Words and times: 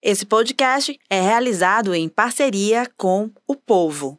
Esse 0.00 0.24
podcast 0.24 0.96
é 1.10 1.20
realizado 1.20 1.92
em 1.92 2.08
parceria 2.08 2.88
com 2.96 3.32
o 3.48 3.56
povo. 3.56 4.16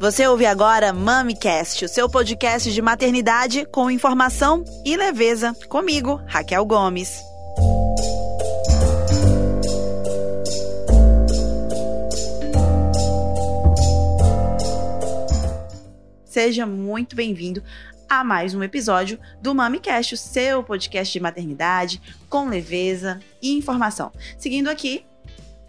Você 0.00 0.26
ouve 0.26 0.44
agora 0.44 0.92
MamiCast, 0.92 1.84
o 1.84 1.88
seu 1.88 2.10
podcast 2.10 2.72
de 2.72 2.82
maternidade 2.82 3.64
com 3.66 3.88
informação 3.88 4.64
e 4.84 4.96
leveza. 4.96 5.54
Comigo, 5.68 6.20
Raquel 6.26 6.64
Gomes. 6.64 7.22
Seja 16.30 16.64
muito 16.64 17.16
bem-vindo 17.16 17.60
a 18.10 18.24
mais 18.24 18.56
um 18.56 18.62
episódio 18.64 19.20
do 19.40 19.54
MamiCast, 19.54 20.14
o 20.14 20.16
seu 20.16 20.64
podcast 20.64 21.12
de 21.12 21.20
maternidade 21.20 22.02
com 22.28 22.48
leveza 22.48 23.20
e 23.40 23.56
informação. 23.56 24.10
Seguindo 24.36 24.68
aqui 24.68 25.06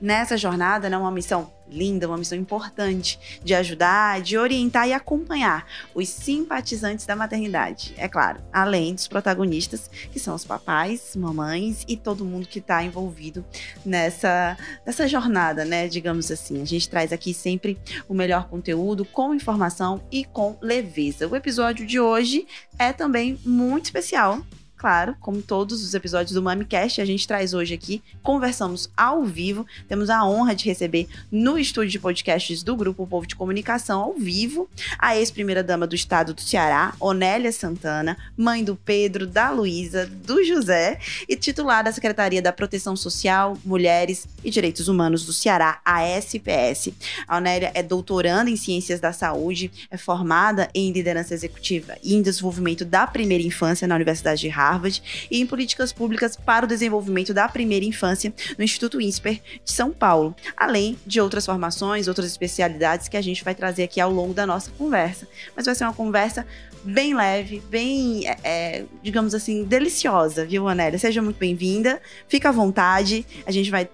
nessa 0.02 0.36
jornada, 0.36 0.90
né, 0.90 0.98
uma 0.98 1.12
missão 1.12 1.54
linda, 1.71 2.07
uma 2.07 2.17
missão 2.17 2.38
importante 2.38 3.39
de 3.43 3.53
ajudar, 3.53 4.21
de 4.21 4.38
orientar 4.38 4.88
e 4.88 4.93
acompanhar 4.93 5.66
os 5.95 6.09
simpatizantes 6.09 7.05
da 7.05 7.16
maternidade. 7.16 7.94
É 7.97 8.07
claro, 8.07 8.41
além 8.52 8.94
dos 8.94 9.07
protagonistas, 9.07 9.89
que 10.11 10.20
são 10.20 10.35
os 10.35 10.45
papais, 10.45 11.16
mamães 11.16 11.85
e 11.88 11.95
todo 11.95 12.25
mundo 12.25 12.47
que 12.47 12.59
está 12.59 12.84
envolvido 12.84 13.45
nessa, 13.85 14.57
nessa 14.85 15.07
jornada, 15.07 15.66
né? 15.66 15.88
Digamos 15.88 16.30
assim. 16.31 16.61
A 16.61 16.66
gente 16.66 16.89
traz 16.89 17.13
aqui 17.13 17.34
sempre 17.34 17.77
o 18.08 18.13
melhor 18.13 18.47
conteúdo 18.47 19.05
com 19.05 19.33
informação 19.33 20.02
e 20.11 20.25
com 20.25 20.58
leveza. 20.61 21.27
O 21.27 21.35
episódio 21.35 21.85
de 21.85 21.99
hoje 21.99 22.45
é 22.77 22.91
também 22.91 23.39
muito 23.45 23.85
especial 23.85 24.41
claro, 24.81 25.16
como 25.20 25.44
todos 25.44 25.84
os 25.84 25.94
episódios 25.94 26.34
do 26.34 26.42
MamiCast, 26.42 27.00
a 27.00 27.06
gente 27.06 27.28
traz 27.28 27.53
hoje 27.53 27.72
aqui, 27.72 28.02
conversamos 28.23 28.89
ao 28.97 29.23
vivo, 29.23 29.64
temos 29.88 30.09
a 30.09 30.25
honra 30.25 30.56
de 30.56 30.66
receber 30.66 31.08
no 31.31 31.56
estúdio 31.56 31.92
de 31.92 32.00
podcasts 32.00 32.64
do 32.64 32.75
Grupo 32.75 33.06
Povo 33.06 33.28
de 33.28 33.36
Comunicação, 33.36 34.02
ao 34.02 34.14
vivo, 34.16 34.67
a 34.97 35.16
ex-primeira-dama 35.16 35.86
do 35.86 35.94
estado 35.94 36.33
do 36.33 36.41
Ceará, 36.41 36.95
Onélia 37.00 37.52
Santana, 37.52 38.17
mãe 38.36 38.64
do 38.64 38.75
Pedro, 38.75 39.28
da 39.28 39.52
Luísa, 39.52 40.08
do 40.08 40.44
José 40.44 40.97
e 41.30 41.36
titular 41.36 41.84
da 41.84 41.91
Secretaria 41.91 42.41
da 42.41 42.52
Proteção 42.52 42.95
Social, 42.95 43.56
Mulheres 43.63 44.28
e 44.44 44.50
Direitos 44.50 44.88
Humanos 44.88 45.23
do 45.28 45.31
Ceará, 45.31 45.80
a 45.86 46.02
SPS. 46.02 46.91
A 47.28 47.38
Onélia 47.38 47.69
é 47.75 47.84
doutoranda 47.84 48.50
em 48.50 48.58
Ciências 48.58 49.00
da 49.00 49.13
Saúde, 49.13 49.72
é 49.91 49.97
formada 49.97 50.72
em 50.73 50.91
Liderança 50.91 51.36
Executiva 51.36 51.95
e 52.03 52.16
em 52.16 52.22
Desenvolvimento 52.23 52.84
da 52.84 53.06
Primeira 53.06 53.44
Infância 53.44 53.88
na 53.88 53.94
Universidade 53.94 54.41
de 54.41 54.50
Harvard, 54.50 54.70
Harvard 54.72 55.27
e 55.30 55.41
em 55.41 55.45
políticas 55.45 55.91
públicas 55.91 56.36
para 56.36 56.66
o 56.66 56.67
desenvolvimento 56.67 57.33
da 57.33 57.47
primeira 57.47 57.86
infância 57.86 58.33
no 58.58 58.64
Instituto 58.64 59.02
INSPER 59.02 59.41
de 59.63 59.72
São 59.72 59.91
Paulo, 59.91 60.36
além 60.55 60.97
de 61.05 61.19
outras 61.19 61.45
formações, 61.45 62.08
outras 62.08 62.28
especialidades 62.28 63.08
que 63.08 63.17
a 63.17 63.22
gente 63.22 63.44
vai 63.44 63.53
trazer 63.53 63.83
aqui 63.83 64.00
ao 64.00 64.11
longo 64.11 64.33
da 64.33 64.45
nossa 64.45 64.72
conversa. 64.72 65.28
Mas 65.55 65.66
vai 65.66 65.75
ser 65.75 65.83
uma 65.83 65.94
conversa 65.94 66.45
bem 66.83 67.13
leve, 67.13 67.61
bem, 67.69 68.28
é, 68.28 68.38
é 68.44 68.86
digamos 69.03 69.36
assim, 69.36 69.63
deliciosa, 69.63 70.45
viu, 70.45 70.67
Anélia? 70.67 70.97
Seja 70.97 71.22
muito 71.22 71.38
bem-vinda, 71.38 72.02
fica 72.28 72.50
à 72.50 72.52
vontade, 72.52 73.25
a 73.45 73.52
gente 73.52 73.69
vai 73.69 73.88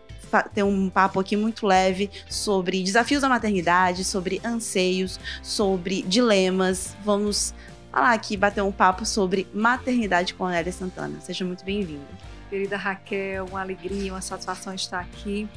ter 0.54 0.64
um 0.64 0.90
papo 0.90 1.20
aqui 1.20 1.36
muito 1.36 1.66
leve 1.66 2.10
sobre 2.30 2.84
desafios 2.84 3.22
da 3.22 3.30
maternidade, 3.30 4.04
sobre 4.04 4.42
anseios, 4.44 5.20
sobre 5.42 6.02
dilemas. 6.02 6.96
Vamos 7.04 7.54
falar 7.98 8.14
aqui, 8.14 8.38
bater 8.38 8.62
um 8.62 8.72
papo 8.72 9.04
sobre 9.08 9.48
maternidade 9.52 10.36
com 10.36 10.46
a 10.46 10.52
Nélia 10.52 10.72
Santana. 10.72 11.20
Seja 11.20 11.44
muito 11.44 11.66
bem-vinda. 11.66 12.06
Querida 12.48 12.78
Raquel, 12.78 13.46
uma 13.46 13.60
alegria, 13.60 14.14
uma 14.14 14.22
satisfação 14.22 14.72
estar 14.72 15.00
aqui 15.00 15.50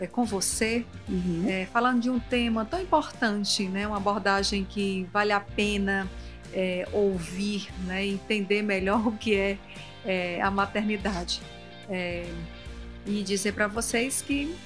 é, 0.00 0.06
com 0.06 0.24
você, 0.24 0.86
uhum. 1.06 1.44
é, 1.46 1.66
falando 1.66 2.00
de 2.00 2.08
um 2.08 2.18
tema 2.18 2.64
tão 2.64 2.80
importante, 2.80 3.68
né? 3.68 3.86
uma 3.86 3.98
abordagem 3.98 4.64
que 4.64 5.06
vale 5.12 5.30
a 5.30 5.40
pena 5.40 6.08
é, 6.54 6.88
ouvir, 6.90 7.68
né? 7.86 8.06
entender 8.06 8.62
melhor 8.62 9.04
o 9.06 9.12
que 9.12 9.34
é, 9.34 9.58
é 10.06 10.40
a 10.40 10.50
maternidade. 10.50 11.42
É, 11.90 12.24
e 13.04 13.22
dizer 13.22 13.52
para 13.52 13.66
vocês 13.66 14.22
que 14.22 14.56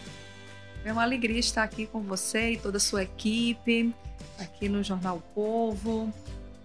é 0.85 0.93
uma 0.93 1.03
alegria 1.03 1.41
estar 1.41 1.65
aqui 1.65 1.85
com 1.85 2.01
você 2.01 2.53
e 2.53 2.57
toda 2.59 2.77
a 2.77 2.81
sua 2.81 3.03
equipe, 3.03 3.93
aqui 4.39 4.69
no 4.69 4.85
Jornal 4.85 5.21
Povo, 5.35 6.15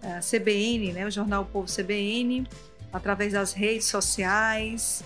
a 0.04 0.20
CBN, 0.20 0.94
né, 0.94 1.06
o 1.06 1.12
jornal 1.12 1.46
Povo 1.46 1.68
CBN, 1.68 2.46
através 2.92 3.34
das 3.34 3.54
redes 3.54 3.88
sociais. 3.88 5.04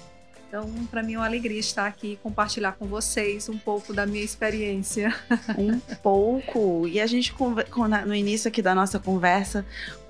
Então, 0.47 0.69
para 0.89 1.03
mim 1.03 1.15
é 1.15 1.17
uma 1.17 1.25
alegria 1.25 1.59
estar 1.59 1.85
aqui 1.85 2.13
e 2.13 2.15
compartilhar 2.15 2.71
com 2.73 2.85
vocês 2.85 3.49
um 3.49 3.57
pouco 3.57 3.93
da 3.93 4.05
minha 4.05 4.23
experiência. 4.23 5.13
Um 5.57 5.79
pouco. 6.01 6.87
E 6.87 7.01
a 7.01 7.05
gente, 7.05 7.35
no 8.05 8.15
início 8.15 8.47
aqui 8.47 8.61
da 8.61 8.73
nossa 8.73 8.97
conversa, 8.97 9.65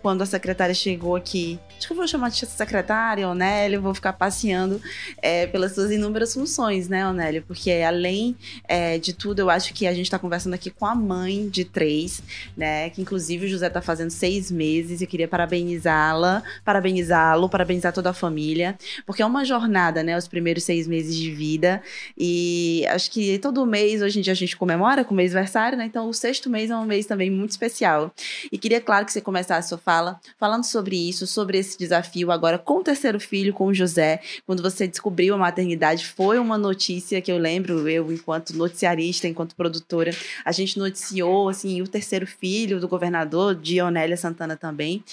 quando 0.07 0.21
a 0.21 0.25
secretária 0.25 0.73
chegou 0.73 1.17
aqui. 1.17 1.59
Acho 1.77 1.87
que 1.87 1.93
eu 1.93 1.97
vou 1.97 2.07
chamar 2.07 2.29
de 2.29 2.45
secretária, 2.45 3.27
Onélio, 3.27 3.81
vou 3.81 3.93
ficar 3.93 4.13
passeando 4.13 4.81
é, 5.21 5.45
pelas 5.47 5.73
suas 5.73 5.91
inúmeras 5.91 6.33
funções, 6.33 6.87
né, 6.87 7.05
Onélio? 7.05 7.43
Porque 7.45 7.69
além 7.71 8.37
é, 8.67 8.97
de 8.97 9.13
tudo, 9.13 9.39
eu 9.39 9.49
acho 9.49 9.73
que 9.73 9.85
a 9.85 9.93
gente 9.93 10.05
está 10.05 10.17
conversando 10.17 10.53
aqui 10.53 10.69
com 10.69 10.85
a 10.85 10.95
mãe 10.95 11.49
de 11.49 11.65
três, 11.65 12.23
né? 12.55 12.89
Que 12.89 13.01
inclusive 13.01 13.47
o 13.47 13.49
José 13.49 13.67
está 13.67 13.81
fazendo 13.81 14.09
seis 14.09 14.49
meses. 14.49 15.01
Eu 15.01 15.07
queria 15.07 15.27
parabenizá-la, 15.27 16.41
parabenizá-lo, 16.63 17.49
parabenizar 17.49 17.91
toda 17.91 18.11
a 18.11 18.13
família, 18.13 18.77
porque 19.05 19.21
é 19.21 19.25
uma 19.25 19.43
jornada, 19.43 20.03
né? 20.03 20.17
Os 20.17 20.27
primeiros 20.27 20.63
seis 20.63 20.87
meses 20.87 21.15
de 21.15 21.31
vida. 21.31 21.81
E 22.17 22.85
acho 22.87 23.11
que 23.11 23.37
todo 23.39 23.65
mês, 23.65 24.01
hoje 24.01 24.19
em 24.19 24.21
dia, 24.21 24.31
a 24.33 24.35
gente 24.37 24.55
comemora 24.55 25.03
com 25.03 25.13
o 25.13 25.17
mês 25.17 25.33
aniversário, 25.33 25.77
né? 25.77 25.85
Então 25.85 26.07
o 26.07 26.13
sexto 26.13 26.49
mês 26.49 26.71
é 26.71 26.75
um 26.77 26.85
mês 26.85 27.05
também 27.05 27.29
muito 27.29 27.51
especial. 27.51 28.13
E 28.49 28.57
queria, 28.57 28.79
claro, 28.79 29.05
que 29.05 29.11
você 29.11 29.19
começasse 29.19 29.73
a 29.73 29.77
fala, 29.77 29.96
falando 30.39 30.63
sobre 30.63 30.95
isso, 31.09 31.25
sobre 31.27 31.57
esse 31.57 31.77
desafio 31.77 32.31
agora 32.31 32.57
com 32.57 32.79
o 32.79 32.83
terceiro 32.83 33.19
filho, 33.19 33.53
com 33.53 33.67
o 33.67 33.73
José. 33.73 34.21
Quando 34.45 34.61
você 34.61 34.87
descobriu 34.87 35.35
a 35.35 35.37
maternidade, 35.37 36.05
foi 36.05 36.39
uma 36.39 36.57
notícia 36.57 37.21
que 37.21 37.31
eu 37.31 37.37
lembro, 37.37 37.87
eu, 37.87 38.11
enquanto 38.11 38.55
noticiarista, 38.55 39.27
enquanto 39.27 39.55
produtora, 39.55 40.11
a 40.43 40.51
gente 40.51 40.77
noticiou, 40.77 41.49
assim, 41.49 41.81
o 41.81 41.87
terceiro 41.87 42.25
filho 42.25 42.79
do 42.79 42.87
governador, 42.87 43.55
de 43.55 43.81
Onélia 43.81 44.17
Santana 44.17 44.55
também. 44.55 45.03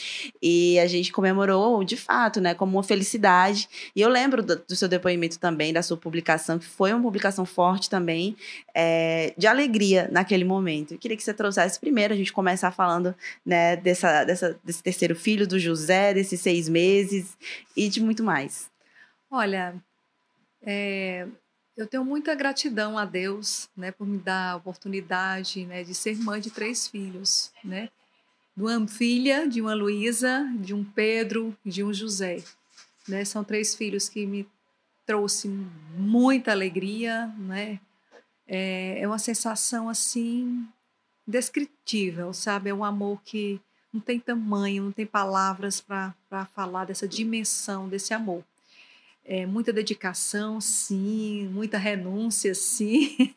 E 0.43 0.79
a 0.79 0.87
gente 0.87 1.13
comemorou, 1.13 1.83
de 1.85 1.97
fato, 1.97 2.41
né, 2.41 2.55
como 2.55 2.77
uma 2.77 2.83
felicidade. 2.83 3.69
E 3.95 4.01
eu 4.01 4.09
lembro 4.09 4.43
do, 4.43 4.57
do 4.57 4.77
seu 4.77 4.89
depoimento 4.89 5.39
também, 5.39 5.73
da 5.73 5.83
sua 5.83 5.97
publicação, 5.97 6.59
que 6.59 6.67
foi 6.67 6.93
uma 6.93 7.03
publicação 7.03 7.45
forte 7.45 7.89
também, 7.89 8.37
é, 8.75 9.33
de 9.37 9.47
alegria 9.47 10.09
naquele 10.11 10.45
momento. 10.45 10.95
Eu 10.95 10.99
queria 10.99 11.17
que 11.17 11.23
você 11.23 11.35
trouxesse 11.35 11.79
primeiro, 11.79 12.15
a 12.15 12.17
gente 12.17 12.33
começar 12.33 12.71
falando, 12.71 13.15
né, 13.45 13.77
dessa, 13.77 14.25
dessa, 14.25 14.57
desse 14.75 14.83
terceiro 14.83 15.15
filho 15.15 15.47
do 15.47 15.59
José, 15.59 16.13
desses 16.15 16.41
seis 16.41 16.69
meses 16.69 17.37
e 17.77 17.89
de 17.89 18.01
muito 18.01 18.25
mais? 18.25 18.71
Olha, 19.31 19.75
é, 20.63 21.27
eu 21.77 21.87
tenho 21.87 22.05
muita 22.05 22.35
gratidão 22.35 22.99
a 22.99 23.05
Deus, 23.05 23.69
né, 23.77 23.91
por 23.91 24.07
me 24.07 24.19
dar 24.19 24.53
a 24.53 24.57
oportunidade, 24.57 25.65
né, 25.67 25.85
de 25.85 25.95
ser 25.95 26.17
mãe 26.17 26.41
de 26.41 26.51
três 26.51 26.89
filhos, 26.89 27.53
né, 27.63 27.91
de 28.57 28.63
uma 28.63 28.87
filha, 28.87 29.49
de 29.49 29.61
uma 29.61 29.75
Luísa, 29.75 30.47
de 30.59 30.73
um 30.73 30.85
Pedro 30.85 31.57
de 31.65 31.83
um 31.83 31.93
José, 31.93 32.43
né, 33.09 33.25
são 33.25 33.43
três 33.45 33.75
filhos 33.75 34.09
que 34.09 34.25
me 34.27 34.47
trouxe 35.05 35.49
muita 35.97 36.53
alegria, 36.53 37.27
né, 37.39 37.81
é, 38.47 39.01
é 39.01 39.07
uma 39.07 39.19
sensação 39.19 39.89
assim 39.89 40.67
indescritível, 41.27 42.33
sabe, 42.33 42.71
é 42.71 42.75
um 42.75 42.85
amor 42.85 43.21
que 43.25 43.61
não 43.95 44.01
tem 44.01 44.19
tamanho, 44.19 44.83
não 44.83 44.93
tem 44.93 45.07
palavras 45.07 45.81
para 45.81 46.13
falar 46.53 46.85
dessa 46.85 47.07
dimensão 47.07 47.89
desse 47.89 48.13
amor. 48.13 48.45
É, 49.25 49.47
muita 49.47 49.73
dedicação, 49.73 50.61
sim, 50.61 51.49
muita 51.53 51.79
renúncia, 51.79 52.53
sim, 52.57 53.33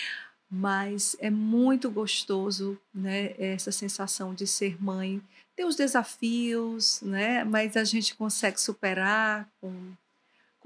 mas 0.50 1.14
é 1.20 1.28
muito 1.28 1.90
gostoso, 1.90 2.80
né, 2.92 3.34
essa 3.38 3.70
sensação 3.70 4.34
de 4.34 4.46
ser 4.46 4.82
mãe. 4.82 5.22
Tem 5.54 5.66
os 5.66 5.76
desafios, 5.76 7.02
né, 7.02 7.44
mas 7.44 7.76
a 7.76 7.84
gente 7.84 8.16
consegue 8.16 8.58
superar 8.58 9.46
com 9.60 9.92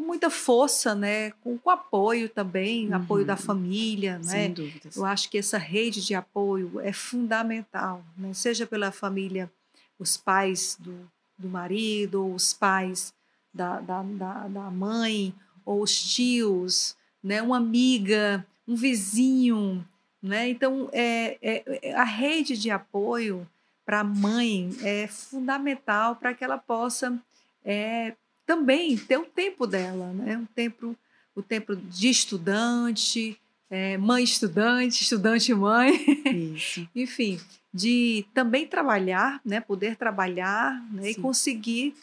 com 0.03 0.07
muita 0.07 0.29
força, 0.29 0.97
né? 0.97 1.31
Com, 1.43 1.57
com 1.57 1.71
apoio 1.71 2.29
também, 2.29 2.89
uhum. 2.89 2.97
apoio 2.97 3.25
da 3.25 3.37
família, 3.37 4.19
né? 4.19 4.25
Sem 4.25 4.53
dúvidas. 4.53 4.97
Eu 4.97 5.05
acho 5.05 5.31
que 5.31 5.39
essa 5.39 5.57
rede 5.57 6.05
de 6.05 6.13
apoio 6.13 6.81
é 6.81 6.93
fundamental, 6.93 8.05
né? 8.19 8.35
Seja 8.35 8.67
pela 8.67 8.91
família, 8.91 9.51
os 9.99 10.17
pais 10.17 10.77
do, 10.81 11.09
do 11.39 11.49
marido, 11.49 12.27
ou 12.27 12.35
os 12.35 12.53
pais 12.53 13.15
da, 13.55 13.81
da, 13.81 14.03
da, 14.03 14.49
da 14.49 14.71
mãe, 14.71 15.33
ou 15.65 15.83
os 15.83 16.15
tios, 16.15 16.97
né? 17.23 17.41
Uma 17.41 17.59
amiga, 17.59 18.45
um 18.67 18.75
vizinho, 18.75 19.87
né? 20.21 20.49
Então, 20.49 20.91
é, 20.93 21.39
é, 21.41 21.91
é 21.91 21.95
a 21.95 22.05
rede 22.05 22.57
de 22.57 22.73
apoio 22.73 23.49
para 23.87 24.01
a 24.01 24.05
mãe 24.05 24.71
é 24.83 25.07
fundamental 25.07 26.17
para 26.17 26.35
que 26.35 26.43
ela 26.43 26.59
possa 26.59 27.17
é, 27.65 28.15
também 28.47 28.97
ter 28.97 29.19
o 29.19 29.25
tempo 29.25 29.67
dela, 29.67 30.13
né? 30.13 30.37
Um 30.37 30.47
tempo, 30.47 30.97
o 31.35 31.43
tempo 31.43 31.77
de 31.77 32.09
estudante, 32.09 33.39
é, 33.71 33.97
mãe 33.97 34.23
estudante, 34.23 35.03
estudante 35.03 35.55
mãe, 35.55 36.05
enfim, 36.95 37.41
de 37.73 38.27
também 38.35 38.67
trabalhar, 38.67 39.41
né? 39.45 39.61
Poder 39.61 39.97
trabalhar 39.97 40.83
né? 40.93 41.11
e 41.11 41.15
conseguir 41.15 41.95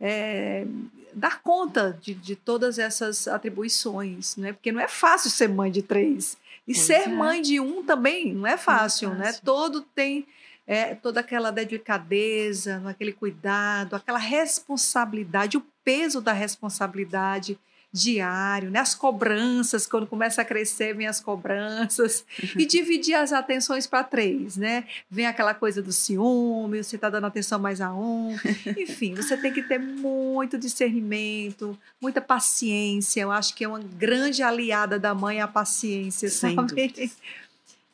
é, 0.00 0.66
dar 1.12 1.42
conta 1.42 1.98
de, 2.00 2.14
de, 2.14 2.36
todas 2.36 2.78
essas 2.78 3.28
atribuições, 3.28 4.36
né? 4.36 4.52
Porque 4.52 4.72
não 4.72 4.80
é 4.80 4.88
fácil 4.88 5.30
ser 5.30 5.48
mãe 5.48 5.70
de 5.70 5.82
três. 5.82 6.36
E 6.66 6.72
pois 6.72 6.86
ser 6.86 7.02
é. 7.02 7.08
mãe 7.08 7.42
de 7.42 7.60
um 7.60 7.84
também 7.84 8.32
não 8.32 8.46
é 8.46 8.56
fácil, 8.56 9.10
não 9.10 9.16
é 9.16 9.18
fácil. 9.18 9.34
né? 9.34 9.40
Todo 9.44 9.80
tem 9.82 10.26
é, 10.68 10.94
toda 10.94 11.20
aquela 11.20 11.50
delicadeza, 11.50 12.82
aquele 12.84 13.12
cuidado, 13.12 13.96
aquela 13.96 14.18
responsabilidade, 14.18 15.56
o 15.56 15.64
peso 15.82 16.20
da 16.20 16.34
responsabilidade 16.34 17.58
diário, 17.90 18.70
né? 18.70 18.80
as 18.80 18.94
cobranças, 18.94 19.86
quando 19.86 20.06
começa 20.06 20.42
a 20.42 20.44
crescer, 20.44 20.94
vem 20.94 21.06
as 21.06 21.20
cobranças, 21.20 22.22
e 22.54 22.66
dividir 22.68 23.14
as 23.14 23.32
atenções 23.32 23.86
para 23.86 24.04
três, 24.04 24.58
né? 24.58 24.84
Vem 25.10 25.26
aquela 25.26 25.54
coisa 25.54 25.80
do 25.80 25.90
ciúme, 25.90 26.84
você 26.84 26.96
está 26.96 27.08
dando 27.08 27.26
atenção 27.26 27.58
mais 27.58 27.80
a 27.80 27.90
um, 27.90 28.36
enfim, 28.76 29.14
você 29.14 29.38
tem 29.38 29.54
que 29.54 29.62
ter 29.62 29.78
muito 29.78 30.58
discernimento, 30.58 31.78
muita 31.98 32.20
paciência, 32.20 33.22
eu 33.22 33.32
acho 33.32 33.54
que 33.54 33.64
é 33.64 33.68
uma 33.68 33.80
grande 33.80 34.42
aliada 34.42 34.98
da 34.98 35.14
mãe 35.14 35.40
a 35.40 35.48
paciência, 35.48 36.28
Sem 36.28 36.56
sabe? 36.56 37.10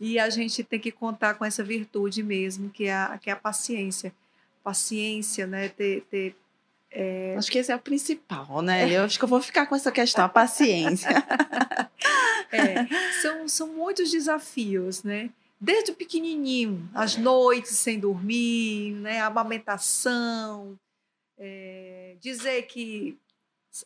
E 0.01 0.19
a 0.19 0.29
gente 0.29 0.63
tem 0.65 0.81
que 0.81 0.91
contar 0.91 1.35
com 1.35 1.45
essa 1.45 1.63
virtude 1.63 2.23
mesmo, 2.23 2.71
que 2.71 2.85
é 2.85 2.95
a, 2.95 3.19
que 3.19 3.31
é 3.31 3.33
a 3.33 3.37
paciência. 3.37 4.13
Paciência, 4.63 5.47
né? 5.47 5.69
Ter, 5.69 6.03
ter 6.11 6.37
é... 6.95 7.35
Acho 7.37 7.51
que 7.51 7.59
esse 7.59 7.73
é 7.73 7.77
o 7.77 7.81
principal, 7.81 8.63
né? 8.63 8.89
Eu 8.89 9.03
acho 9.03 9.19
que 9.19 9.25
eu 9.25 9.29
vou 9.29 9.43
ficar 9.43 9.67
com 9.67 9.75
essa 9.75 9.91
questão, 9.91 10.25
a 10.25 10.29
paciência. 10.29 11.11
é, 12.53 12.87
são, 13.21 13.49
são 13.49 13.69
muitos 13.69 14.11
desafios, 14.13 15.03
né? 15.03 15.31
Desde 15.61 15.91
o 15.91 15.95
pequenininho, 15.95 16.89
as 16.95 17.17
noites 17.17 17.73
sem 17.73 17.99
dormir, 17.99 18.93
né? 18.95 19.21
a 19.21 19.27
amamentação, 19.27 20.79
é, 21.39 22.17
dizer 22.21 22.63
que 22.63 23.19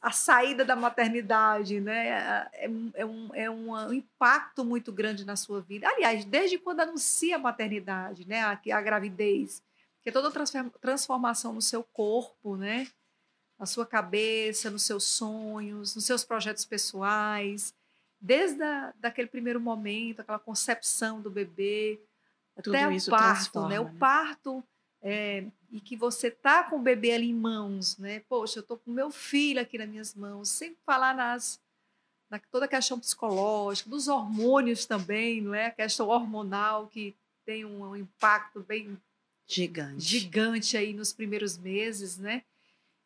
a 0.02 0.10
saída 0.10 0.64
da 0.64 0.76
maternidade 0.76 1.80
né? 1.80 2.08
é, 2.52 2.70
é, 2.94 3.06
um, 3.06 3.30
é 3.34 3.50
um 3.50 3.92
impacto 3.92 4.64
muito 4.64 4.92
grande 4.92 5.24
na 5.24 5.36
sua 5.36 5.60
vida. 5.60 5.88
Aliás, 5.88 6.24
desde 6.24 6.58
quando 6.58 6.80
anuncia 6.80 7.36
a 7.36 7.38
maternidade, 7.38 8.26
né? 8.26 8.40
a, 8.42 8.60
a 8.72 8.80
gravidez, 8.82 9.62
que 10.02 10.10
é 10.10 10.12
toda 10.12 10.30
transformação 10.80 11.52
no 11.52 11.62
seu 11.62 11.82
corpo, 11.82 12.56
né? 12.56 12.86
na 13.58 13.66
sua 13.66 13.86
cabeça, 13.86 14.70
nos 14.70 14.82
seus 14.82 15.04
sonhos, 15.04 15.94
nos 15.94 16.04
seus 16.04 16.24
projetos 16.24 16.64
pessoais, 16.64 17.74
desde 18.20 18.62
a, 18.62 18.92
daquele 19.00 19.28
primeiro 19.28 19.60
momento, 19.60 20.20
aquela 20.20 20.38
concepção 20.38 21.20
do 21.20 21.30
bebê, 21.30 22.00
Tudo 22.62 22.76
até 22.76 22.86
o 22.86 23.10
parto, 23.10 23.68
né? 23.68 23.80
O 23.80 23.84
né? 23.84 23.96
parto 23.98 24.64
é, 25.02 25.44
e 25.70 25.80
que 25.80 25.96
você 25.96 26.30
tá 26.30 26.64
com 26.64 26.76
o 26.76 26.82
bebê 26.82 27.12
ali 27.12 27.30
em 27.30 27.34
mãos, 27.34 27.96
né? 27.98 28.20
Poxa, 28.28 28.58
eu 28.58 28.62
tô 28.62 28.76
com 28.76 28.90
meu 28.90 29.10
filho 29.10 29.60
aqui 29.60 29.78
nas 29.78 29.88
minhas 29.88 30.14
mãos, 30.14 30.48
sem 30.48 30.76
falar 30.84 31.14
nas 31.14 31.60
na 32.30 32.38
toda 32.38 32.66
a 32.66 32.68
questão 32.68 33.00
psicológica, 33.00 33.88
dos 33.88 34.06
hormônios 34.06 34.84
também, 34.84 35.40
não 35.40 35.54
é? 35.54 35.66
A 35.66 35.70
questão 35.70 36.08
hormonal 36.08 36.86
que 36.86 37.16
tem 37.44 37.64
um, 37.64 37.82
um 37.82 37.96
impacto 37.96 38.60
bem 38.60 39.00
gigante, 39.46 40.02
gigante 40.02 40.76
aí 40.76 40.92
nos 40.92 41.12
primeiros 41.12 41.56
meses, 41.56 42.18
né? 42.18 42.44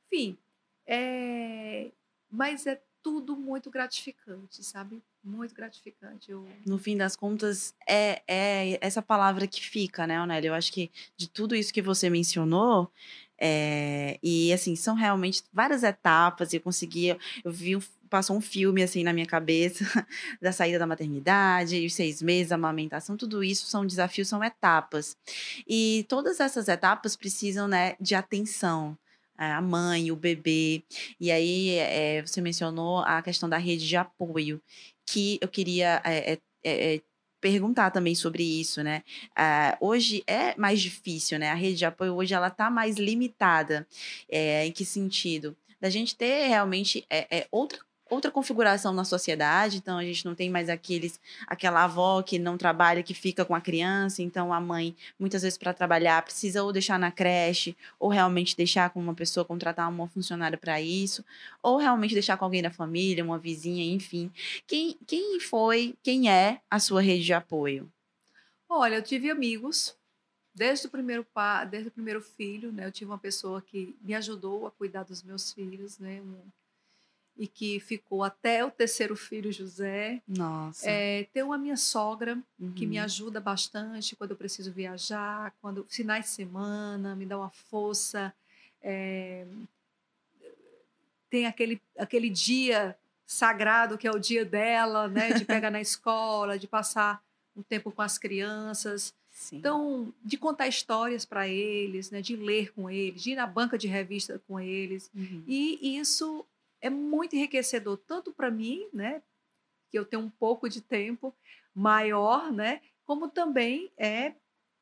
Enfim, 0.06 0.36
é, 0.84 1.92
mas 2.28 2.66
é 2.66 2.82
tudo 3.00 3.36
muito 3.36 3.70
gratificante, 3.70 4.64
sabe? 4.64 5.00
Muito 5.24 5.54
gratificante. 5.54 6.32
Eu... 6.32 6.48
No 6.66 6.78
fim 6.78 6.96
das 6.96 7.14
contas, 7.14 7.74
é, 7.88 8.22
é 8.26 8.78
essa 8.80 9.00
palavra 9.00 9.46
que 9.46 9.64
fica, 9.64 10.06
né, 10.06 10.20
Onélia? 10.20 10.48
Eu 10.48 10.54
acho 10.54 10.72
que 10.72 10.90
de 11.16 11.28
tudo 11.28 11.54
isso 11.54 11.72
que 11.72 11.80
você 11.80 12.10
mencionou, 12.10 12.90
é, 13.38 14.18
e 14.22 14.52
assim, 14.52 14.74
são 14.74 14.94
realmente 14.94 15.42
várias 15.52 15.82
etapas. 15.82 16.52
Eu 16.52 16.60
consegui, 16.60 17.16
eu 17.44 17.52
vi, 17.52 17.78
passou 18.10 18.36
um 18.36 18.40
filme 18.40 18.82
assim 18.82 19.02
na 19.04 19.12
minha 19.12 19.26
cabeça 19.26 19.84
da 20.40 20.52
saída 20.52 20.78
da 20.78 20.86
maternidade, 20.86 21.86
os 21.86 21.94
seis 21.94 22.20
meses, 22.20 22.52
a 22.52 22.56
amamentação, 22.56 23.16
tudo 23.16 23.42
isso 23.42 23.66
são 23.66 23.86
desafios, 23.86 24.28
são 24.28 24.42
etapas. 24.42 25.16
E 25.66 26.04
todas 26.08 26.40
essas 26.40 26.68
etapas 26.68 27.16
precisam, 27.16 27.68
né, 27.68 27.96
de 28.00 28.14
atenção 28.14 28.98
a 29.50 29.60
mãe, 29.60 30.10
o 30.12 30.16
bebê. 30.16 30.82
E 31.20 31.30
aí 31.30 31.76
é, 31.78 32.22
você 32.22 32.40
mencionou 32.40 33.00
a 33.00 33.20
questão 33.22 33.48
da 33.48 33.56
rede 33.56 33.86
de 33.86 33.96
apoio, 33.96 34.62
que 35.06 35.38
eu 35.40 35.48
queria 35.48 36.00
é, 36.04 36.38
é, 36.64 37.00
perguntar 37.40 37.90
também 37.90 38.14
sobre 38.14 38.42
isso, 38.42 38.82
né? 38.82 39.02
Uh, 39.30 39.86
hoje 39.88 40.22
é 40.28 40.56
mais 40.56 40.80
difícil, 40.80 41.38
né? 41.38 41.50
A 41.50 41.54
rede 41.54 41.78
de 41.78 41.84
apoio 41.84 42.14
hoje 42.14 42.34
ela 42.34 42.46
está 42.46 42.70
mais 42.70 42.96
limitada. 42.96 43.86
em 44.30 44.70
que 44.70 44.84
sentido? 44.84 45.56
Da 45.80 45.90
gente 45.90 46.14
ter 46.14 46.46
realmente 46.46 47.04
outra 47.50 47.80
outra 48.12 48.30
configuração 48.30 48.92
na 48.92 49.04
sociedade, 49.04 49.78
então 49.78 49.96
a 49.96 50.04
gente 50.04 50.24
não 50.24 50.34
tem 50.34 50.50
mais 50.50 50.68
aqueles 50.68 51.18
aquela 51.46 51.84
avó 51.84 52.22
que 52.22 52.38
não 52.38 52.58
trabalha, 52.58 53.02
que 53.02 53.14
fica 53.14 53.44
com 53.44 53.54
a 53.54 53.60
criança, 53.60 54.22
então 54.22 54.52
a 54.52 54.60
mãe 54.60 54.94
muitas 55.18 55.42
vezes 55.42 55.56
para 55.56 55.72
trabalhar 55.72 56.22
precisa 56.22 56.62
ou 56.62 56.72
deixar 56.72 56.98
na 56.98 57.10
creche, 57.10 57.74
ou 57.98 58.10
realmente 58.10 58.56
deixar 58.56 58.90
com 58.90 59.00
uma 59.00 59.14
pessoa 59.14 59.44
contratar 59.44 59.88
uma 59.88 60.06
funcionária 60.08 60.58
para 60.58 60.80
isso, 60.80 61.24
ou 61.62 61.78
realmente 61.78 62.12
deixar 62.12 62.36
com 62.36 62.44
alguém 62.44 62.62
da 62.62 62.70
família, 62.70 63.24
uma 63.24 63.38
vizinha, 63.38 63.84
enfim. 63.84 64.30
Quem 64.66 64.96
quem 65.06 65.40
foi, 65.40 65.94
quem 66.02 66.30
é 66.30 66.60
a 66.70 66.78
sua 66.78 67.00
rede 67.00 67.24
de 67.24 67.32
apoio? 67.32 67.90
Olha, 68.68 68.96
eu 68.96 69.02
tive 69.02 69.30
amigos 69.30 69.96
desde 70.54 70.86
o 70.86 70.90
primeiro 70.90 71.24
pa, 71.24 71.64
desde 71.64 71.88
o 71.88 71.92
primeiro 71.92 72.20
filho, 72.20 72.70
né? 72.72 72.86
Eu 72.86 72.92
tive 72.92 73.10
uma 73.10 73.18
pessoa 73.18 73.62
que 73.62 73.96
me 74.02 74.14
ajudou 74.14 74.66
a 74.66 74.70
cuidar 74.70 75.02
dos 75.02 75.22
meus 75.22 75.52
filhos, 75.52 75.98
né? 75.98 76.20
Um, 76.20 76.42
e 77.36 77.46
que 77.46 77.80
ficou 77.80 78.22
até 78.22 78.64
o 78.64 78.70
terceiro 78.70 79.16
filho, 79.16 79.50
José. 79.52 80.22
Nossa. 80.28 80.88
É, 80.88 81.24
tenho 81.32 81.52
a 81.52 81.58
minha 81.58 81.76
sogra, 81.76 82.38
uhum. 82.60 82.72
que 82.72 82.86
me 82.86 82.98
uhum. 82.98 83.04
ajuda 83.04 83.40
bastante 83.40 84.14
quando 84.14 84.32
eu 84.32 84.36
preciso 84.36 84.72
viajar, 84.72 85.54
quando 85.60 85.86
finais 85.88 86.26
de 86.26 86.30
semana, 86.30 87.16
me 87.16 87.26
dá 87.26 87.38
uma 87.38 87.50
força. 87.50 88.32
É, 88.82 89.46
tem 91.30 91.46
aquele, 91.46 91.80
aquele 91.98 92.28
dia 92.28 92.96
sagrado 93.26 93.96
que 93.96 94.06
é 94.06 94.10
o 94.10 94.18
dia 94.18 94.44
dela, 94.44 95.08
né? 95.08 95.32
De 95.32 95.44
pegar 95.44 95.70
na 95.70 95.80
escola, 95.82 96.58
de 96.58 96.68
passar 96.68 97.22
um 97.56 97.62
tempo 97.62 97.90
com 97.90 98.02
as 98.02 98.18
crianças. 98.18 99.14
Sim. 99.30 99.56
Então, 99.56 100.14
de 100.22 100.36
contar 100.36 100.68
histórias 100.68 101.24
para 101.24 101.48
eles, 101.48 102.10
né, 102.10 102.20
de 102.20 102.36
ler 102.36 102.72
com 102.74 102.88
eles, 102.90 103.22
de 103.22 103.30
ir 103.30 103.34
na 103.34 103.46
banca 103.46 103.78
de 103.78 103.88
revista 103.88 104.40
com 104.46 104.60
eles. 104.60 105.10
Uhum. 105.14 105.42
E 105.46 105.98
isso 105.98 106.44
é 106.82 106.90
muito 106.90 107.34
enriquecedor, 107.36 107.96
tanto 107.96 108.32
para 108.32 108.50
mim, 108.50 108.86
né, 108.92 109.22
que 109.88 109.98
eu 109.98 110.04
tenho 110.04 110.22
um 110.22 110.30
pouco 110.30 110.68
de 110.68 110.82
tempo 110.82 111.34
maior, 111.74 112.52
né, 112.52 112.82
como 113.04 113.28
também 113.28 113.90
é, 113.96 114.34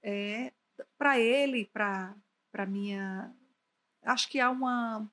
é 0.02 0.52
para 0.98 1.18
ele, 1.20 1.66
para 1.66 2.14
para 2.50 2.66
minha, 2.66 3.32
acho 4.02 4.28
que 4.28 4.40
há 4.40 4.50
uma 4.50 5.08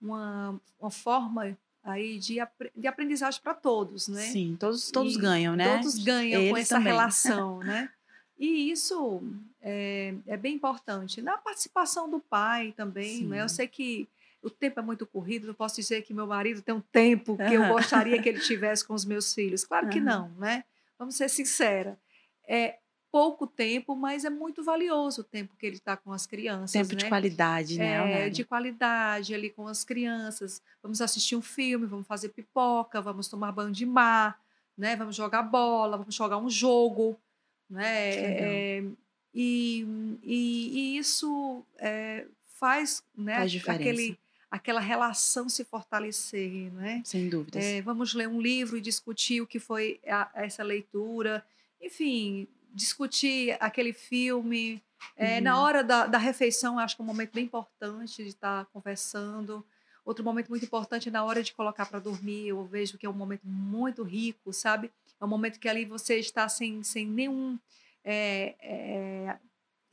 uma, 0.00 0.60
uma 0.80 0.90
forma 0.90 1.56
aí 1.82 2.18
de, 2.18 2.36
de 2.74 2.86
aprendizagem 2.86 3.40
para 3.40 3.54
todos, 3.54 4.08
né? 4.08 4.22
Sim, 4.22 4.56
todos 4.58 4.90
todos 4.90 5.14
e 5.14 5.18
ganham, 5.18 5.54
né? 5.54 5.76
Todos 5.76 5.98
ganham 5.98 6.50
com 6.50 6.56
essa 6.56 6.76
também. 6.76 6.92
relação, 6.92 7.58
né? 7.64 7.90
E 8.38 8.70
isso 8.70 9.22
é, 9.62 10.14
é, 10.26 10.36
bem 10.36 10.56
importante. 10.56 11.22
Na 11.22 11.38
participação 11.38 12.10
do 12.10 12.18
pai 12.18 12.72
também, 12.72 13.24
né? 13.24 13.42
Eu 13.42 13.48
sei 13.48 13.68
que 13.68 14.08
o 14.44 14.50
tempo 14.50 14.78
é 14.78 14.82
muito 14.82 15.06
corrido, 15.06 15.46
não 15.46 15.54
posso 15.54 15.76
dizer 15.76 16.02
que 16.02 16.12
meu 16.12 16.26
marido 16.26 16.60
tem 16.60 16.74
um 16.74 16.80
tempo 16.80 17.36
que 17.36 17.54
eu 17.54 17.66
gostaria 17.68 18.20
que 18.22 18.28
ele 18.28 18.40
tivesse 18.40 18.86
com 18.86 18.92
os 18.92 19.04
meus 19.04 19.34
filhos. 19.34 19.64
Claro 19.64 19.88
que 19.88 19.98
não, 19.98 20.28
né? 20.38 20.64
Vamos 20.98 21.16
ser 21.16 21.28
sincera. 21.28 21.98
É 22.46 22.76
pouco 23.10 23.46
tempo, 23.46 23.94
mas 23.94 24.24
é 24.24 24.30
muito 24.30 24.62
valioso 24.62 25.20
o 25.20 25.24
tempo 25.24 25.54
que 25.56 25.64
ele 25.64 25.76
está 25.76 25.96
com 25.96 26.12
as 26.12 26.26
crianças. 26.26 26.72
Tempo 26.72 26.94
né? 26.94 26.96
de 26.96 27.08
qualidade, 27.08 27.78
né? 27.78 28.26
É, 28.26 28.28
de 28.28 28.44
qualidade 28.44 29.32
ali 29.32 29.50
com 29.50 29.66
as 29.66 29.84
crianças. 29.84 30.60
Vamos 30.82 31.00
assistir 31.00 31.36
um 31.36 31.40
filme, 31.40 31.86
vamos 31.86 32.06
fazer 32.06 32.30
pipoca, 32.30 33.00
vamos 33.00 33.28
tomar 33.28 33.52
banho 33.52 33.70
de 33.70 33.86
mar, 33.86 34.38
né? 34.76 34.96
Vamos 34.96 35.16
jogar 35.16 35.42
bola, 35.42 35.96
vamos 35.96 36.14
jogar 36.14 36.38
um 36.38 36.50
jogo, 36.50 37.18
né? 37.70 38.10
É, 38.10 38.84
e, 39.32 39.86
e, 40.22 40.70
e, 40.72 40.98
isso 40.98 41.64
é, 41.78 42.26
faz, 42.58 43.02
né? 43.16 43.36
Faz 43.36 43.52
diferença. 43.52 43.80
Aquele, 43.80 44.18
aquela 44.54 44.78
relação 44.78 45.48
se 45.48 45.64
fortalecer, 45.64 46.72
né? 46.72 47.02
Sem 47.04 47.28
dúvidas. 47.28 47.64
É, 47.64 47.82
vamos 47.82 48.14
ler 48.14 48.28
um 48.28 48.40
livro 48.40 48.76
e 48.76 48.80
discutir 48.80 49.40
o 49.40 49.46
que 49.48 49.58
foi 49.58 49.98
a, 50.06 50.30
essa 50.36 50.62
leitura, 50.62 51.44
enfim, 51.82 52.46
discutir 52.72 53.56
aquele 53.58 53.92
filme, 53.92 54.80
É, 55.16 55.36
Uhum. 55.36 55.42
Na 55.42 55.60
hora 55.60 55.84
da, 55.84 56.06
da 56.06 56.18
refeição, 56.18 56.78
acho 56.78 56.96
que 56.96 57.02
é 57.02 57.04
um 57.04 57.06
momento 57.06 57.34
bem 57.34 57.44
importante 57.44 58.22
de 58.22 58.30
estar 58.30 58.64
conversando. 58.66 59.62
Outro 60.04 60.24
momento 60.24 60.48
muito 60.48 60.64
importante 60.64 61.08
é 61.08 61.12
na 61.12 61.24
hora 61.24 61.42
de 61.42 61.52
colocar 61.52 61.84
para 61.84 61.98
dormir. 61.98 62.48
Eu 62.48 62.64
vejo 62.64 62.96
que 62.96 63.04
é 63.04 63.10
um 63.10 63.12
momento 63.12 63.44
muito 63.44 64.02
rico, 64.02 64.52
sabe? 64.52 64.90
É 65.20 65.24
um 65.24 65.28
momento 65.28 65.58
que 65.58 65.68
ali 65.68 65.84
você 65.84 66.18
está 66.18 66.48
sem, 66.48 66.82
sem 66.82 67.06
nenhum 67.06 67.58
é, 68.04 68.54
é, 68.60 69.36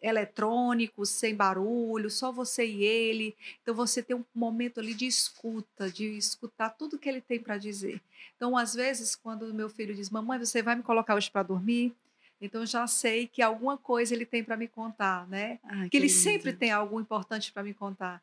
eletrônico, 0.02 1.06
sem 1.06 1.36
barulho, 1.36 2.10
só 2.10 2.32
você 2.32 2.66
e 2.66 2.84
ele. 2.84 3.36
Então 3.62 3.74
você 3.76 4.02
tem 4.02 4.16
um 4.16 4.26
momento 4.34 4.80
ali 4.80 4.94
de 4.94 5.06
escuta, 5.06 5.90
de 5.92 6.06
escutar 6.18 6.72
tudo 6.72 6.98
que 7.00 7.08
ele 7.10 7.22
tem 7.22 7.40
para 7.40 7.58
dizer. 7.58 8.02
Então, 8.36 8.58
às 8.58 8.74
vezes, 8.74 9.16
quando 9.16 9.54
meu 9.54 9.70
filho 9.70 9.94
diz: 9.96 10.10
"Mamãe, 10.10 10.40
você 10.40 10.62
vai 10.62 10.76
me 10.76 10.84
colocar 10.84 11.16
hoje 11.16 11.30
para 11.30 11.44
dormir?", 11.44 11.94
então 12.40 12.66
já 12.66 12.88
sei 12.88 13.28
que 13.28 13.42
alguma 13.42 13.78
coisa 13.78 14.14
ele 14.14 14.26
tem 14.26 14.44
para 14.44 14.58
me 14.58 14.68
contar, 14.68 15.28
né? 15.28 15.60
Ai, 15.64 15.90
Que 15.90 15.98
ele 15.98 16.10
lindo. 16.10 16.10
sempre 16.10 16.54
tem 16.54 16.72
algo 16.72 17.00
importante 17.00 17.52
para 17.52 17.64
me 17.64 17.74
contar. 17.74 18.22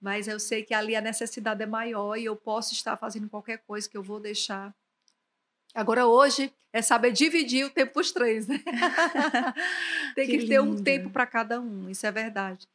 Mas 0.00 0.28
eu 0.28 0.38
sei 0.38 0.62
que 0.62 0.74
ali 0.74 0.94
a 0.94 1.00
necessidade 1.00 1.62
é 1.62 1.66
maior 1.66 2.16
e 2.16 2.24
eu 2.24 2.36
posso 2.36 2.72
estar 2.74 2.96
fazendo 2.96 3.28
qualquer 3.28 3.58
coisa 3.66 3.88
que 3.88 3.96
eu 3.96 4.02
vou 4.02 4.20
deixar. 4.20 4.74
Agora, 5.76 6.06
hoje, 6.06 6.52
é 6.72 6.80
saber 6.80 7.12
dividir 7.12 7.66
o 7.66 7.70
tempo 7.70 7.92
para 7.92 8.00
os 8.00 8.10
três, 8.12 8.46
né? 8.46 8.62
Tem 10.14 10.26
que, 10.26 10.38
Que 10.38 10.46
ter 10.46 10.60
um 10.60 10.74
tempo 10.74 11.10
para 11.10 11.26
cada 11.26 11.60
um, 11.60 11.88
isso 11.90 12.06
é 12.06 12.10
verdade. 12.10 12.66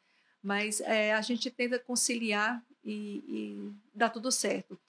Mas 0.42 0.80
é, 0.82 1.14
a 1.14 1.22
gente 1.22 1.50
tenta 1.50 1.80
conciliar 1.80 2.64
e, 2.84 3.24
e 3.28 3.72
dá 3.94 4.10
tudo 4.10 4.32
certo. 4.32 4.80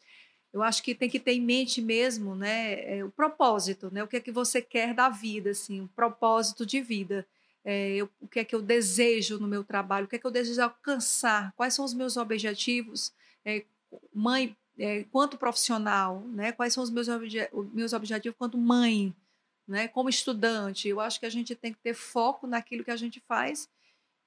Eu 0.53 0.63
acho 0.63 0.83
que 0.83 0.95
tem 0.95 1.09
que 1.09 1.19
ter 1.19 1.33
em 1.33 1.41
mente 1.41 1.81
mesmo, 1.81 2.35
né, 2.35 2.99
é, 2.99 3.05
o 3.05 3.11
propósito, 3.11 3.91
né, 3.91 4.03
o 4.03 4.07
que 4.09 4.17
é 4.19 4.21
que 4.21 4.31
você 4.31 4.61
quer 4.61 4.93
da 4.93 5.09
vida, 5.09 5.51
assim, 5.51 5.81
um 5.81 5.87
propósito 5.87 6.67
de 6.67 6.83
vida. 6.83 7.27
É, 7.65 7.95
eu- 7.95 8.11
o 8.21 8.29
que 8.29 8.41
é 8.41 8.45
que 8.45 8.55
eu 8.55 8.61
desejo 8.61 9.39
no 9.39 9.49
meu 9.49 9.65
trabalho, 9.65 10.05
o 10.05 10.09
que 10.09 10.17
é 10.17 10.19
que 10.19 10.27
eu 10.27 10.31
desejo 10.31 10.61
alcançar, 10.61 11.53
quais 11.57 11.73
são 11.73 11.85
os 11.85 11.95
meus 11.95 12.19
objetivos, 12.19 13.13
é, 13.45 13.65
mãe, 14.15 14.55
é, 14.79 15.05
quanto 15.05 15.37
profissional, 15.37 16.21
né, 16.29 16.53
quais 16.53 16.73
são 16.73 16.83
os 16.83 16.91
meus, 16.91 17.09
obje 17.09 17.49
meus 17.73 17.93
objetivos 17.93 18.37
quanto 18.39 18.59
mãe, 18.59 19.15
né, 19.67 19.89
como 19.89 20.09
estudante. 20.09 20.89
Eu 20.89 21.01
acho 21.01 21.21
que 21.21 21.27
a 21.27 21.31
gente 21.31 21.55
tem 21.55 21.73
que 21.73 21.79
ter 21.81 21.95
foco 21.95 22.47
naquilo 22.47 22.85
que 22.85 22.91
a 22.91 22.97
gente 22.97 23.21
faz 23.21 23.69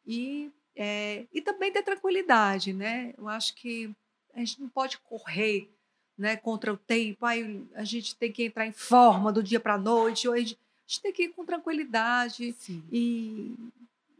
e, 0.06 0.52
é, 0.75 1.25
e 1.34 1.42
também 1.42 1.72
ter 1.72 1.84
tranquilidade, 1.84 2.74
né? 2.74 3.14
Eu 3.18 3.28
acho 3.28 3.56
que 3.56 3.90
a 4.34 4.40
gente 4.40 4.62
não 4.62 4.70
pode 4.70 4.98
correr 5.00 5.70
né, 6.18 6.38
contra 6.38 6.72
o 6.72 6.78
tempo, 6.78 7.25
aí 7.25 7.66
a 7.74 7.84
gente 7.84 8.16
tem 8.16 8.32
que 8.32 8.46
entrar 8.46 8.66
em 8.66 8.72
forma 8.72 9.34
do 9.34 9.44
dia 9.44 9.60
para 9.60 9.74
a 9.74 9.78
noite, 9.78 10.30
hoje 10.30 10.58
a 10.88 10.88
gente 10.88 11.02
tem 11.02 11.12
que 11.12 11.24
ir 11.24 11.30
com 11.30 11.46
tranquilidade 11.46 12.56
Sim. 12.60 12.84
e, 12.92 13.54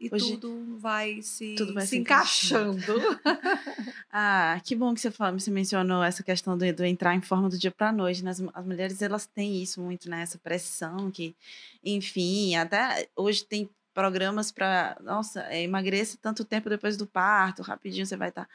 e 0.06 0.14
Hoje- 0.14 0.36
tudo 0.36 0.78
vai 0.78 1.20
se, 1.22 1.54
tudo 1.56 1.74
vai 1.74 1.82
se 1.84 1.90
se 1.90 1.96
encaixando. 1.98 2.82
Ah, 4.10 4.60
que 4.64 4.74
bom 4.74 4.94
que 4.94 5.00
você 5.00 5.10
falou, 5.10 5.38
você 5.38 5.50
mencionou 5.50 6.02
essa 6.02 6.22
questão 6.22 6.56
do, 6.56 6.72
do 6.72 6.84
entrar 6.84 7.14
em 7.14 7.20
forma 7.20 7.48
do 7.50 7.58
dia 7.58 7.70
para 7.70 7.90
a 7.90 7.92
noite. 7.92 8.24
Né? 8.24 8.30
As, 8.30 8.40
as 8.40 8.64
mulheres 8.64 9.02
elas 9.02 9.26
têm 9.26 9.62
isso 9.62 9.80
muito, 9.80 10.08
né? 10.08 10.22
Essa 10.22 10.38
pressão 10.38 11.10
que, 11.10 11.36
enfim, 11.84 12.54
até 12.56 13.08
hoje 13.14 13.44
tem 13.44 13.68
programas 13.92 14.52
para, 14.52 14.96
nossa, 15.02 15.42
é, 15.50 15.62
emagreça 15.62 16.18
tanto 16.20 16.44
tempo 16.44 16.68
depois 16.68 16.96
do 16.96 17.06
parto, 17.06 17.62
rapidinho 17.62 18.04
você 18.06 18.16
vai 18.16 18.28
estar. 18.28 18.48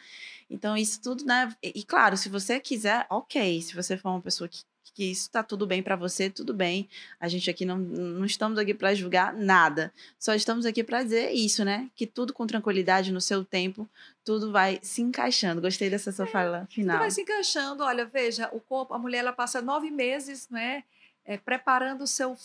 Então 0.49 0.77
isso 0.77 1.01
tudo, 1.01 1.25
né? 1.25 1.51
E, 1.63 1.79
e 1.79 1.83
claro, 1.83 2.15
se 2.17 2.29
você 2.29 2.59
quiser, 2.59 3.05
ok. 3.09 3.61
Se 3.61 3.75
você 3.75 3.97
for 3.97 4.09
uma 4.09 4.21
pessoa 4.21 4.47
que 4.47 4.63
que 4.93 5.05
isso 5.05 5.21
está 5.23 5.41
tudo 5.43 5.65
bem 5.65 5.81
para 5.81 5.95
você, 5.95 6.29
tudo 6.29 6.53
bem. 6.53 6.89
A 7.19 7.27
gente 7.27 7.49
aqui 7.49 7.65
não, 7.65 7.77
não 7.77 8.25
estamos 8.25 8.57
aqui 8.57 8.73
para 8.73 8.93
julgar 8.93 9.33
nada. 9.33 9.93
Só 10.19 10.33
estamos 10.33 10.65
aqui 10.65 10.83
para 10.83 11.03
dizer 11.03 11.31
isso, 11.31 11.63
né? 11.63 11.89
Que 11.95 12.05
tudo 12.05 12.33
com 12.33 12.45
tranquilidade 12.45 13.11
no 13.11 13.21
seu 13.21 13.43
tempo, 13.45 13.89
tudo 14.23 14.51
vai 14.51 14.79
se 14.81 15.01
encaixando. 15.01 15.61
Gostei 15.61 15.89
dessa 15.89 16.11
sua 16.11 16.27
fala 16.27 16.61
Tudo 16.61 16.73
final. 16.73 16.99
vai 16.99 17.11
se 17.11 17.21
encaixando. 17.21 17.83
Olha, 17.83 18.05
veja, 18.05 18.49
o 18.51 18.59
corpo, 18.59 18.93
a 18.93 18.99
mulher 18.99 19.19
ela 19.19 19.33
passa 19.33 19.61
nove 19.61 19.89
meses, 19.89 20.49
né, 20.49 20.83
é, 21.23 21.37
preparando 21.37 22.03
o 22.03 22.07
seu 22.07 22.37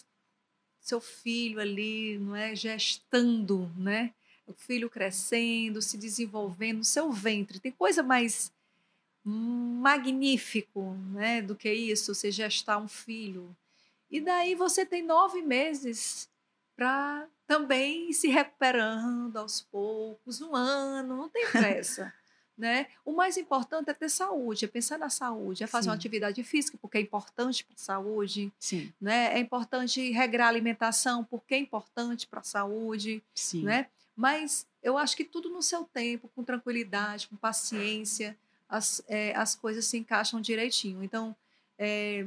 seu 0.81 1.00
filho 1.00 1.59
ali, 1.59 2.16
não 2.16 2.37
é, 2.37 2.55
gestando, 2.55 3.69
né, 3.76 4.12
o 4.47 4.52
filho 4.52 4.88
crescendo, 4.88 5.83
se 5.83 5.99
desenvolvendo 5.99 6.78
no 6.78 6.85
seu 6.85 7.11
ventre. 7.11 7.59
Tem 7.59 7.73
coisa 7.73 8.05
mais 8.05 8.52
magnífico, 9.28 10.95
né, 11.12 11.42
do 11.42 11.56
que 11.56 11.73
isso, 11.73 12.14
você 12.14 12.30
gestar 12.30 12.78
um 12.78 12.87
filho. 12.87 13.56
E 14.11 14.21
daí 14.21 14.54
você 14.54 14.87
tem 14.87 15.02
nove 15.02 15.42
meses 15.42 16.28
para 16.76 17.26
também 17.47 18.11
ir 18.11 18.14
se 18.14 18.28
recuperando 18.28 19.37
aos 19.37 19.61
poucos, 19.61 20.40
um 20.40 20.54
ano, 20.54 21.16
não 21.16 21.28
tem 21.28 21.47
pressa. 21.50 22.12
Né? 22.59 22.87
O 23.04 23.12
mais 23.12 23.37
importante 23.37 23.90
é 23.90 23.92
ter 23.92 24.09
saúde, 24.09 24.64
é 24.64 24.68
pensar 24.68 24.99
na 24.99 25.11
saúde, 25.11 25.62
é 25.62 25.66
fazer 25.66 25.90
uma 25.90 25.95
Sim. 25.95 25.99
atividade 25.99 26.42
física, 26.42 26.78
porque 26.80 26.97
é 26.97 27.00
importante 27.02 27.62
para 27.62 27.75
a 27.75 27.78
saúde, 27.78 28.50
Sim, 28.59 28.90
né? 28.99 29.35
é 29.35 29.38
importante 29.38 30.11
regrar 30.11 30.47
a 30.47 30.49
alimentação, 30.49 31.23
porque 31.23 31.54
é 31.54 31.59
importante 31.59 32.26
para 32.26 32.40
a 32.40 32.42
saúde. 32.42 33.23
sim. 33.35 33.62
Né? 33.62 33.88
Mas 34.16 34.66
eu 34.83 34.97
acho 34.97 35.14
que 35.14 35.23
tudo 35.23 35.50
no 35.50 35.61
seu 35.61 35.85
tempo, 35.85 36.30
com 36.35 36.42
tranquilidade, 36.42 37.28
com 37.28 37.37
paciência, 37.37 38.35
as, 38.68 39.02
é, 39.08 39.35
as 39.35 39.54
coisas 39.54 39.85
se 39.85 39.96
encaixam 39.96 40.40
direitinho. 40.40 41.02
Então, 41.02 41.35
é, 41.78 42.26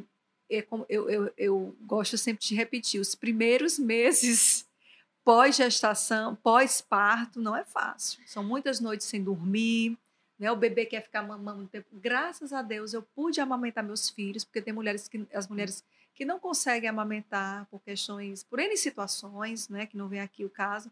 é 0.50 0.62
como 0.62 0.86
eu, 0.90 1.10
eu, 1.10 1.34
eu 1.38 1.76
gosto 1.82 2.18
sempre 2.18 2.46
de 2.46 2.56
repetir: 2.56 3.00
os 3.00 3.16
primeiros 3.16 3.78
meses 3.78 4.68
pós-gestação, 5.24 6.36
pós-parto, 6.36 7.42
não 7.42 7.56
é 7.56 7.64
fácil. 7.64 8.20
São 8.26 8.44
muitas 8.44 8.80
noites 8.80 9.08
sem 9.08 9.24
dormir. 9.24 9.98
Né? 10.40 10.50
O 10.52 10.56
bebê 10.56 10.86
quer 10.86 11.04
ficar 11.04 11.22
mamando 11.22 11.62
um 11.62 11.68
tempo. 11.68 11.88
Graças 11.94 12.54
a 12.54 12.62
Deus 12.62 12.94
eu 12.94 13.04
pude 13.04 13.42
amamentar 13.42 13.84
meus 13.84 14.10
filhos, 14.10 14.44
porque 14.44 14.62
tem 14.62 14.74
mulheres 14.74 15.08
que 15.08 15.28
as 15.34 15.48
mulheres 15.48 15.84
que 16.16 16.26
não 16.26 16.40
conseguem 16.40 16.90
amamentar 16.90 17.66
por 17.68 17.82
questões, 17.82 18.44
por 18.44 18.60
N 18.60 18.76
situações, 18.76 19.70
né, 19.70 19.86
que 19.86 19.96
não 19.96 20.10
vem 20.10 20.20
aqui 20.20 20.44
o 20.44 20.50
caso. 20.50 20.92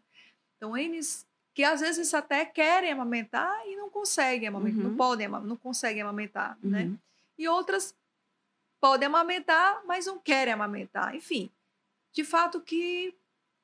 Então, 0.56 0.76
N 0.76 0.98
que 1.58 1.64
às 1.64 1.80
vezes 1.80 2.14
até 2.14 2.44
querem 2.44 2.92
amamentar 2.92 3.66
e 3.66 3.74
não 3.74 3.90
conseguem 3.90 4.46
amamentar, 4.46 4.80
Uhum. 4.84 4.90
não 4.90 4.96
podem, 4.96 5.26
não 5.26 5.56
conseguem 5.56 6.02
amamentar, 6.02 6.56
né? 6.62 6.84
Uhum. 6.84 6.96
E 7.36 7.48
outras 7.48 7.96
podem 8.80 9.08
amamentar, 9.08 9.82
mas 9.84 10.06
não 10.06 10.20
querem 10.20 10.54
amamentar. 10.54 11.16
Enfim, 11.16 11.50
de 12.12 12.22
fato 12.22 12.60
que 12.60 13.12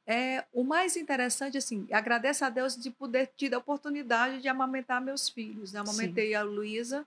é 0.08 0.44
o 0.52 0.64
mais 0.64 0.96
interessante 0.96 1.56
assim, 1.56 1.86
agradeço 1.92 2.44
a 2.44 2.50
Deus 2.50 2.74
de 2.74 2.90
poder 2.90 3.28
ter 3.28 3.54
a 3.54 3.58
oportunidade 3.58 4.42
de 4.42 4.48
amamentar 4.48 5.00
meus 5.00 5.28
filhos. 5.28 5.72
né? 5.72 5.78
Amamentei 5.78 6.34
a 6.34 6.42
Luísa 6.42 7.06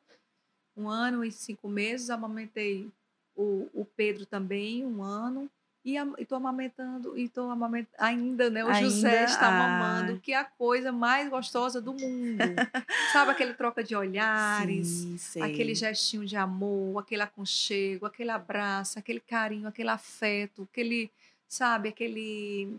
um 0.73 0.87
ano 0.87 1.25
e 1.25 1.33
cinco 1.33 1.67
meses, 1.67 2.09
amamentei 2.09 2.89
o, 3.35 3.67
o 3.73 3.83
Pedro 3.83 4.25
também 4.25 4.85
um 4.85 5.03
ano 5.03 5.51
e 5.87 5.95
estou 6.21 6.37
amamentando 6.37 7.17
e 7.17 7.23
estou 7.23 7.49
amamentando 7.49 7.95
ainda, 7.97 8.49
né? 8.49 8.65
O 8.65 8.73
José 8.73 9.19
Ainda? 9.19 9.31
está 9.31 9.47
Ah. 9.47 9.51
mamando, 9.51 10.19
que 10.19 10.33
é 10.33 10.35
a 10.37 10.43
coisa 10.43 10.91
mais 10.91 11.29
gostosa 11.29 11.79
do 11.79 11.93
mundo. 11.93 12.43
Sabe 13.13 13.31
aquele 13.31 13.53
troca 13.53 13.81
de 13.81 13.95
olhares? 13.95 15.07
Sim, 15.17 15.41
aquele 15.41 15.73
gestinho 15.73 16.25
de 16.25 16.35
amor, 16.35 16.99
aquele 16.99 17.21
aconchego, 17.21 18.05
aquele 18.05 18.31
abraço, 18.31 18.99
aquele 18.99 19.21
carinho, 19.21 19.65
aquele 19.69 19.89
afeto, 19.89 20.67
aquele, 20.69 21.09
sabe, 21.47 21.87
aquele 21.87 22.77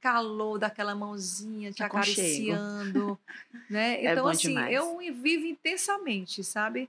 calor 0.00 0.58
daquela 0.58 0.96
mãozinha 0.96 1.72
te 1.72 1.82
Aconchego. 1.84 2.52
acariciando, 2.52 3.18
né? 3.70 4.02
É 4.04 4.12
Então 4.12 4.24
bom 4.24 4.30
assim, 4.30 4.48
demais. 4.48 4.74
eu 4.74 4.98
vivo 5.14 5.46
intensamente, 5.46 6.42
sabe? 6.42 6.88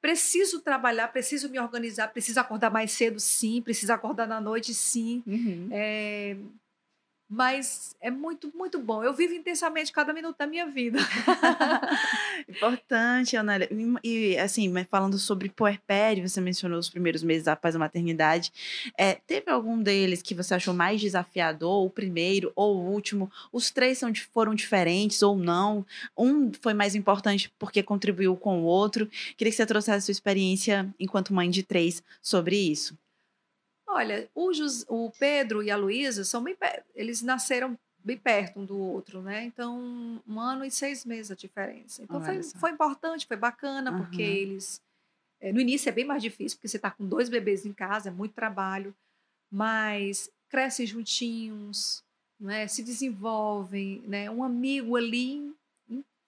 Preciso 0.00 0.60
trabalhar, 0.62 1.08
preciso 1.08 1.50
me 1.50 1.58
organizar, 1.60 2.08
preciso 2.08 2.40
acordar 2.40 2.70
mais 2.70 2.90
cedo, 2.92 3.20
sim, 3.20 3.60
preciso 3.60 3.92
acordar 3.92 4.26
na 4.26 4.40
noite, 4.40 4.72
sim. 4.72 5.22
Uhum. 5.26 5.68
É, 5.70 6.36
mas 7.30 7.94
é 8.00 8.10
muito, 8.10 8.50
muito 8.56 8.80
bom. 8.80 9.04
Eu 9.04 9.14
vivo 9.14 9.32
intensamente 9.34 9.92
cada 9.92 10.12
minuto 10.12 10.36
da 10.36 10.48
minha 10.48 10.66
vida. 10.66 10.98
Importante, 12.48 13.36
Anélia. 13.36 13.68
E, 14.02 14.36
assim, 14.36 14.72
falando 14.90 15.16
sobre 15.16 15.48
puerpério, 15.48 16.28
você 16.28 16.40
mencionou 16.40 16.76
os 16.76 16.90
primeiros 16.90 17.22
meses 17.22 17.46
após 17.46 17.76
a 17.76 17.78
maternidade. 17.78 18.52
É, 18.98 19.14
teve 19.14 19.48
algum 19.48 19.80
deles 19.80 20.22
que 20.22 20.34
você 20.34 20.54
achou 20.54 20.74
mais 20.74 21.00
desafiador? 21.00 21.84
O 21.84 21.90
primeiro 21.90 22.50
ou 22.56 22.78
o 22.78 22.90
último? 22.90 23.30
Os 23.52 23.70
três 23.70 23.98
são, 23.98 24.12
foram 24.32 24.52
diferentes 24.52 25.22
ou 25.22 25.36
não? 25.36 25.86
Um 26.18 26.50
foi 26.60 26.74
mais 26.74 26.96
importante 26.96 27.52
porque 27.60 27.80
contribuiu 27.80 28.36
com 28.36 28.62
o 28.62 28.64
outro. 28.64 29.08
Queria 29.36 29.52
que 29.52 29.56
você 29.56 29.66
trouxesse 29.66 29.98
a 29.98 30.00
sua 30.00 30.12
experiência 30.12 30.92
enquanto 30.98 31.32
mãe 31.32 31.48
de 31.48 31.62
três 31.62 32.02
sobre 32.20 32.56
isso. 32.56 32.98
Olha, 33.92 34.28
o, 34.34 34.50
o 34.88 35.10
Pedro 35.18 35.62
e 35.62 35.70
a 35.70 35.76
Luísa 35.76 36.24
são 36.24 36.42
bem 36.42 36.56
eles 36.94 37.22
nasceram 37.22 37.78
bem 38.02 38.16
perto 38.16 38.60
um 38.60 38.64
do 38.64 38.78
outro, 38.78 39.20
né? 39.20 39.44
Então, 39.44 40.22
um 40.26 40.40
ano 40.40 40.64
e 40.64 40.70
seis 40.70 41.04
meses 41.04 41.30
a 41.30 41.34
diferença. 41.34 42.02
Então, 42.02 42.20
Olha 42.22 42.42
foi, 42.42 42.60
foi 42.60 42.70
importante, 42.70 43.26
foi 43.26 43.36
bacana, 43.36 43.92
porque 43.92 44.22
Aham. 44.22 44.32
eles. 44.36 44.80
eh, 45.40 45.52
no 45.52 45.60
início 45.60 45.88
é 45.88 45.92
bem 45.92 46.04
mais 46.04 46.22
difícil, 46.22 46.58
porque 46.58 46.68
você 46.68 46.76
está 46.78 46.90
com 46.90 47.06
dois 47.06 47.28
bebês 47.28 47.66
em 47.66 47.72
casa, 47.72 48.08
é 48.10 48.12
muito 48.12 48.34
trabalho, 48.34 48.94
mas 49.50 50.30
crescem 50.48 50.86
juntinhos, 50.86 52.04
né, 52.40 52.66
se 52.68 52.82
desenvolvem, 52.82 54.00
né, 54.06 54.30
um 54.30 54.42
amigo 54.44 54.96
ali, 54.96 55.54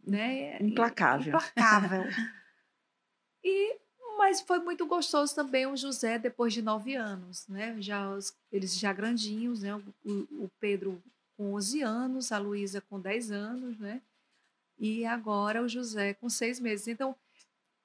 né, 0.07 0.61
implacável. 0.62 1.37
implacável. 1.38 2.04
e 3.45 3.78
mas 4.19 4.40
foi 4.40 4.59
muito 4.59 4.87
gostoso 4.87 5.35
também 5.35 5.66
o 5.66 5.76
José 5.76 6.19
depois 6.19 6.52
de 6.52 6.62
nove 6.62 6.95
anos, 6.95 7.47
né? 7.49 7.76
Já 7.81 8.11
os, 8.11 8.37
eles 8.50 8.78
já 8.78 8.92
grandinhos, 8.92 9.62
né? 9.62 9.75
O, 9.75 10.45
o, 10.45 10.50
Pedro 10.61 11.02
com 11.37 11.54
11 11.54 11.83
anos, 11.83 12.33
a 12.33 12.38
Luísa 12.38 12.81
com 12.81 13.00
10 13.00 13.31
anos, 13.31 13.78
né? 13.78 14.00
E 14.78 15.04
agora 15.04 15.62
o 15.62 15.69
José 15.69 16.14
com 16.14 16.28
seis 16.28 16.59
meses. 16.59 16.88
Então, 16.88 17.14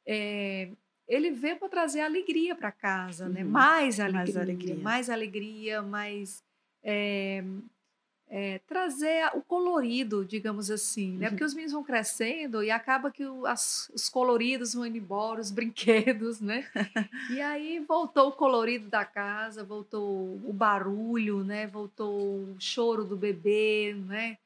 é, 0.05 0.71
ele 1.07 1.31
veio 1.31 1.57
para 1.57 1.69
trazer 1.69 2.01
alegria 2.01 2.55
para 2.55 2.71
casa, 2.71 3.29
né? 3.29 3.41
uhum. 3.41 3.45
né? 3.45 3.51
Mais 3.51 3.99
alegria, 3.99 4.21
mais 4.23 4.37
alegria, 4.37 4.75
mais, 4.75 5.09
alegria, 5.09 5.81
mais 5.81 6.43
é, 6.83 7.43
é, 8.29 8.59
trazer 8.67 9.29
o 9.35 9.41
colorido, 9.41 10.25
digamos 10.25 10.69
assim, 10.69 11.17
né? 11.17 11.25
Uhum. 11.25 11.31
Porque 11.31 11.43
os 11.43 11.53
meninos 11.53 11.73
vão 11.73 11.83
crescendo 11.83 12.61
e 12.61 12.69
acaba 12.69 13.09
que 13.09 13.25
o, 13.25 13.45
as, 13.45 13.89
os 13.93 14.09
coloridos 14.09 14.73
vão 14.73 14.85
indo 14.85 14.97
embora, 14.97 15.39
os 15.39 15.49
brinquedos, 15.51 16.41
né? 16.41 16.69
e 17.31 17.41
aí 17.41 17.79
voltou 17.79 18.29
o 18.29 18.33
colorido 18.33 18.89
da 18.89 19.05
casa, 19.05 19.63
voltou 19.63 20.41
o 20.43 20.51
barulho, 20.51 21.43
né? 21.43 21.67
Voltou 21.67 22.19
o 22.19 22.55
choro 22.59 23.05
do 23.05 23.15
bebê, 23.15 23.95
né? 24.07 24.37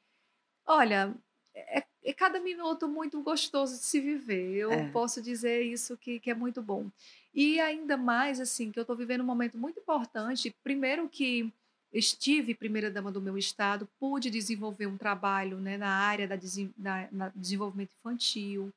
Olha, 0.66 1.14
é, 1.56 1.84
é 2.04 2.14
cada 2.14 2.40
minuto 2.40 2.88
muito 2.88 3.20
gostoso 3.22 3.78
de 3.78 3.84
se 3.84 4.00
viver. 4.00 4.58
Eu 4.58 4.72
é. 4.72 4.90
posso 4.90 5.22
dizer 5.22 5.64
isso 5.64 5.98
que, 5.98 6.20
que 6.20 6.30
é 6.30 6.36
muito 6.36 6.62
bom. 6.62 6.90
E 7.34 7.60
ainda 7.60 7.98
mais, 7.98 8.40
assim, 8.40 8.72
que 8.72 8.78
eu 8.78 8.82
estou 8.82 8.96
vivendo 8.96 9.22
um 9.22 9.26
momento 9.26 9.58
muito 9.58 9.80
importante. 9.80 10.54
Primeiro 10.64 11.08
que 11.10 11.52
estive 11.94 12.56
primeira-dama 12.56 13.12
do 13.12 13.22
meu 13.22 13.38
estado, 13.38 13.88
pude 14.00 14.30
desenvolver 14.30 14.88
um 14.88 14.98
trabalho 14.98 15.60
né, 15.60 15.78
na 15.78 15.90
área 15.90 16.28
da, 16.28 16.36
da 16.78 17.10
na 17.12 17.30
desenvolvimento 17.36 17.92
infantil. 18.00 18.72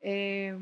É, 0.00 0.56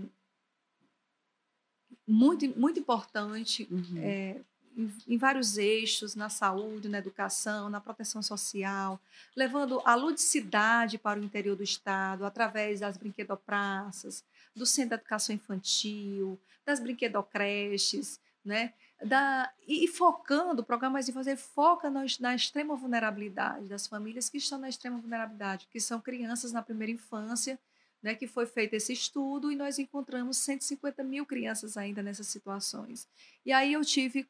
muito, 2.06 2.46
muito 2.58 2.80
importante 2.80 3.66
uhum. 3.70 3.98
é, 3.98 4.40
em, 4.76 4.92
em, 5.08 5.16
vários 5.16 5.56
eixos, 5.56 6.14
na 6.14 6.28
saúde, 6.28 6.88
na 6.88 6.98
educação, 6.98 7.68
na 7.68 7.80
proteção 7.80 8.22
social, 8.22 9.00
levando 9.36 9.80
a 9.84 9.94
ludicidade 9.94 10.98
para 10.98 11.20
o 11.20 11.24
interior 11.24 11.56
do 11.56 11.62
Estado, 11.62 12.24
através 12.24 12.80
das 12.80 12.96
brinquedopraças, 12.96 14.24
do 14.54 14.66
Centro 14.66 14.90
de 14.90 15.02
Educação 15.02 15.34
Infantil, 15.34 16.38
das 16.64 16.80
brinquedocreches, 16.80 18.20
né? 18.44 18.72
Da, 19.04 19.52
e, 19.66 19.87
focando, 19.87 20.62
o 20.62 20.64
programa 20.64 20.94
Mais 20.94 21.08
Fazer 21.11 21.37
foca 21.37 21.90
na, 21.90 22.04
na 22.20 22.34
extrema 22.34 22.75
vulnerabilidade 22.75 23.68
das 23.68 23.87
famílias 23.87 24.28
que 24.28 24.38
estão 24.38 24.58
na 24.58 24.68
extrema 24.68 24.99
vulnerabilidade, 24.99 25.68
que 25.70 25.80
são 25.80 26.00
crianças 26.00 26.52
na 26.52 26.62
primeira 26.62 26.92
infância, 26.92 27.58
né, 28.02 28.14
que 28.14 28.26
foi 28.26 28.46
feito 28.46 28.75
esse 28.75 28.92
estudo 28.92 29.50
e 29.50 29.56
nós 29.56 29.78
encontramos 29.78 30.37
150 30.38 31.02
mil 31.02 31.25
crianças 31.25 31.76
ainda 31.76 32.02
nessas 32.02 32.26
situações. 32.26 33.08
E 33.44 33.52
aí 33.52 33.73
eu 33.73 33.82
tive 33.82 34.28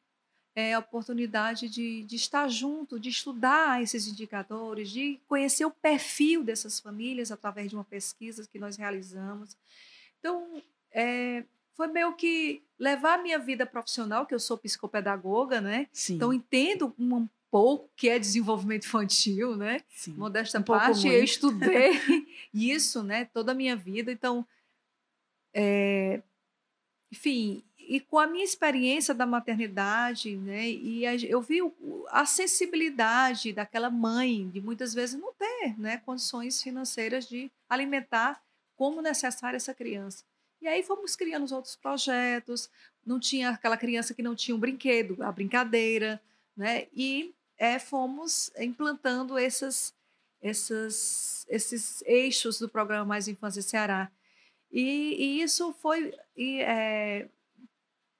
é, 0.55 0.73
a 0.73 0.79
oportunidade 0.79 1.67
de, 1.67 2.03
de 2.03 2.15
estar 2.15 2.47
junto, 2.47 2.99
de 2.99 3.09
estudar 3.09 3.81
esses 3.81 4.07
indicadores, 4.07 4.89
de 4.89 5.19
conhecer 5.27 5.65
o 5.65 5.71
perfil 5.71 6.43
dessas 6.43 6.79
famílias 6.79 7.31
através 7.31 7.69
de 7.69 7.75
uma 7.75 7.83
pesquisa 7.83 8.47
que 8.47 8.57
nós 8.57 8.77
realizamos. 8.77 9.57
Então, 10.19 10.63
é, 10.91 11.43
foi 11.75 11.87
meio 11.87 12.13
que 12.13 12.63
levar 12.79 13.19
a 13.19 13.21
minha 13.21 13.37
vida 13.37 13.65
profissional, 13.65 14.25
que 14.25 14.33
eu 14.33 14.39
sou 14.39 14.57
psicopedagoga, 14.57 15.61
né? 15.61 15.87
Sim. 15.91 16.15
Então 16.15 16.33
entendo 16.33 16.93
um 16.97 17.27
pouco 17.51 17.89
que 17.95 18.09
é 18.09 18.17
desenvolvimento 18.17 18.85
infantil, 18.85 19.55
né? 19.55 19.81
Sim. 19.89 20.13
Modesta 20.13 20.59
um 20.59 20.63
parte, 20.63 21.07
eu 21.07 21.23
estudei 21.23 21.93
isso, 22.53 23.03
né? 23.03 23.25
Toda 23.25 23.51
a 23.51 23.55
minha 23.55 23.75
vida. 23.75 24.11
Então, 24.11 24.45
é, 25.53 26.21
enfim, 27.11 27.63
e 27.77 27.99
com 27.99 28.17
a 28.19 28.27
minha 28.27 28.43
experiência 28.43 29.13
da 29.13 29.25
maternidade, 29.25 30.35
né? 30.35 30.67
E 30.69 31.03
eu 31.25 31.41
vi 31.41 31.59
a 32.09 32.25
sensibilidade 32.25 33.53
daquela 33.53 33.89
mãe 33.89 34.49
de 34.49 34.59
muitas 34.59 34.93
vezes 34.93 35.19
não 35.19 35.33
ter, 35.33 35.79
né? 35.79 35.97
Condições 35.97 36.61
financeiras 36.61 37.27
de 37.27 37.51
alimentar 37.69 38.41
como 38.75 39.01
necessária 39.01 39.57
essa 39.57 39.73
criança. 39.73 40.23
E 40.65 40.67
aí 40.67 40.81
fomos 40.81 41.15
criando 41.15 41.43
os 41.43 41.51
outros 41.51 41.75
projetos. 41.75 42.71
Não 43.05 43.19
tinha 43.19 43.51
aquela 43.51 43.77
criança 43.77 44.15
que 44.15 44.23
não 44.23 44.33
tinha 44.33 44.55
um 44.55 44.59
brinquedo, 44.59 45.21
a 45.21 45.31
brincadeira, 45.31 46.19
né? 46.57 46.87
E 46.91 47.35
é, 47.55 47.77
fomos 47.77 48.49
implantando 48.57 49.37
essas, 49.37 49.93
essas, 50.41 51.45
esses 51.47 52.01
eixos 52.07 52.57
do 52.57 52.67
programa 52.67 53.05
Mais 53.05 53.27
Infância 53.27 53.61
Ceará. 53.61 54.11
E, 54.71 55.15
e 55.19 55.41
isso 55.43 55.71
foi 55.71 56.11
é, 56.35 57.27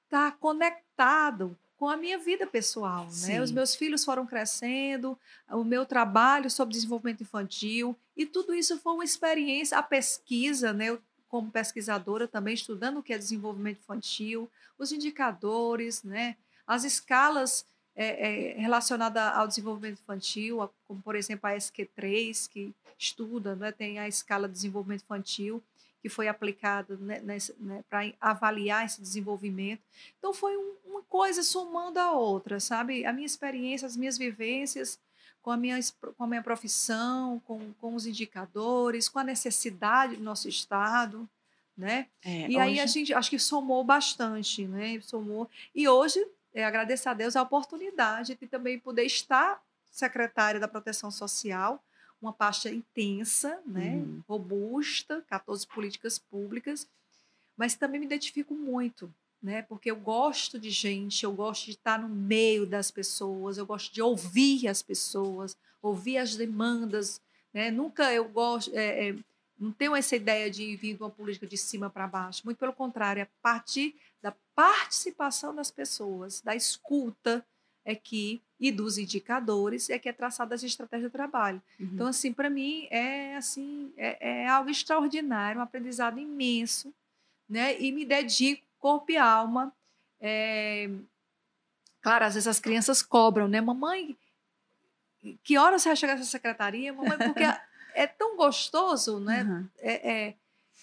tá 0.08 0.32
conectado 0.32 1.58
com 1.78 1.90
a 1.90 1.98
minha 1.98 2.20
vida 2.20 2.46
pessoal, 2.46 3.08
né? 3.26 3.42
Os 3.42 3.52
meus 3.52 3.76
filhos 3.76 4.06
foram 4.06 4.24
crescendo, 4.28 5.18
o 5.50 5.64
meu 5.64 5.84
trabalho 5.84 6.52
sobre 6.52 6.76
desenvolvimento 6.76 7.24
infantil 7.24 7.98
e 8.16 8.24
tudo 8.24 8.54
isso 8.54 8.78
foi 8.78 8.94
uma 8.94 9.04
experiência, 9.04 9.80
a 9.80 9.84
pesquisa, 9.84 10.72
né? 10.72 10.90
Eu 10.90 11.02
como 11.36 11.52
pesquisadora 11.52 12.30
também 12.30 12.54
estudando 12.54 13.00
o 13.00 13.04
que 13.04 13.12
é 13.12 13.18
desenvolvimento 13.18 13.80
infantil, 13.80 14.50
os 14.80 14.94
indicadores, 14.94 16.02
né, 16.02 16.38
as 16.66 16.86
escalas 16.86 17.66
é, 17.94 18.54
é, 18.54 18.58
relacionadas 18.58 19.22
ao 19.36 19.46
desenvolvimento 19.46 20.00
infantil, 20.00 20.70
como 20.88 21.02
por 21.02 21.14
exemplo 21.14 21.50
a 21.50 21.54
SQ3, 21.54 22.48
que 22.50 22.74
estuda, 22.98 23.54
né, 23.54 23.74
tem 23.74 24.00
a 24.00 24.08
escala 24.08 24.48
de 24.48 24.54
desenvolvimento 24.54 25.04
infantil, 25.04 25.62
que 26.02 26.08
foi 26.08 26.30
aplicada 26.30 26.96
né, 26.96 27.20
né, 27.60 27.84
para 27.90 28.14
avaliar 28.22 28.86
esse 28.86 29.02
desenvolvimento. 29.02 29.82
Então, 30.18 30.34
foi 30.34 30.56
um, 30.56 30.76
uma 30.86 31.02
coisa 31.02 31.44
somando 31.44 32.00
a 32.00 32.14
outra, 32.14 32.62
sabe? 32.62 33.06
A 33.06 33.12
minha 33.12 33.26
experiência, 33.26 33.86
as 33.86 33.98
minhas 33.98 34.18
vivências 34.18 34.98
com 35.46 35.52
a 35.52 35.58
minha, 35.58 35.80
com 36.18 36.24
a 36.24 36.28
minha 36.28 36.42
profissão, 36.42 37.40
com, 37.46 37.72
com 37.74 37.94
os 37.94 38.08
indicadores, 38.08 39.08
com 39.08 39.20
a 39.20 39.24
necessidade 39.24 40.16
do 40.16 40.24
nosso 40.24 40.50
Estado, 40.50 41.30
né? 41.78 42.08
É, 42.24 42.48
e 42.50 42.58
hoje... 42.58 42.58
aí 42.58 42.80
a 42.80 42.86
gente 42.88 43.14
acho 43.14 43.30
que 43.30 43.38
somou 43.38 43.84
bastante, 43.84 44.66
né? 44.66 45.00
Somou. 45.02 45.48
E 45.76 45.88
hoje, 45.88 46.20
é, 46.52 46.66
agradeço 46.66 47.08
a 47.08 47.14
Deus 47.14 47.36
a 47.36 47.44
oportunidade 47.44 48.34
de 48.34 48.48
também 48.48 48.80
poder 48.80 49.04
estar 49.04 49.62
secretária 49.92 50.60
da 50.60 50.68
Proteção 50.68 51.12
Social, 51.12 51.80
uma 52.20 52.34
pasta 52.34 52.72
intensa, 52.72 53.62
né? 53.68 53.98
Uhum. 53.98 54.24
Robusta, 54.28 55.24
14 55.30 55.68
políticas 55.68 56.18
públicas, 56.18 56.90
mas 57.56 57.76
também 57.76 58.00
me 58.00 58.08
identifico 58.08 58.56
muito 58.56 59.14
né? 59.46 59.62
Porque 59.62 59.92
eu 59.92 59.96
gosto 59.96 60.58
de 60.58 60.72
gente, 60.72 61.24
eu 61.24 61.32
gosto 61.32 61.66
de 61.66 61.72
estar 61.72 62.00
no 62.00 62.10
meio 62.10 62.66
das 62.66 62.90
pessoas, 62.90 63.60
eu 63.60 63.66
gosto 63.66 63.94
de 63.94 64.02
ouvir 64.02 64.68
as 64.68 64.82
pessoas, 64.82 65.56
ouvir 65.84 66.18
as 66.18 66.36
demandas, 66.36 67.22
né? 67.54 67.70
Nunca 67.70 68.12
eu 68.12 68.28
gosto, 68.28 68.76
é, 68.76 69.10
é, 69.10 69.16
não 69.60 69.72
tenho 69.72 69.96
essa 69.96 70.16
ideia 70.16 70.50
de 70.50 70.76
vir 70.76 70.96
de 70.96 71.04
uma 71.04 71.12
política 71.12 71.46
de 71.46 71.58
cima 71.58 71.92
para 71.92 72.08
baixo. 72.08 72.42
Muito 72.44 72.58
pelo 72.58 72.74
contrário, 72.74 73.20
é 73.20 73.24
a 73.24 73.30
partir 73.40 73.96
da 74.20 74.36
participação 74.56 75.54
das 75.54 75.70
pessoas, 75.70 76.42
da 76.42 76.56
escuta, 76.56 77.46
é 77.86 77.94
que 77.94 78.42
e 78.60 78.72
dos 78.72 78.98
indicadores 78.98 79.92
é 79.92 80.00
que 80.00 80.10
é 80.10 80.14
traçada 80.14 80.56
essa 80.56 80.66
estratégia 80.66 81.08
de 81.08 81.14
trabalho. 81.14 81.62
Uhum. 81.80 81.90
Então, 81.94 82.08
assim, 82.08 82.34
para 82.34 82.50
mim 82.50 82.88
é 82.90 83.36
assim 83.36 83.94
é, 83.96 84.42
é 84.42 84.48
algo 84.48 84.72
extraordinário, 84.72 85.60
um 85.60 85.64
aprendizado 85.64 86.20
imenso, 86.20 86.92
né? 87.48 87.80
E 87.80 87.92
me 87.92 88.04
dedico 88.04 88.65
corpo 88.86 89.12
e 89.12 89.18
alma. 89.18 89.74
É... 90.22 90.88
Claro, 92.04 92.26
às 92.26 92.36
vezes 92.36 92.46
as 92.46 92.60
crianças 92.60 93.02
cobram, 93.02 93.48
né? 93.48 93.60
Mamãe, 93.60 94.16
que 95.44 95.58
hora 95.58 95.80
você 95.80 95.90
vai 95.90 95.96
chegar 95.96 96.16
nessa 96.16 96.30
secretaria? 96.30 96.94
Mamãe, 96.94 97.18
porque 97.18 97.42
é 97.96 98.06
tão 98.06 98.38
gostoso, 98.38 99.20
né? 99.20 99.42
Uhum. 99.42 99.68
É, 99.80 100.12
é, 100.12 100.34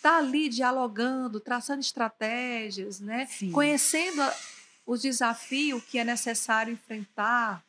tá 0.03 0.17
ali 0.17 0.49
dialogando, 0.49 1.39
traçando 1.39 1.79
estratégias, 1.79 2.99
né? 2.99 3.27
Sim. 3.27 3.53
Conhecendo 3.53 4.21
a, 4.21 4.35
o 4.85 4.97
desafio 4.97 5.81
que 5.81 5.97
é 5.97 6.03
necessário 6.03 6.73
enfrentar. 6.73 7.63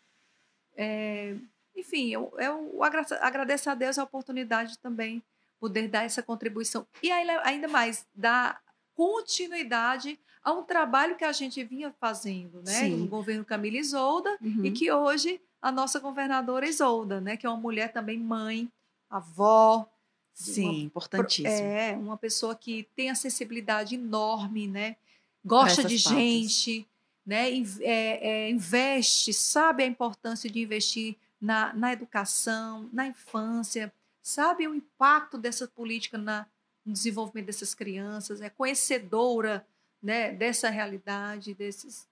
É, 0.76 1.36
enfim, 1.76 2.10
eu, 2.10 2.34
eu 2.40 2.80
agradeço 3.22 3.70
a 3.70 3.76
Deus 3.76 4.00
a 4.00 4.04
oportunidade 4.04 4.80
também 4.80 5.22
poder 5.60 5.88
dar 5.88 6.06
essa 6.06 6.24
contribuição. 6.24 6.88
E 7.04 7.12
ainda 7.12 7.68
mais, 7.68 8.04
dar 8.16 8.63
continuidade 8.96 10.20
a 10.44 10.52
um 10.52 10.64
trabalho 10.64 11.16
que 11.16 11.24
a 11.24 11.32
gente 11.32 11.64
vinha 11.64 11.94
fazendo, 12.00 12.62
né? 12.64 12.88
No 12.90 13.08
governo 13.08 13.46
Camila 13.46 13.78
Isolda 13.78 14.38
uhum. 14.42 14.66
e 14.66 14.72
que 14.72 14.92
hoje 14.92 15.40
a 15.62 15.72
nossa 15.72 16.00
governadora 16.00 16.68
Isolda, 16.68 17.22
né? 17.22 17.38
Que 17.38 17.46
é 17.46 17.50
uma 17.50 17.58
mulher 17.58 17.94
também 17.94 18.20
mãe, 18.20 18.70
avó. 19.10 19.90
Sim, 20.34 20.64
uma, 20.64 20.74
importantíssimo. 20.74 21.68
É, 21.68 21.96
uma 21.96 22.18
pessoa 22.18 22.56
que 22.56 22.88
tem 22.96 23.10
a 23.10 23.16
sensibilidade 23.16 23.96
enorme, 23.96 24.68
né? 24.68 24.98
Gosta 25.46 25.84
de 25.84 25.98
gente, 25.98 26.88
né? 27.26 27.50
É, 27.82 28.46
é, 28.48 28.50
investe, 28.50 29.32
sabe 29.32 29.84
a 29.84 29.88
importância 29.88 30.50
de 30.50 30.60
investir 30.60 31.16
na, 31.40 31.74
na 31.74 31.94
educação, 31.94 32.90
na 32.92 33.08
infância, 33.08 33.94
sabe 34.22 34.68
o 34.68 34.74
impacto 34.74 35.38
dessa 35.38 35.68
política 35.68 36.18
na, 36.18 36.48
no 36.86 36.94
desenvolvimento 36.94 37.48
dessas 37.48 37.74
crianças, 37.74 38.42
é 38.42 38.50
conhecedora 38.50 39.66
né, 40.02 40.32
dessa 40.32 40.70
realidade, 40.70 41.54
desses. 41.54 42.08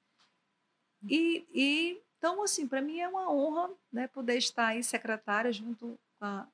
E, 1.08 1.46
e 1.54 2.02
então, 2.18 2.44
assim, 2.44 2.68
para 2.68 2.82
mim 2.82 3.00
é 3.00 3.08
uma 3.08 3.32
honra 3.32 3.72
né, 3.92 4.08
poder 4.08 4.38
estar 4.38 4.68
aí 4.68 4.84
secretária 4.84 5.52
junto 5.52 6.00
a, 6.20 6.48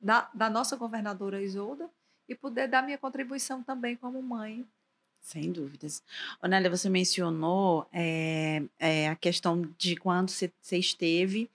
da, 0.00 0.28
da 0.34 0.50
nossa 0.50 0.76
governadora 0.76 1.40
Isolda 1.40 1.88
e 2.28 2.34
poder 2.34 2.68
dar 2.68 2.82
minha 2.82 2.98
contribuição 2.98 3.62
também 3.62 3.96
como 3.96 4.20
mãe 4.20 4.66
sem 5.26 5.50
dúvidas. 5.50 6.04
Onélia, 6.40 6.70
você 6.70 6.88
mencionou 6.88 7.88
é, 7.92 8.62
é, 8.78 9.08
a 9.08 9.16
questão 9.16 9.62
de 9.76 9.96
quando 9.96 10.30
você, 10.30 10.52
esteve 10.70 11.50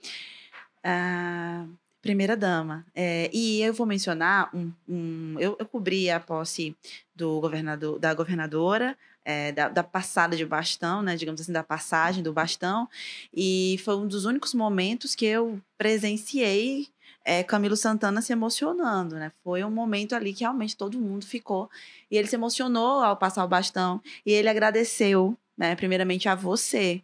a 0.83 1.65
primeira 2.01 2.35
dama. 2.35 2.85
É, 2.95 3.29
e 3.33 3.61
eu 3.61 3.73
vou 3.73 3.85
mencionar 3.85 4.49
um, 4.53 4.71
um 4.87 5.35
eu, 5.39 5.55
eu, 5.59 5.65
cobri 5.65 6.09
a 6.09 6.19
posse 6.19 6.75
do 7.15 7.39
governador, 7.39 7.99
da 7.99 8.13
governadora, 8.13 8.97
é, 9.23 9.51
da, 9.51 9.69
da, 9.69 9.83
passada 9.83 10.35
de 10.35 10.45
bastão, 10.45 11.01
né, 11.01 11.15
digamos 11.15 11.41
assim, 11.41 11.53
da 11.53 11.63
passagem 11.63 12.23
do 12.23 12.33
bastão, 12.33 12.89
e 13.33 13.79
foi 13.85 13.95
um 13.95 14.07
dos 14.07 14.25
únicos 14.25 14.53
momentos 14.53 15.13
que 15.13 15.25
eu 15.25 15.61
presenciei 15.77 16.87
é, 17.23 17.43
Camilo 17.43 17.75
Santana 17.75 18.21
se 18.21 18.33
emocionando, 18.33 19.15
né? 19.15 19.31
Foi 19.43 19.63
um 19.63 19.69
momento 19.69 20.15
ali 20.15 20.33
que 20.33 20.41
realmente 20.41 20.75
todo 20.75 20.99
mundo 20.99 21.25
ficou. 21.25 21.69
E 22.09 22.17
ele 22.17 22.27
se 22.27 22.35
emocionou 22.35 23.03
ao 23.03 23.15
passar 23.15 23.45
o 23.45 23.47
bastão. 23.47 24.01
E 24.25 24.31
ele 24.31 24.49
agradeceu, 24.49 25.37
né? 25.55 25.75
Primeiramente 25.75 26.27
a 26.27 26.35
você. 26.35 27.01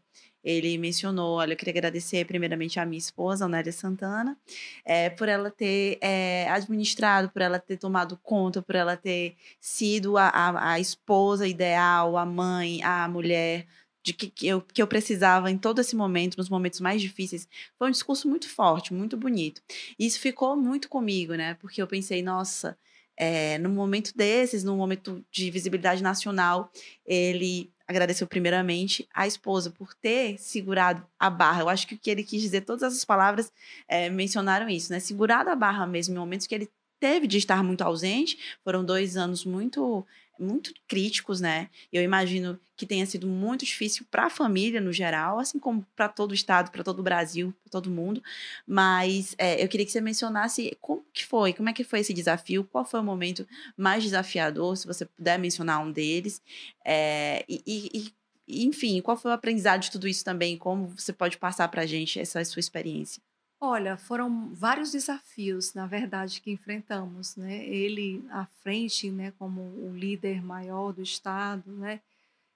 Ele 0.47 0.77
mencionou, 0.77 1.35
olha, 1.35 1.51
eu 1.51 1.57
queria 1.57 1.73
agradecer 1.73 2.25
primeiramente 2.25 2.79
a 2.79 2.85
minha 2.85 2.97
esposa, 2.97 3.45
Onélia 3.45 3.73
Santana, 3.73 4.37
é, 4.85 5.09
por 5.09 5.27
ela 5.27 5.51
ter 5.51 5.97
é, 5.99 6.47
administrado, 6.49 7.29
por 7.29 7.41
ela 7.41 7.59
ter 7.59 7.75
tomado 7.75 8.17
conta, 8.23 8.61
por 8.61 8.73
ela 8.73 8.95
ter 8.95 9.35
sido 9.59 10.17
a, 10.17 10.29
a, 10.29 10.71
a 10.71 10.79
esposa 10.79 11.45
ideal, 11.45 12.15
a 12.15 12.25
mãe, 12.25 12.81
a 12.81 13.09
mulher 13.09 13.67
de 14.01 14.13
que, 14.13 14.29
que, 14.29 14.47
eu, 14.47 14.61
que 14.61 14.81
eu 14.81 14.87
precisava 14.87 15.51
em 15.51 15.57
todo 15.57 15.81
esse 15.81 15.93
momento, 15.93 16.37
nos 16.37 16.47
momentos 16.47 16.79
mais 16.79 17.01
difíceis. 17.01 17.45
Foi 17.77 17.89
um 17.89 17.91
discurso 17.91 18.29
muito 18.29 18.47
forte, 18.47 18.93
muito 18.93 19.17
bonito. 19.17 19.61
E 19.99 20.05
isso 20.05 20.17
ficou 20.17 20.55
muito 20.55 20.87
comigo, 20.87 21.35
né? 21.35 21.55
Porque 21.55 21.81
eu 21.81 21.87
pensei, 21.87 22.21
nossa, 22.23 22.77
é, 23.17 23.57
no 23.57 23.69
momento 23.69 24.15
desses, 24.15 24.63
no 24.63 24.77
momento 24.77 25.25
de 25.31 25.49
visibilidade 25.49 26.03
nacional, 26.03 26.71
ele 27.05 27.71
agradeceu 27.87 28.27
primeiramente 28.27 29.07
a 29.13 29.25
esposa 29.25 29.71
por 29.71 29.93
ter 29.95 30.37
segurado 30.37 31.05
a 31.17 31.29
barra. 31.29 31.61
Eu 31.61 31.69
acho 31.69 31.87
que 31.87 31.95
o 31.95 31.97
que 31.97 32.09
ele 32.09 32.23
quis 32.23 32.41
dizer, 32.41 32.61
todas 32.61 32.83
essas 32.83 33.05
palavras 33.05 33.51
é, 33.87 34.09
mencionaram 34.09 34.69
isso, 34.69 34.91
né? 34.91 34.99
Segurado 34.99 35.49
a 35.49 35.55
barra 35.55 35.87
mesmo 35.87 36.13
em 36.13 36.17
momentos 36.17 36.45
que 36.45 36.53
ele 36.53 36.69
teve 36.99 37.27
de 37.27 37.37
estar 37.37 37.63
muito 37.63 37.81
ausente. 37.81 38.37
Foram 38.63 38.83
dois 38.83 39.17
anos 39.17 39.45
muito 39.45 40.05
muito 40.39 40.73
críticos, 40.87 41.41
né? 41.41 41.69
Eu 41.91 42.03
imagino 42.03 42.59
que 42.75 42.85
tenha 42.85 43.05
sido 43.05 43.27
muito 43.27 43.65
difícil 43.65 44.05
para 44.09 44.25
a 44.25 44.29
família 44.29 44.79
no 44.79 44.93
geral, 44.93 45.39
assim 45.39 45.57
como 45.59 45.85
para 45.95 46.07
todo 46.07 46.31
o 46.31 46.33
estado, 46.33 46.71
para 46.71 46.83
todo 46.83 46.99
o 46.99 47.03
Brasil, 47.03 47.53
para 47.63 47.71
todo 47.71 47.89
mundo. 47.89 48.21
Mas 48.65 49.33
é, 49.37 49.63
eu 49.63 49.67
queria 49.67 49.85
que 49.85 49.91
você 49.91 50.01
mencionasse 50.01 50.77
como 50.79 51.03
que 51.11 51.25
foi, 51.25 51.53
como 51.53 51.69
é 51.69 51.73
que 51.73 51.83
foi 51.83 51.99
esse 51.99 52.13
desafio, 52.13 52.63
qual 52.63 52.85
foi 52.85 52.99
o 52.99 53.03
momento 53.03 53.47
mais 53.75 54.03
desafiador, 54.03 54.77
se 54.77 54.85
você 54.85 55.05
puder 55.05 55.39
mencionar 55.39 55.83
um 55.83 55.91
deles, 55.91 56.41
é, 56.85 57.43
e, 57.49 57.63
e, 57.65 58.13
e, 58.47 58.65
enfim, 58.65 59.01
qual 59.01 59.17
foi 59.17 59.31
o 59.31 59.33
aprendizado 59.33 59.81
de 59.81 59.91
tudo 59.91 60.07
isso 60.07 60.23
também, 60.23 60.57
como 60.57 60.87
você 60.87 61.11
pode 61.11 61.37
passar 61.37 61.67
para 61.67 61.81
a 61.81 61.85
gente 61.85 62.19
essa 62.19 62.43
sua 62.45 62.59
experiência? 62.59 63.21
Olha, 63.59 63.97
foram 63.97 64.53
vários 64.53 64.91
desafios, 64.91 65.73
na 65.73 65.87
verdade, 65.87 66.41
que 66.41 66.51
enfrentamos, 66.51 67.35
né? 67.35 67.65
Ele 67.65 68.23
à 68.29 68.45
frente, 68.61 69.09
né, 69.09 69.33
como 69.39 69.61
o 69.61 69.95
líder 69.95 70.43
maior 70.43 70.93
do 70.93 71.01
Estado, 71.01 71.71
né, 71.71 71.99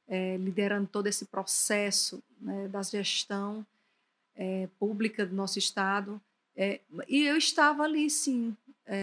é, 0.08 0.38
liderando 0.38 0.88
todo 0.88 1.08
esse 1.08 1.26
processo 1.26 2.22
né, 2.40 2.68
da 2.68 2.84
gestão 2.84 3.66
é, 4.36 4.68
pública 4.78 5.26
do 5.26 5.34
nosso 5.34 5.58
Estado. 5.58 6.22
É, 6.56 6.80
e 7.08 7.26
eu 7.26 7.36
estava 7.36 7.84
ali, 7.84 8.08
sim, 8.10 8.56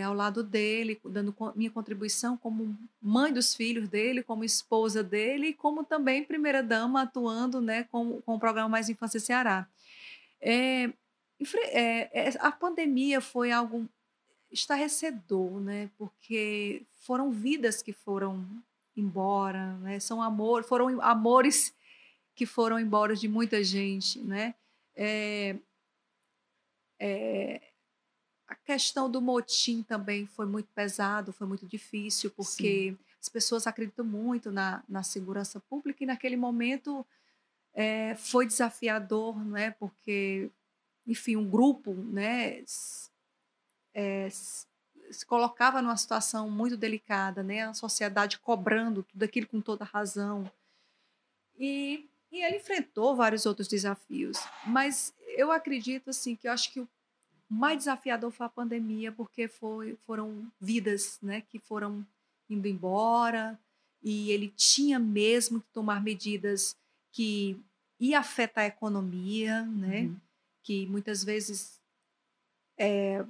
ao 0.05 0.13
lado 0.13 0.43
dele, 0.43 1.01
dando 1.05 1.35
minha 1.57 1.71
contribuição 1.71 2.37
como 2.37 2.77
mãe 3.01 3.33
dos 3.33 3.55
filhos 3.55 3.89
dele, 3.89 4.23
como 4.23 4.45
esposa 4.45 5.03
dele, 5.03 5.49
e 5.49 5.55
como 5.55 5.83
também 5.83 6.23
primeira-dama 6.25 7.03
atuando 7.03 7.61
né, 7.61 7.85
com, 7.85 8.21
com 8.21 8.35
o 8.35 8.39
programa 8.39 8.69
Mais 8.69 8.89
Infância 8.91 9.19
Ceará. 9.19 9.67
É, 10.41 10.91
a 12.41 12.53
pandemia 12.53 13.21
foi 13.21 13.53
algo 13.53 13.89
estarrecedor, 14.51 15.61
né? 15.61 15.91
Porque 15.97 16.87
foram 16.95 17.31
vidas 17.31 17.83
que 17.83 17.93
foram 17.93 18.47
embora, 18.97 19.77
né? 19.79 20.01
São 20.01 20.23
amor, 20.23 20.65
foram 20.65 21.01
amores 21.01 21.75
que 22.35 22.47
foram 22.47 22.79
embora 22.79 23.15
de 23.15 23.29
muita 23.29 23.63
gente, 23.63 24.21
né? 24.21 24.55
É, 24.95 25.57
é, 27.01 27.61
a 28.47 28.55
questão 28.55 29.11
do 29.11 29.21
motim 29.21 29.83
também 29.83 30.27
foi 30.27 30.47
muito 30.47 30.69
pesado, 30.75 31.33
foi 31.33 31.47
muito 31.47 31.67
difícil, 31.67 32.31
porque 32.31 32.91
Sim. 32.91 32.99
as 33.21 33.29
pessoas 33.29 33.67
acreditam 33.67 34.05
muito 34.05 34.51
na, 34.51 34.83
na 34.89 35.03
segurança 35.03 35.61
pública 35.61 36.03
e 36.03 36.07
naquele 36.07 36.37
momento 36.37 37.07
é, 37.75 38.15
foi 38.17 38.47
desafiador, 38.47 39.45
né? 39.45 39.73
Porque 39.73 40.51
enfim, 41.09 41.37
um 41.37 41.49
grupo, 41.49 41.95
né, 41.95 42.63
é, 43.95 44.29
se 44.31 45.25
colocava 45.27 45.81
numa 45.81 45.97
situação 45.97 46.51
muito 46.51 46.77
delicada, 46.77 47.43
né, 47.43 47.63
a 47.63 47.73
sociedade 47.73 48.39
cobrando 48.39 49.03
tudo 49.03 49.23
aquilo 49.23 49.47
com 49.47 49.59
toda 49.59 49.87
razão. 49.87 50.49
E, 51.59 52.07
e 52.31 52.45
ele 52.45 52.59
enfrentou 52.59 53.17
vários 53.17 53.47
outros 53.47 53.67
desafios, 53.67 54.37
mas 54.67 55.15
eu 55.29 55.51
acredito 55.51 56.11
assim 56.11 56.37
que 56.37 56.47
eu 56.47 56.53
acho 56.53 56.71
que 56.71 56.81
o 56.81 56.89
mais 57.49 57.79
desafiador 57.79 58.31
foi 58.31 58.45
a 58.45 58.51
pandemia, 58.51 59.11
porque 59.11 59.49
foi, 59.49 59.97
foram 60.05 60.47
vidas, 60.61 61.19
né, 61.23 61.41
que 61.41 61.59
foram 61.59 62.07
indo 62.51 62.69
embora 62.69 63.59
e 64.03 64.31
ele 64.31 64.49
tinha 64.55 64.99
mesmo 64.99 65.63
que 65.63 65.69
tomar 65.73 66.03
medidas 66.03 66.77
que 67.11 67.59
ia 67.99 68.21
afetar 68.21 68.65
a 68.65 68.69
economia, 68.69 69.63
né? 69.63 70.03
Uhum 70.03 70.28
que 70.69 70.85
muitas 70.85 71.25
vezes 71.25 71.81
é, 72.77 73.25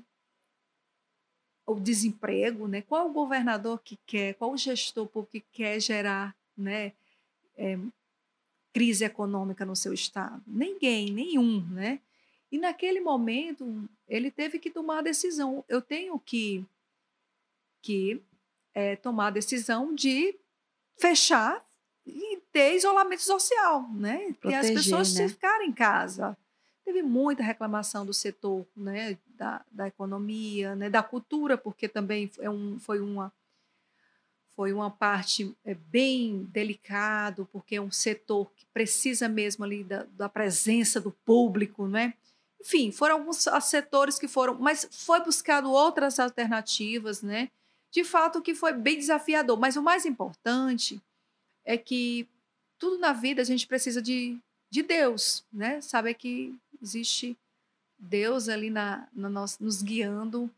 o 1.64 1.79
desemprego, 1.79 2.66
né? 2.66 2.83
Qual 2.83 3.09
o 3.09 3.12
governador 3.12 3.81
que 3.81 3.96
quer, 4.05 4.35
qual 4.35 4.51
o 4.51 4.57
gestor 4.57 5.09
que 5.27 5.40
quer 5.53 5.79
gerar, 5.81 6.35
né? 6.57 6.92
É, 7.57 7.79
crise 8.72 9.05
econômica 9.05 9.64
no 9.64 9.77
seu 9.77 9.92
estado? 9.92 10.42
Ninguém, 10.48 11.12
nenhum, 11.12 11.64
né? 11.68 12.01
E 12.51 12.59
naquele 12.59 12.98
momento 12.98 13.88
ele 14.09 14.33
teve 14.33 14.59
que 14.59 14.68
tomar 14.68 14.98
a 14.98 15.03
decisão. 15.03 15.64
Eu 15.68 15.81
tenho 15.81 16.18
que 16.18 16.66
que 17.81 18.20
é, 18.74 18.96
tomar 18.96 19.29
a 19.29 19.31
decisão 19.38 19.94
de 19.94 20.35
fechar 20.98 21.64
e 22.05 22.38
ter 22.51 22.74
isolamento 22.74 23.22
social, 23.22 23.88
né? 23.92 24.33
Proteger, 24.40 24.51
e 24.51 24.55
as 24.55 24.70
pessoas 24.70 25.14
né? 25.14 25.29
ficarem 25.29 25.68
em 25.68 25.72
casa. 25.72 26.37
Teve 26.88 27.03
muita 27.03 27.42
reclamação 27.42 28.07
do 28.07 28.14
setor 28.14 28.66
né, 28.74 29.18
da, 29.37 29.62
da 29.70 29.87
economia, 29.87 30.74
né, 30.74 30.88
da 30.88 31.03
cultura, 31.03 31.59
porque 31.59 31.87
também 31.87 32.31
é 32.38 32.48
um, 32.48 32.81
foi 32.81 32.98
uma 32.98 33.31
foi 34.57 34.72
uma 34.72 34.90
parte 34.90 35.55
é, 35.66 35.74
bem 35.74 36.48
delicado, 36.51 37.46
porque 37.53 37.77
é 37.77 37.81
um 37.83 37.90
setor 37.90 38.51
que 38.57 38.64
precisa 38.72 39.29
mesmo 39.29 39.66
ali 39.66 39.85
da, 39.85 40.07
da 40.16 40.31
presença 40.31 40.98
do 40.98 41.11
público, 41.11 41.87
né? 41.87 42.14
Enfim, 42.59 42.90
foram 42.90 43.16
alguns 43.16 43.46
setores 43.64 44.18
que 44.18 44.27
foram, 44.27 44.55
mas 44.55 44.88
foi 44.90 45.22
buscado 45.22 45.70
outras 45.70 46.18
alternativas, 46.18 47.20
né? 47.20 47.51
De 47.90 48.03
fato, 48.03 48.40
que 48.40 48.55
foi 48.55 48.72
bem 48.72 48.96
desafiador. 48.96 49.61
Mas 49.61 49.77
o 49.77 49.83
mais 49.83 50.07
importante 50.07 50.98
é 51.66 51.77
que 51.77 52.27
tudo 52.79 52.96
na 52.96 53.12
vida 53.12 53.42
a 53.42 53.44
gente 53.44 53.66
precisa 53.66 54.01
de, 54.01 54.38
de 54.70 54.83
Deus, 54.83 55.44
né? 55.53 55.81
Saber 55.81 56.14
que 56.14 56.55
existe 56.82 57.36
Deus 57.98 58.48
ali 58.48 58.70
na, 58.70 59.08
na 59.12 59.28
nós, 59.28 59.58
nos 59.58 59.82
guiando, 59.82 60.50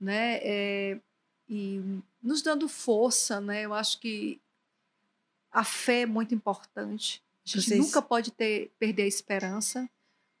né? 0.00 0.38
É, 0.42 1.00
e 1.48 1.80
nos 2.22 2.42
dando 2.42 2.68
força, 2.68 3.40
né? 3.40 3.64
Eu 3.64 3.72
acho 3.72 4.00
que 4.00 4.40
a 5.50 5.64
fé 5.64 6.02
é 6.02 6.06
muito 6.06 6.34
importante. 6.34 7.22
A 7.46 7.48
gente 7.48 7.64
Vocês... 7.64 7.80
nunca 7.80 8.02
pode 8.02 8.30
ter, 8.32 8.70
perder 8.78 9.04
a 9.04 9.06
esperança, 9.06 9.88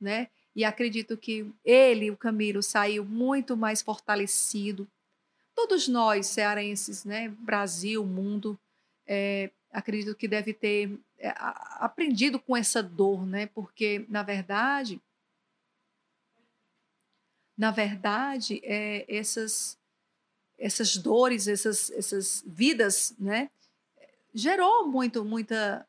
né? 0.00 0.28
E 0.54 0.64
acredito 0.64 1.16
que 1.16 1.50
ele, 1.64 2.10
o 2.10 2.16
Camilo, 2.16 2.62
saiu 2.62 3.04
muito 3.04 3.56
mais 3.56 3.80
fortalecido. 3.80 4.88
Todos 5.54 5.88
nós, 5.88 6.26
cearenses, 6.26 7.04
né? 7.04 7.28
Brasil, 7.28 8.04
mundo, 8.04 8.58
é, 9.06 9.50
acredito 9.72 10.14
que 10.14 10.28
deve 10.28 10.52
ter 10.52 10.98
é, 11.18 11.32
aprendido 11.78 12.38
com 12.38 12.56
essa 12.56 12.82
dor, 12.82 13.24
né? 13.24 13.46
Porque, 13.46 14.04
na 14.08 14.22
verdade, 14.22 15.00
na 17.58 17.72
verdade, 17.72 18.60
é, 18.62 19.04
essas, 19.08 19.76
essas 20.56 20.96
dores, 20.96 21.48
essas, 21.48 21.90
essas 21.90 22.44
vidas, 22.46 23.14
né, 23.18 23.50
gerou 24.32 24.86
muito, 24.86 25.24
muita, 25.24 25.84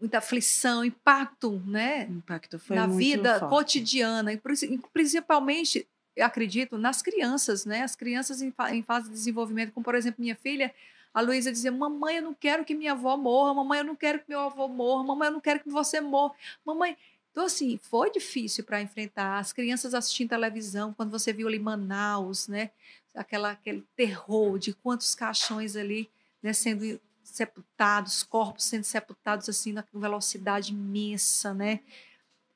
muita 0.00 0.18
aflição, 0.18 0.82
impacto, 0.84 1.62
né, 1.66 2.04
impacto 2.04 2.58
na 2.70 2.86
vida 2.86 3.38
forte. 3.38 3.50
cotidiana, 3.50 4.32
e 4.32 4.38
princi- 4.38 4.80
principalmente, 4.92 5.86
acredito, 6.18 6.78
nas 6.78 7.02
crianças, 7.02 7.66
né, 7.66 7.82
as 7.82 7.94
crianças 7.94 8.40
em, 8.40 8.52
em 8.72 8.82
fase 8.82 9.08
de 9.08 9.14
desenvolvimento, 9.14 9.72
como 9.72 9.84
por 9.84 9.94
exemplo 9.94 10.22
minha 10.22 10.36
filha, 10.36 10.74
a 11.12 11.20
Luísa 11.20 11.50
dizia, 11.50 11.72
mamãe, 11.72 12.16
eu 12.16 12.22
não 12.22 12.34
quero 12.34 12.64
que 12.64 12.74
minha 12.74 12.92
avó 12.92 13.16
morra, 13.16 13.54
mamãe, 13.54 13.78
eu 13.78 13.84
não 13.84 13.96
quero 13.96 14.18
que 14.20 14.28
meu 14.28 14.40
avô 14.40 14.68
morra, 14.68 15.02
mamãe, 15.04 15.28
eu 15.28 15.32
não 15.32 15.40
quero 15.40 15.60
que 15.60 15.68
você 15.70 16.00
morra, 16.00 16.34
mamãe, 16.64 16.96
então, 17.36 17.44
assim, 17.44 17.76
foi 17.76 18.10
difícil 18.10 18.64
para 18.64 18.80
enfrentar. 18.80 19.38
As 19.38 19.52
crianças 19.52 19.92
assistindo 19.92 20.30
televisão, 20.30 20.94
quando 20.94 21.10
você 21.10 21.34
viu 21.34 21.46
ali 21.46 21.58
Manaus, 21.58 22.48
né? 22.48 22.70
Aquela, 23.14 23.50
aquele 23.50 23.86
terror 23.94 24.58
de 24.58 24.72
quantos 24.72 25.14
caixões 25.14 25.76
ali 25.76 26.08
né, 26.42 26.54
sendo 26.54 26.98
sepultados, 27.22 28.22
corpos 28.22 28.64
sendo 28.64 28.84
sepultados 28.84 29.50
assim, 29.50 29.74
na 29.74 29.84
velocidade 29.92 30.72
imensa, 30.72 31.52
né? 31.52 31.80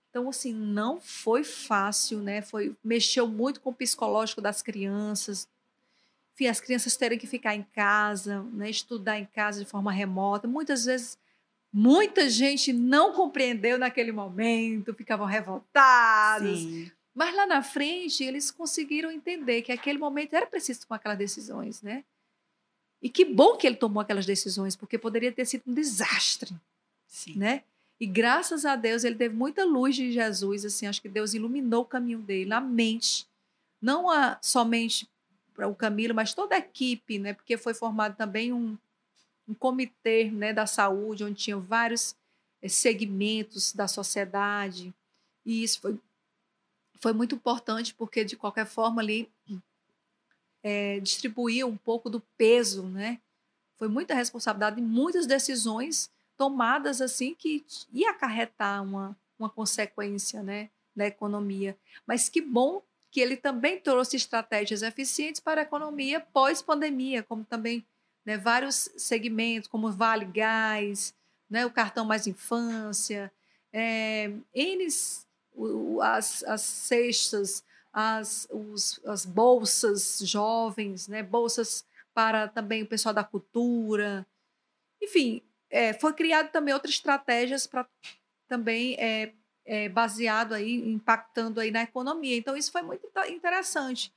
Então, 0.09 0.31
assim, 0.31 0.55
não 0.55 0.99
foi 0.99 1.45
fácil, 1.45 2.21
né? 2.21 2.41
Foi, 2.41 2.75
mexeu 2.83 3.29
muito 3.29 3.61
com 3.61 3.69
o 3.69 3.75
psicológico 3.75 4.41
das 4.41 4.63
crianças. 4.63 5.47
Enfim, 6.33 6.47
as 6.47 6.59
crianças 6.59 6.97
terem 6.97 7.19
que 7.19 7.27
ficar 7.27 7.55
em 7.55 7.65
casa, 7.65 8.43
né? 8.45 8.71
estudar 8.71 9.19
em 9.19 9.27
casa 9.27 9.63
de 9.63 9.71
forma 9.71 9.93
remota. 9.93 10.49
Muitas 10.49 10.87
vezes 10.87 11.19
Muita 11.73 12.29
gente 12.29 12.73
não 12.73 13.13
compreendeu 13.13 13.79
naquele 13.79 14.11
momento, 14.11 14.95
ficavam 14.95 15.27
revoltados. 15.27 16.59
Sim. 16.59 16.91
Mas 17.15 17.35
lá 17.35 17.47
na 17.47 17.63
frente, 17.63 18.25
eles 18.25 18.51
conseguiram 18.51 19.11
entender 19.11 19.63
que 19.63 19.73
aquele 19.73 19.99
momento 19.99 20.35
era 20.35 20.47
preciso 20.47 20.87
tomar 20.87 20.97
aquelas 20.97 21.19
decisões, 21.19 21.83
né? 21.83 22.05
E 23.03 23.09
que 23.09 23.25
bom 23.25 23.57
que 23.57 23.67
ele 23.67 23.77
tomou 23.77 24.01
aquelas 24.01 24.27
decisões, 24.27 24.77
porque 24.77 24.99
poderia 24.99 25.33
ter 25.33 25.45
sido 25.45 25.63
um 25.67 25.75
desastre, 25.75 26.55
Sim. 27.07 27.37
né? 27.37 27.63
E 27.99 28.07
graças 28.07 28.65
a 28.65 28.77
Deus 28.77 29.05
ele 29.05 29.17
teve 29.17 29.35
muita 29.35 29.65
luz 29.65 29.95
de 29.95 30.11
Jesus, 30.11 30.65
assim, 30.65 30.87
acho 30.87 31.03
que 31.03 31.09
Deus 31.09 31.35
iluminou 31.35 31.83
o 31.83 31.87
caminho 31.87 32.19
dele, 32.19 32.49
na 32.49 32.61
mente, 32.61 33.27
não 33.81 34.09
a, 34.11 34.39
somente 34.41 35.09
para 35.55 35.69
o 35.69 35.75
Camilo, 35.75 36.15
mas 36.15 36.33
toda 36.33 36.55
a 36.55 36.59
equipe, 36.59 37.19
né? 37.19 37.35
Porque 37.35 37.57
foi 37.57 37.75
formado 37.75 38.17
também 38.17 38.53
um, 38.53 38.79
um 39.51 39.55
comitê 39.55 40.31
né, 40.31 40.53
da 40.53 40.67
saúde, 40.67 41.25
onde 41.25 41.35
tinha 41.35 41.57
vários 41.57 42.15
eh, 42.63 42.69
segmentos 42.69 43.73
da 43.73 43.89
sociedade. 43.89 44.95
E 45.45 45.65
isso 45.65 45.81
foi, 45.81 45.99
foi 47.01 47.13
muito 47.13 47.35
importante, 47.35 47.93
porque, 47.95 48.25
de 48.25 48.37
qualquer 48.37 48.67
forma, 48.67 49.03
ali 49.03 49.29
eh, 50.63 51.01
distribuía 51.01 51.67
um 51.67 51.77
pouco 51.77 52.09
do 52.09 52.21
peso, 52.39 52.85
né? 52.85 53.21
Foi 53.77 53.89
muita 53.89 54.15
responsabilidade 54.15 54.79
e 54.79 54.85
muitas 54.85 55.27
decisões 55.27 56.11
tomadas 56.37 57.01
assim 57.01 57.35
que 57.35 57.65
ia 57.93 58.11
acarretar 58.11 58.83
uma, 58.83 59.17
uma 59.39 59.49
consequência 59.49 60.43
né, 60.43 60.71
da 60.95 61.07
economia. 61.07 61.77
Mas 62.07 62.29
que 62.29 62.41
bom 62.41 62.83
que 63.11 63.21
ele 63.21 63.37
também 63.37 63.81
trouxe 63.81 64.17
estratégias 64.17 64.83
eficientes 64.83 65.41
para 65.41 65.63
a 65.63 65.65
economia 65.65 66.21
pós-pandemia, 66.21 67.23
como 67.23 67.45
também 67.45 67.85
né, 68.31 68.39
vários 68.39 68.89
segmentos, 68.97 69.69
como 69.69 69.91
Vale 69.91 70.25
Gás, 70.25 71.13
né, 71.51 71.67
o 71.67 71.71
cartão 71.71 72.05
Mais 72.05 72.29
Infância, 72.29 73.33
é, 73.73 74.31
o- 75.53 76.01
as, 76.01 76.45
as 76.45 76.61
cestas, 76.63 77.65
as, 77.93 78.47
os- 78.53 79.01
as 79.05 79.27
bolsas 79.27 80.21
jovens, 80.23 81.09
né, 81.09 81.23
bolsas 81.25 81.85
para 82.15 82.47
também 82.47 82.83
o 82.83 82.87
pessoal 82.87 83.13
da 83.15 83.25
cultura. 83.25 84.25
Enfim, 85.03 85.43
é, 85.71 85.93
foi 85.95 86.13
criado 86.15 86.51
também 86.53 86.75
outras 86.75 86.95
estratégias 86.95 87.67
para 87.67 87.87
também 88.49 88.95
é, 88.99 89.33
é, 89.65 89.89
baseado 89.89 90.55
aí, 90.55 90.75
impactando 90.91 91.61
aí 91.61 91.71
na 91.71 91.83
economia. 91.83 92.37
Então, 92.37 92.57
isso 92.57 92.73
foi 92.73 92.83
muito 92.83 93.09
interessante. 93.29 94.13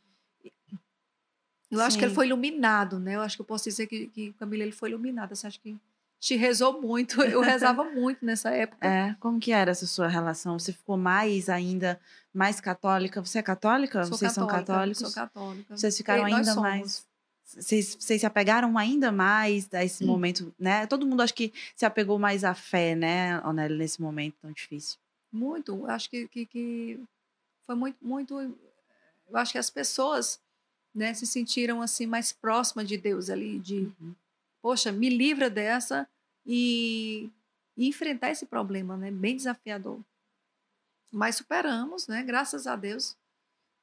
Eu 1.74 1.82
acho 1.82 1.98
que 1.98 2.04
ele 2.04 2.12
Sim. 2.12 2.16
foi 2.16 2.28
iluminado, 2.28 3.00
né? 3.00 3.16
Eu 3.16 3.22
acho 3.22 3.36
que 3.36 3.42
eu 3.42 3.46
posso 3.46 3.66
dizer 3.66 3.88
que, 3.88 4.08
que 4.08 4.30
o 4.30 4.34
Camilo 4.34 4.64
ele 4.64 4.72
foi 4.72 4.90
iluminado. 4.90 5.36
Você 5.36 5.48
acha 5.48 5.60
que 5.60 5.78
te 6.20 6.36
rezou 6.36 6.82
muito? 6.82 7.22
Eu 7.22 7.42
rezava 7.42 7.84
muito 7.84 8.26
nessa 8.26 8.50
época. 8.52 8.88
É, 8.88 9.16
como 9.20 9.40
que 9.40 9.52
era 9.52 9.72
essa 9.72 9.86
sua 9.86 10.08
relação? 10.08 10.58
Você 10.58 10.72
ficou 10.72 10.98
mais 10.98 11.50
ainda 11.50 12.00
mais 12.34 12.60
católica? 12.62 13.22
Você 13.22 13.40
é 13.40 13.42
católica? 13.44 14.04
Sou 14.06 14.18
Vocês 14.18 14.32
são 14.32 14.48
católica, 14.48 14.74
católicos? 14.74 15.00
Sou 15.00 15.12
católica. 15.12 15.78
Vocês 15.78 15.98
ficaram 15.98 16.28
E 16.28 16.34
ainda 16.34 16.56
mais. 16.56 17.06
Vocês, 17.46 17.96
vocês 18.00 18.22
se 18.22 18.26
apegaram 18.26 18.78
ainda 18.78 19.12
mais 19.12 19.72
a 19.74 19.84
esse 19.84 20.04
Hum. 20.04 20.08
momento, 20.08 20.54
né? 20.58 20.88
Todo 20.88 21.06
mundo 21.06 21.22
acho 21.22 21.34
que 21.34 21.54
se 21.76 21.86
apegou 21.86 22.18
mais 22.18 22.44
à 22.44 22.54
fé, 22.54 22.96
né, 22.96 23.40
Onélio, 23.46 23.78
nesse 23.78 24.02
momento 24.02 24.36
tão 24.42 24.52
difícil. 24.52 24.98
Muito. 25.32 25.86
Acho 25.88 26.10
que, 26.10 26.28
que, 26.30 26.46
que 26.46 27.00
foi 27.66 27.76
muito, 27.76 27.98
muito. 28.02 28.40
Eu 28.40 29.38
acho 29.38 29.52
que 29.52 29.58
as 29.58 29.70
pessoas 29.70 30.40
né, 30.94 31.14
se 31.14 31.26
sentiram 31.26 31.82
assim 31.82 32.06
mais 32.06 32.32
próximas 32.32 32.88
de 32.88 32.98
Deus 32.98 33.30
ali, 33.30 33.60
de 33.60 33.92
Uhum. 34.00 34.14
poxa, 34.62 34.92
me 34.92 35.10
livra 35.10 35.50
dessa 35.50 36.08
e, 36.46 37.30
e 37.76 37.88
enfrentar 37.88 38.30
esse 38.32 38.46
problema, 38.46 38.96
né? 38.98 39.10
Bem 39.12 39.36
desafiador. 39.36 40.00
Mas 41.12 41.36
superamos, 41.38 42.08
né? 42.08 42.24
Graças 42.24 42.66
a 42.68 42.76
Deus. 42.76 43.16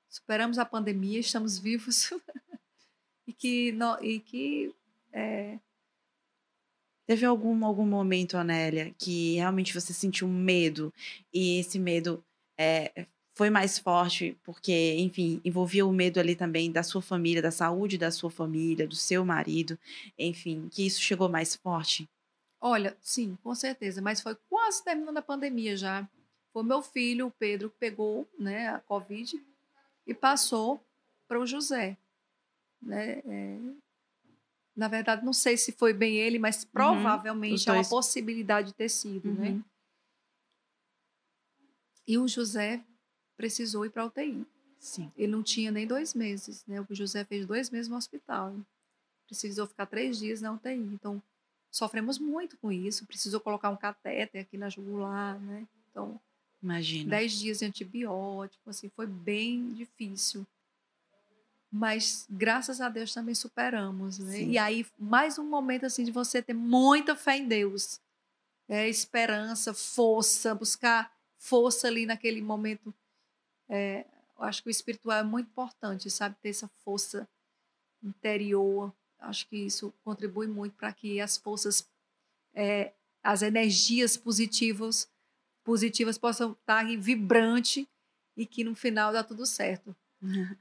Superamos 0.09 0.59
a 0.59 0.65
pandemia, 0.65 1.21
estamos 1.21 1.59
vivos. 1.59 2.11
e 3.27 3.33
que, 3.33 3.73
no- 3.73 4.03
e 4.03 4.19
que 4.21 4.75
é, 5.13 5.59
Teve 7.07 7.27
algum, 7.27 7.65
algum 7.67 7.85
momento, 7.87 8.37
Anélia, 8.37 8.95
que 8.97 9.35
realmente 9.35 9.75
você 9.75 9.93
sentiu 9.93 10.29
medo 10.29 10.95
e 11.35 11.59
esse 11.59 11.77
medo 11.77 12.23
é, 12.57 13.05
foi 13.41 13.49
mais 13.49 13.79
forte 13.79 14.37
porque, 14.45 14.97
enfim, 14.99 15.41
envolvia 15.43 15.87
o 15.87 15.91
medo 15.91 16.21
ali 16.21 16.37
também 16.37 16.71
da 16.71 16.83
sua 16.83 17.01
família, 17.01 17.41
da 17.41 17.51
saúde 17.51 17.97
da 17.97 18.11
sua 18.11 18.31
família, 18.31 18.87
do 18.87 18.95
seu 18.95 19.25
marido, 19.25 19.79
enfim, 20.19 20.69
que 20.71 20.85
isso 20.85 21.01
chegou 21.01 21.27
mais 21.27 21.55
forte? 21.57 22.07
Olha, 22.61 22.95
sim, 23.01 23.39
com 23.43 23.55
certeza, 23.55 24.03
mas 24.03 24.21
foi 24.21 24.35
quase 24.47 24.85
terminando 24.85 25.17
a 25.17 25.23
pandemia 25.23 25.75
já. 25.75 26.07
Foi 26.53 26.63
meu 26.63 26.83
filho, 26.83 27.29
o 27.29 27.31
Pedro, 27.31 27.71
que 27.71 27.79
pegou 27.79 28.29
né, 28.39 28.69
a 28.69 28.79
Covid 28.81 29.43
e 30.07 30.13
passou 30.13 30.79
para 31.27 31.41
o 31.41 31.47
José. 31.47 31.97
Né? 32.83 33.23
É, 33.25 33.59
na 34.77 34.87
verdade, 34.87 35.25
não 35.25 35.33
sei 35.33 35.57
se 35.57 35.73
foi 35.73 35.95
bem 35.95 36.17
ele, 36.17 36.39
mas 36.39 36.59
os 36.59 36.65
provavelmente 36.67 37.67
é 37.71 37.73
uma 37.73 37.89
possibilidade 37.89 38.67
de 38.67 38.75
ter 38.75 38.91
sido. 38.91 39.33
Né? 39.33 39.49
Uhum. 39.49 39.65
E 42.07 42.19
o 42.19 42.29
José 42.29 42.85
precisou 43.41 43.87
ir 43.87 43.91
para 43.91 44.05
UTI. 44.05 44.47
Sim. 44.79 45.11
Ele 45.17 45.33
não 45.33 45.43
tinha 45.43 45.71
nem 45.71 45.87
dois 45.87 46.13
meses. 46.13 46.63
Né? 46.69 46.79
O 46.79 46.95
José 46.95 47.25
fez 47.25 47.47
dois 47.47 47.71
meses 47.71 47.89
no 47.89 47.97
hospital. 47.97 48.55
Precisou 49.27 49.67
ficar 49.67 49.87
três 49.87 50.19
dias 50.19 50.43
na 50.43 50.53
UTI. 50.53 50.91
Então, 50.93 51.23
sofremos 51.71 52.19
muito 52.19 52.59
com 52.59 52.71
isso. 52.71 53.07
Precisou 53.07 53.41
colocar 53.41 53.71
um 53.71 53.79
catéter 53.79 54.43
aqui 54.43 54.59
na 54.59 54.69
jugular, 54.69 55.41
né? 55.41 55.67
Então, 55.91 56.21
Imagina. 56.63 57.09
dez 57.09 57.33
dias 57.33 57.61
de 57.61 57.65
antibiótico, 57.65 58.69
assim, 58.69 58.91
foi 58.91 59.07
bem 59.07 59.73
difícil. 59.73 60.47
Mas, 61.73 62.27
graças 62.29 62.83
a 62.83 62.91
Deus, 62.91 63.15
também 63.15 63.35
superamos, 63.35 64.19
né? 64.19 64.33
Sim. 64.33 64.51
E 64.51 64.59
aí, 64.59 64.85
mais 64.99 65.39
um 65.39 65.49
momento, 65.49 65.87
assim, 65.87 66.05
de 66.05 66.11
você 66.11 66.43
ter 66.43 66.53
muita 66.53 67.17
fé 67.17 67.39
em 67.39 67.49
Deus. 67.49 67.99
É, 68.69 68.87
esperança, 68.87 69.73
força, 69.73 70.55
buscar 70.55 71.11
força 71.39 71.89
ali 71.89 72.05
naquele 72.05 72.43
momento. 72.43 72.93
É, 73.71 74.05
eu 74.37 74.45
acho 74.45 74.63
que 74.63 74.69
o 74.69 74.71
espiritual 74.71 75.19
é 75.19 75.23
muito 75.23 75.47
importante, 75.47 76.11
sabe? 76.11 76.35
Ter 76.43 76.49
essa 76.49 76.69
força 76.85 77.29
interior. 78.03 78.93
Acho 79.19 79.47
que 79.49 79.57
isso 79.57 79.95
contribui 80.03 80.49
muito 80.49 80.75
para 80.77 80.93
que 80.93 81.21
as 81.21 81.37
forças, 81.37 81.89
é, 82.53 82.93
as 83.23 83.43
energias 83.43 84.17
positivas, 84.17 85.09
positivas 85.63 86.19
possam 86.19 86.53
estar 86.53 86.79
aí 86.79 86.97
vibrante 86.97 87.89
e 88.37 88.45
que 88.45 88.65
no 88.65 88.75
final 88.75 89.13
dá 89.13 89.23
tudo 89.23 89.47
certo. 89.47 89.95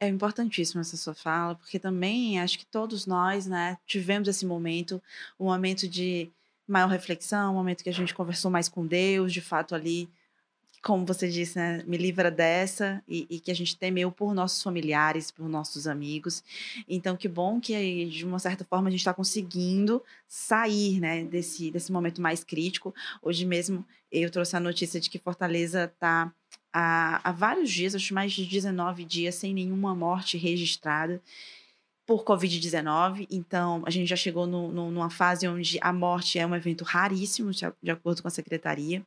É 0.00 0.08
importantíssima 0.08 0.80
essa 0.80 0.96
sua 0.96 1.14
fala, 1.14 1.54
porque 1.54 1.78
também 1.78 2.40
acho 2.40 2.58
que 2.58 2.66
todos 2.66 3.06
nós, 3.06 3.46
né, 3.46 3.78
tivemos 3.86 4.26
esse 4.26 4.44
momento, 4.44 5.00
um 5.38 5.44
momento 5.44 5.86
de 5.86 6.28
maior 6.66 6.88
reflexão, 6.88 7.52
um 7.52 7.56
momento 7.56 7.84
que 7.84 7.88
a 7.88 7.92
gente 7.92 8.12
conversou 8.12 8.50
mais 8.50 8.68
com 8.68 8.84
Deus, 8.84 9.32
de 9.32 9.40
fato 9.40 9.72
ali, 9.72 10.10
como 10.84 11.06
você 11.06 11.28
disse, 11.28 11.56
né, 11.56 11.82
me 11.86 11.96
livra 11.96 12.30
dessa, 12.30 13.02
e, 13.08 13.26
e 13.30 13.40
que 13.40 13.50
a 13.50 13.54
gente 13.54 13.74
temeu 13.76 14.12
por 14.12 14.34
nossos 14.34 14.62
familiares, 14.62 15.30
por 15.30 15.48
nossos 15.48 15.86
amigos. 15.86 16.44
Então, 16.86 17.16
que 17.16 17.26
bom 17.26 17.58
que, 17.58 18.04
de 18.04 18.24
uma 18.24 18.38
certa 18.38 18.64
forma, 18.64 18.88
a 18.88 18.90
gente 18.90 19.00
está 19.00 19.14
conseguindo 19.14 20.02
sair, 20.28 21.00
né, 21.00 21.24
desse, 21.24 21.70
desse 21.70 21.90
momento 21.90 22.20
mais 22.20 22.44
crítico. 22.44 22.94
Hoje 23.22 23.46
mesmo, 23.46 23.84
eu 24.12 24.30
trouxe 24.30 24.56
a 24.56 24.60
notícia 24.60 25.00
de 25.00 25.08
que 25.08 25.18
Fortaleza 25.18 25.84
está 25.84 26.30
há, 26.70 27.30
há 27.30 27.32
vários 27.32 27.70
dias, 27.70 27.94
acho 27.94 28.12
mais 28.12 28.32
de 28.32 28.44
19 28.44 29.06
dias, 29.06 29.36
sem 29.36 29.54
nenhuma 29.54 29.94
morte 29.94 30.36
registrada 30.36 31.22
por 32.06 32.24
Covid-19. 32.24 33.26
Então, 33.30 33.82
a 33.86 33.90
gente 33.90 34.08
já 34.08 34.16
chegou 34.16 34.46
no, 34.46 34.70
no, 34.70 34.90
numa 34.90 35.10
fase 35.10 35.48
onde 35.48 35.78
a 35.80 35.92
morte 35.92 36.38
é 36.38 36.46
um 36.46 36.54
evento 36.54 36.84
raríssimo, 36.84 37.50
de, 37.50 37.90
acordo 37.90 38.22
com 38.22 38.28
a 38.28 38.30
secretaria. 38.30 39.02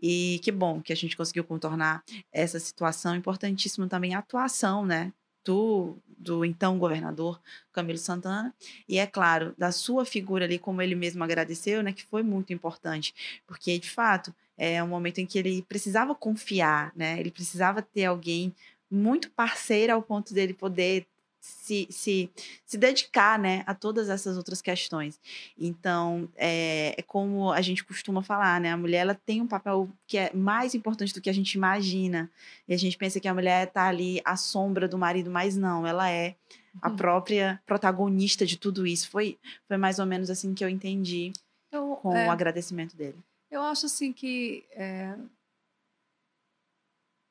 E 0.00 0.40
que 0.42 0.50
bom 0.50 0.80
que 0.80 0.92
a 0.92 0.96
gente 0.96 1.16
conseguiu 1.16 1.44
contornar 1.44 2.02
essa 2.32 2.58
situação. 2.58 3.14
Importantíssimo 3.14 3.86
também 3.86 4.14
a 4.14 4.18
atuação, 4.18 4.84
né? 4.84 5.12
Do, 5.44 5.96
do 6.16 6.44
então 6.44 6.78
governador 6.78 7.40
Camilo 7.72 7.98
Santana 7.98 8.54
e 8.88 8.96
é 8.96 9.08
claro 9.08 9.52
da 9.58 9.72
sua 9.72 10.04
figura 10.04 10.44
ali 10.44 10.56
como 10.56 10.80
ele 10.80 10.94
mesmo 10.94 11.24
agradeceu 11.24 11.82
né 11.82 11.92
que 11.92 12.04
foi 12.04 12.22
muito 12.22 12.52
importante 12.52 13.12
porque 13.44 13.76
de 13.76 13.90
fato 13.90 14.32
é 14.56 14.80
um 14.80 14.86
momento 14.86 15.18
em 15.18 15.26
que 15.26 15.36
ele 15.36 15.62
precisava 15.62 16.14
confiar 16.14 16.92
né 16.94 17.18
ele 17.18 17.32
precisava 17.32 17.82
ter 17.82 18.04
alguém 18.04 18.54
muito 18.88 19.32
parceira 19.32 19.94
ao 19.94 20.02
ponto 20.02 20.32
dele 20.32 20.54
poder 20.54 21.06
se, 21.42 21.88
se, 21.90 22.30
se 22.64 22.78
dedicar 22.78 23.36
né, 23.36 23.64
a 23.66 23.74
todas 23.74 24.08
essas 24.08 24.36
outras 24.36 24.62
questões. 24.62 25.20
Então, 25.58 26.28
é, 26.36 26.94
é, 26.96 27.02
como 27.02 27.50
a 27.50 27.60
gente 27.60 27.84
costuma 27.84 28.22
falar, 28.22 28.60
né? 28.60 28.70
A 28.70 28.76
mulher 28.76 29.00
ela 29.00 29.14
tem 29.14 29.42
um 29.42 29.46
papel 29.48 29.90
que 30.06 30.16
é 30.16 30.32
mais 30.32 30.72
importante 30.72 31.12
do 31.12 31.20
que 31.20 31.28
a 31.28 31.34
gente 31.34 31.54
imagina. 31.54 32.30
E 32.68 32.72
a 32.72 32.76
gente 32.76 32.96
pensa 32.96 33.18
que 33.18 33.26
a 33.26 33.34
mulher 33.34 33.66
está 33.66 33.88
ali 33.88 34.22
à 34.24 34.36
sombra 34.36 34.86
do 34.86 34.96
marido, 34.96 35.30
mas 35.30 35.56
não, 35.56 35.84
ela 35.84 36.08
é 36.08 36.36
a 36.80 36.88
uhum. 36.88 36.96
própria 36.96 37.60
protagonista 37.66 38.46
de 38.46 38.56
tudo 38.56 38.86
isso. 38.86 39.10
Foi, 39.10 39.36
foi 39.66 39.76
mais 39.76 39.98
ou 39.98 40.06
menos 40.06 40.30
assim 40.30 40.54
que 40.54 40.64
eu 40.64 40.68
entendi 40.68 41.32
eu, 41.72 41.96
com 41.96 42.16
é, 42.16 42.28
o 42.28 42.30
agradecimento 42.30 42.96
dele. 42.96 43.18
Eu 43.50 43.62
acho 43.62 43.86
assim 43.86 44.12
que 44.12 44.64
é, 44.70 45.18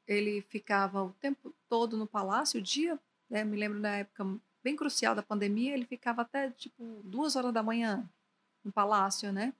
ele 0.05 0.41
ficava 0.49 1.01
o 1.01 1.13
tempo 1.13 1.53
todo 1.69 1.95
no 1.95 2.05
palácio, 2.05 2.59
o 2.59 2.63
dia 2.63 2.99
né? 3.31 3.45
Me 3.45 3.55
lembro 3.55 3.81
da 3.81 3.91
época 3.91 4.37
bem 4.61 4.75
crucial 4.75 5.15
da 5.15 5.23
pandemia, 5.23 5.73
ele 5.73 5.85
ficava 5.85 6.21
até 6.21 6.51
tipo 6.51 7.01
duas 7.05 7.35
horas 7.35 7.53
da 7.53 7.63
manhã 7.63 8.07
no 8.63 8.71
palácio, 8.71 9.31
né? 9.31 9.53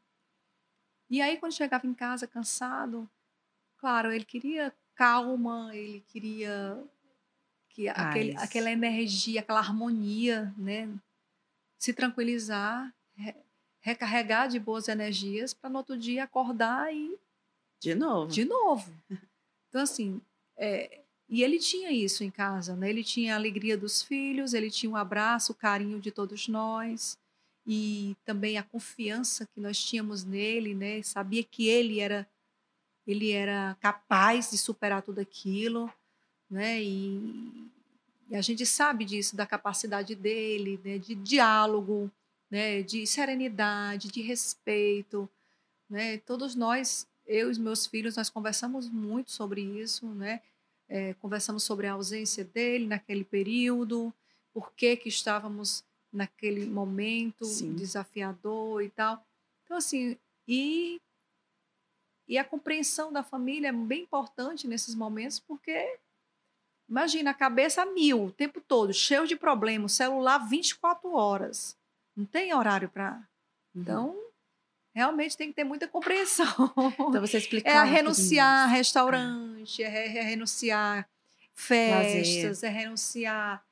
E 1.10 1.22
aí 1.22 1.38
quando 1.38 1.54
chegava 1.54 1.88
em 1.88 1.94
casa 1.94 2.28
cansado, 2.28 3.10
claro, 3.78 4.12
ele 4.12 4.26
queria 4.26 4.74
calma, 4.94 5.76
ele 5.76 6.02
queria 6.02 6.84
que 7.70 7.88
aquele, 7.88 8.36
aquela 8.38 8.70
energia, 8.70 9.40
aquela 9.40 9.60
harmonia, 9.60 10.54
né? 10.58 10.94
Se 11.80 11.94
tranquilizar, 11.94 12.94
re, 13.16 13.34
recarregar 13.80 14.50
de 14.50 14.60
boas 14.60 14.88
energias 14.90 15.54
para 15.54 15.70
no 15.70 15.78
outro 15.78 15.98
dia 15.98 16.26
acordar 16.26 16.94
e 16.94 17.18
de 17.80 17.96
novo. 17.96 18.32
De 18.32 18.46
novo. 18.46 18.94
Então 19.70 19.82
assim, 19.82 20.22
é, 20.58 21.01
e 21.32 21.44
ele 21.44 21.60
tinha 21.60 21.90
isso 21.94 22.26
em 22.26 22.30
casa, 22.30 22.76
né? 22.76 22.90
Ele 22.90 23.06
tinha 23.06 23.34
a 23.34 23.38
alegria 23.38 23.78
dos 23.78 24.02
filhos, 24.02 24.54
ele 24.54 24.70
tinha 24.70 24.90
o 24.90 24.94
um 24.94 24.98
abraço, 24.98 25.54
o 25.54 25.56
carinho 25.56 25.98
de 25.98 26.12
todos 26.12 26.50
nós 26.50 27.18
e 27.66 28.18
também 28.26 28.58
a 28.58 28.64
confiança 28.64 29.48
que 29.48 29.62
nós 29.62 29.82
tínhamos 29.82 30.26
nele, 30.26 30.76
né? 30.76 31.02
Sabia 31.02 31.42
que 31.42 31.70
ele 31.70 32.02
era 32.02 32.28
ele 33.08 33.32
era 33.32 33.78
capaz 33.80 34.52
de 34.52 34.58
superar 34.58 35.02
tudo 35.04 35.20
aquilo, 35.20 35.90
né? 36.50 36.84
E, 36.84 37.70
e 38.30 38.36
a 38.36 38.42
gente 38.42 38.66
sabe 38.66 39.06
disso 39.06 39.34
da 39.34 39.46
capacidade 39.46 40.14
dele, 40.16 40.82
né? 40.84 40.98
De 40.98 41.16
diálogo, 41.16 42.12
né? 42.50 42.84
De 42.84 43.08
serenidade, 43.08 44.10
de 44.10 44.22
respeito, 44.22 45.30
né? 45.90 46.18
Todos 46.18 46.56
nós, 46.56 47.08
eu 47.26 47.50
e 47.50 47.58
meus 47.58 47.88
filhos, 47.88 48.18
nós 48.18 48.30
conversamos 48.30 48.90
muito 48.90 49.32
sobre 49.32 49.62
isso, 49.62 50.06
né? 50.08 50.42
É, 50.92 51.14
conversamos 51.14 51.64
sobre 51.64 51.88
a 51.88 51.94
ausência 51.94 52.44
dele 52.44 52.86
naquele 52.86 53.24
período, 53.24 54.14
por 54.54 54.74
que, 54.74 54.98
que 54.98 55.08
estávamos 55.08 55.86
naquele 56.12 56.66
momento 56.66 57.46
Sim. 57.46 57.74
desafiador 57.74 58.84
e 58.84 58.90
tal. 58.90 59.26
Então, 59.64 59.78
assim, 59.78 60.18
e, 60.46 61.00
e 62.28 62.38
a 62.38 62.44
compreensão 62.44 63.12
da 63.14 63.24
família 63.24 63.70
é 63.70 63.72
bem 63.72 64.04
importante 64.04 64.68
nesses 64.68 64.94
momentos, 64.94 65.40
porque 65.40 65.98
imagina 66.90 67.32
a 67.32 67.36
cabeça 67.36 67.86
mil 67.86 68.26
o 68.26 68.32
tempo 68.32 68.60
todo, 68.60 68.94
cheio 68.94 69.26
de 69.26 69.38
problemas, 69.38 69.94
celular 69.94 70.40
24 70.40 71.14
horas. 71.14 71.78
Não 72.14 72.26
tem 72.26 72.54
horário 72.54 72.90
para. 72.90 73.26
Uhum. 73.74 74.31
Realmente 74.94 75.38
tem 75.38 75.50
que 75.50 75.56
ter 75.56 75.64
muita 75.64 75.88
compreensão. 75.88 76.74
Então 77.00 77.22
você 77.22 77.38
explicar. 77.38 77.70
É 77.70 77.78
a 77.78 77.84
renunciar 77.84 78.68
um 78.68 78.72
restaurante, 78.72 79.84
é, 79.84 80.18
é 80.18 80.22
renunciar 80.22 81.10
festas, 81.54 82.62
Lazer. 82.62 82.70
é 82.70 82.74
renunciar 82.74 83.66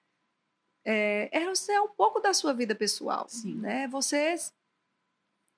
é, 0.86 1.30
é, 1.32 1.40
renunciar 1.40 1.84
um 1.84 1.90
pouco 1.90 2.20
da 2.20 2.34
sua 2.34 2.54
vida 2.54 2.74
pessoal, 2.74 3.28
Sim. 3.28 3.56
né? 3.56 3.88
Você 3.90 4.36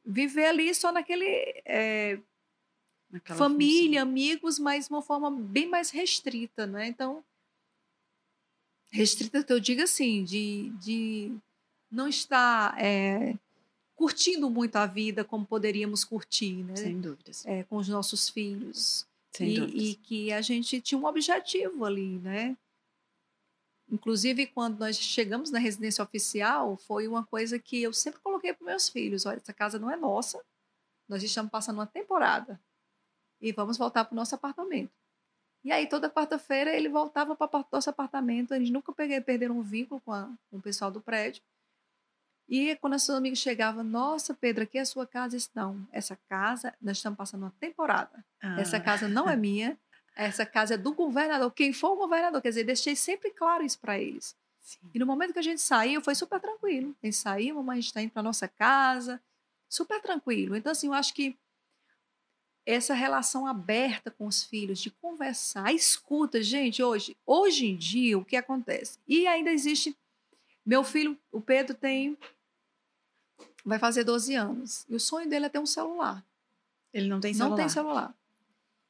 viver 0.04 0.45
ali 0.45 0.74
só 0.74 0.91
naquele 0.91 1.26
é, 1.63 2.19
família, 3.36 4.02
função. 4.02 4.10
amigos, 4.10 4.60
mas 4.60 4.88
de 4.88 4.93
uma 4.93 5.02
forma 5.02 5.30
bem 5.32 5.67
mais 5.67 5.89
restrita, 5.91 6.65
né? 6.65 6.88
Então 6.88 7.24
restrita 8.91 9.43
que 9.43 9.54
eu 9.54 9.60
digo 9.60 9.82
assim, 9.82 10.24
de, 10.24 10.69
de 10.82 11.34
não 11.89 12.10
estar 12.10 12.78
é, 12.78 13.38
curtindo 14.02 14.50
muito 14.50 14.78
a 14.78 14.88
vida 14.88 15.24
como 15.24 15.46
poderíamos 15.46 16.04
curtir, 16.04 16.64
né? 16.64 16.76
Sem 16.76 17.00
dúvidas. 17.00 17.46
É, 17.46 17.62
com 17.66 17.78
os 17.78 17.88
nossos 17.88 18.30
filhos. 18.30 19.06
Sem 19.32 19.52
e, 19.52 19.60
dúvidas. 19.60 19.84
e 19.84 19.96
que 19.96 20.34
a 20.34 20.42
gente 20.42 20.82
tinha 20.82 20.98
um 21.00 21.06
objetivo 21.06 21.86
ali, 21.86 22.18
né? 22.18 22.58
Inclusive, 23.88 24.48
quando 24.48 24.80
nós 24.80 24.98
chegamos 24.98 25.52
na 25.52 25.60
residência 25.60 26.04
oficial, 26.04 26.78
foi 26.78 27.08
uma 27.08 27.24
coisa 27.24 27.60
que 27.60 27.84
eu 27.84 27.94
sempre 27.94 28.20
coloquei 28.22 28.56
para 28.56 28.66
meus 28.66 28.90
filhos: 28.90 29.28
olha, 29.28 29.38
essa 29.38 29.54
casa 29.54 29.78
não 29.78 29.92
é 29.92 29.96
nossa, 29.96 30.44
nós 31.08 31.22
estamos 31.22 31.52
passando 31.52 31.76
uma 31.76 31.86
temporada 31.86 32.60
e 33.40 33.52
vamos 33.52 33.78
voltar 33.78 34.06
para 34.06 34.14
o 34.14 34.16
nosso 34.16 34.34
apartamento. 34.34 34.92
E 35.64 35.72
aí, 35.72 35.88
toda 35.88 36.10
quarta-feira, 36.10 36.76
ele 36.76 36.90
voltava 36.90 37.36
para 37.36 37.60
o 37.60 37.66
nosso 37.72 37.88
apartamento. 37.88 38.52
Eles 38.52 38.72
nunca 38.72 38.92
perderam 38.92 39.60
um 39.60 39.62
vínculo 39.62 40.02
com, 40.02 40.12
a, 40.12 40.28
com 40.50 40.58
o 40.58 40.62
pessoal 40.62 40.90
do 40.90 41.00
prédio. 41.00 41.44
E 42.47 42.75
quando 42.77 42.99
seus 42.99 43.17
amigos 43.17 43.39
chegavam, 43.39 43.84
nossa, 43.84 44.34
Pedro, 44.34 44.63
aqui 44.63 44.77
é 44.77 44.82
a 44.82 44.86
sua 44.86 45.08
casa? 45.08 45.38
disse, 45.38 45.49
não, 45.56 45.88
essa 45.91 46.17
casa, 46.27 46.73
nós 46.82 46.97
estamos 46.97 47.17
passando 47.17 47.43
uma 47.43 47.54
temporada. 47.60 48.23
Ah. 48.41 48.60
Essa 48.60 48.80
casa 48.80 49.08
não 49.08 49.30
é 49.30 49.36
minha, 49.36 49.77
essa 50.15 50.45
casa 50.45 50.73
é 50.73 50.77
do 50.77 50.93
governador. 50.93 51.51
Quem 51.51 51.71
for 51.71 51.91
o 51.91 51.97
governador, 51.97 52.41
quer 52.41 52.49
dizer, 52.49 52.63
deixei 52.63 52.95
sempre 52.95 53.32
claro 53.32 53.63
isso 53.63 53.80
para 53.80 53.97
eles. 53.97 54.36
Sim. 54.60 54.80
E 54.93 54.99
no 54.99 55.06
momento 55.06 55.34
que 55.34 55.39
a 55.39 55.43
gente 55.43 55.62
saiu, 55.62 56.01
foi 56.01 56.13
super 56.13 56.39
tranquilo. 56.39 56.95
A 57.01 57.06
gente 57.06 57.15
saiu, 57.15 57.56
mamãe, 57.56 57.77
a 57.77 57.82
gente 57.82 57.88
está 57.88 58.01
indo 58.01 58.12
para 58.12 58.23
nossa 58.23 58.47
casa, 58.47 59.21
super 59.69 60.01
tranquilo. 60.01 60.56
Então, 60.56 60.71
assim, 60.71 60.88
eu 60.88 60.93
acho 60.93 61.13
que 61.13 61.38
essa 62.65 62.93
relação 62.93 63.47
aberta 63.47 64.12
com 64.12 64.27
os 64.27 64.43
filhos, 64.43 64.80
de 64.80 64.91
conversar, 64.91 65.73
escuta, 65.73 66.43
gente, 66.43 66.84
hoje, 66.84 67.15
hoje 67.25 67.67
em 67.67 67.75
dia, 67.75 68.17
o 68.17 68.25
que 68.25 68.36
acontece? 68.36 68.99
E 69.08 69.25
ainda 69.27 69.51
existe. 69.51 69.97
Meu 70.65 70.84
filho, 70.84 71.17
o 71.32 71.41
Pedro, 71.41 71.76
tem 71.76 72.17
vai 73.65 73.80
fazer 73.80 74.04
12 74.04 74.36
anos. 74.36 74.86
E 74.89 74.95
o 74.95 75.00
sonho 75.00 75.30
dele 75.30 75.45
é 75.45 75.50
ter 75.50 75.60
um 75.60 75.65
celular. 75.65 76.24
Ele 76.93 77.08
não 77.08 77.19
tem 77.19 77.34
celular. 77.34 77.50
Não 77.50 77.56
tem 77.58 77.69
celular. 77.69 78.15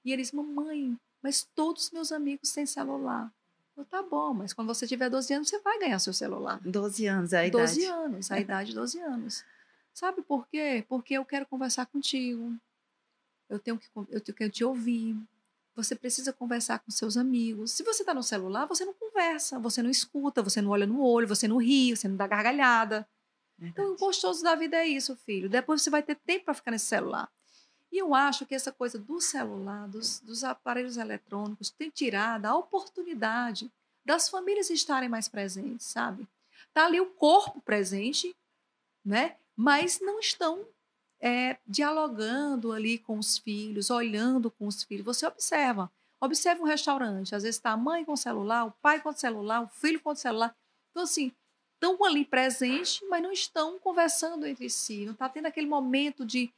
E 0.03 0.11
ele 0.11 0.21
diz: 0.21 0.31
Mamãe, 0.31 0.97
mas 1.21 1.47
todos 1.55 1.85
os 1.85 1.91
meus 1.91 2.11
amigos 2.11 2.51
têm 2.51 2.65
celular. 2.65 3.31
Eu, 3.77 3.85
tá 3.85 4.01
bom, 4.01 4.33
mas 4.33 4.53
quando 4.53 4.67
você 4.67 4.87
tiver 4.87 5.09
12 5.09 5.33
anos, 5.33 5.49
você 5.49 5.59
vai 5.59 5.79
ganhar 5.79 5.99
seu 5.99 6.13
celular. 6.13 6.59
12 6.61 7.05
anos, 7.05 7.33
é 7.33 7.45
a 7.45 7.49
12 7.49 7.49
idade. 7.49 7.75
12 7.75 7.85
anos, 7.85 8.31
a 8.31 8.39
idade 8.39 8.69
de 8.69 8.75
12 8.75 8.99
anos. 8.99 9.45
Sabe 9.93 10.21
por 10.21 10.47
quê? 10.47 10.85
Porque 10.87 11.13
eu 11.13 11.25
quero 11.25 11.45
conversar 11.45 11.85
contigo. 11.85 12.55
Eu 13.49 13.59
tenho 13.59 13.77
que, 13.77 13.87
eu 14.09 14.21
tenho 14.21 14.35
que 14.35 14.49
te 14.49 14.63
ouvir. 14.63 15.15
Você 15.75 15.95
precisa 15.95 16.33
conversar 16.33 16.79
com 16.79 16.91
seus 16.91 17.15
amigos. 17.15 17.71
Se 17.71 17.83
você 17.83 18.03
está 18.03 18.13
no 18.13 18.23
celular, 18.23 18.65
você 18.65 18.83
não 18.83 18.93
conversa, 18.93 19.57
você 19.59 19.81
não 19.81 19.89
escuta, 19.89 20.43
você 20.43 20.61
não 20.61 20.71
olha 20.71 20.85
no 20.85 21.01
olho, 21.01 21.27
você 21.27 21.47
não 21.47 21.57
ri, 21.57 21.95
você 21.95 22.07
não 22.07 22.17
dá 22.17 22.27
gargalhada. 22.27 23.07
Então, 23.59 23.93
o 23.93 23.97
gostoso 23.97 24.43
da 24.43 24.55
vida 24.55 24.77
é 24.77 24.87
isso, 24.87 25.15
filho. 25.15 25.49
Depois 25.49 25.81
você 25.81 25.89
vai 25.89 26.01
ter 26.01 26.15
tempo 26.15 26.45
para 26.45 26.53
ficar 26.53 26.71
nesse 26.71 26.85
celular. 26.85 27.31
E 27.91 27.97
eu 27.97 28.15
acho 28.15 28.45
que 28.45 28.55
essa 28.55 28.71
coisa 28.71 28.97
do 28.97 29.21
celular, 29.21 29.87
dos, 29.87 30.19
dos 30.21 30.43
aparelhos 30.43 30.97
eletrônicos, 30.97 31.69
tem 31.69 31.89
tirado 31.89 32.45
a 32.45 32.55
oportunidade 32.55 33.71
das 34.03 34.29
famílias 34.29 34.69
estarem 34.69 35.09
mais 35.09 35.27
presentes, 35.27 35.85
sabe? 35.85 36.27
Tá 36.73 36.85
ali 36.85 36.99
o 36.99 37.07
corpo 37.07 37.61
presente, 37.61 38.35
né? 39.05 39.35
Mas 39.55 39.99
não 39.99 40.19
estão 40.19 40.65
é, 41.21 41.57
dialogando 41.67 42.71
ali 42.71 42.97
com 42.97 43.19
os 43.19 43.37
filhos, 43.37 43.91
olhando 43.91 44.49
com 44.49 44.65
os 44.65 44.83
filhos. 44.83 45.05
Você 45.05 45.25
observa, 45.25 45.91
observa 46.19 46.63
um 46.63 46.65
restaurante, 46.65 47.35
às 47.35 47.43
vezes 47.43 47.57
está 47.57 47.71
a 47.71 47.77
mãe 47.77 48.03
com 48.03 48.13
o 48.13 48.17
celular, 48.17 48.65
o 48.65 48.71
pai 48.81 48.99
com 48.99 49.09
o 49.09 49.13
celular, 49.13 49.61
o 49.61 49.67
filho 49.67 50.01
com 50.01 50.09
o 50.09 50.15
celular. 50.15 50.55
Então, 50.89 51.03
assim, 51.03 51.31
estão 51.75 52.03
ali 52.03 52.25
presentes, 52.25 53.01
mas 53.07 53.21
não 53.21 53.31
estão 53.31 53.77
conversando 53.79 54.47
entre 54.47 54.69
si, 54.69 55.05
não 55.05 55.13
está 55.13 55.29
tendo 55.29 55.45
aquele 55.45 55.67
momento 55.67 56.25
de, 56.25 56.51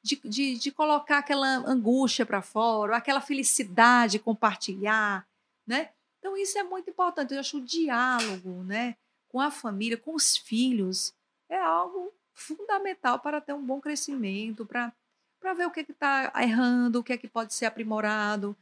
de, 0.00 0.20
de, 0.24 0.58
de 0.58 0.70
colocar 0.70 1.18
aquela 1.18 1.48
angústia 1.68 2.24
para 2.24 2.40
fora, 2.40 2.96
aquela 2.96 3.20
felicidade 3.20 4.18
compartilhar, 4.20 5.26
né? 5.66 5.90
Então 6.18 6.36
isso 6.36 6.56
é 6.56 6.62
muito 6.62 6.88
importante. 6.88 7.34
Eu 7.34 7.40
acho 7.40 7.58
o 7.58 7.64
diálogo, 7.64 8.62
né, 8.62 8.96
com 9.28 9.40
a 9.40 9.50
família, 9.50 9.98
com 9.98 10.14
os 10.14 10.36
filhos, 10.36 11.12
é 11.48 11.58
algo 11.58 12.12
fundamental 12.34 13.18
para 13.18 13.40
ter 13.40 13.52
um 13.52 13.64
bom 13.64 13.80
crescimento, 13.80 14.66
para 14.66 14.92
para 15.40 15.52
ver 15.52 15.66
o 15.66 15.70
que 15.70 15.80
está 15.80 16.32
errando, 16.38 17.00
o 17.00 17.04
que 17.04 17.12
é 17.12 17.18
que 17.18 17.28
pode 17.28 17.52
ser 17.52 17.66
aprimorado. 17.66 18.56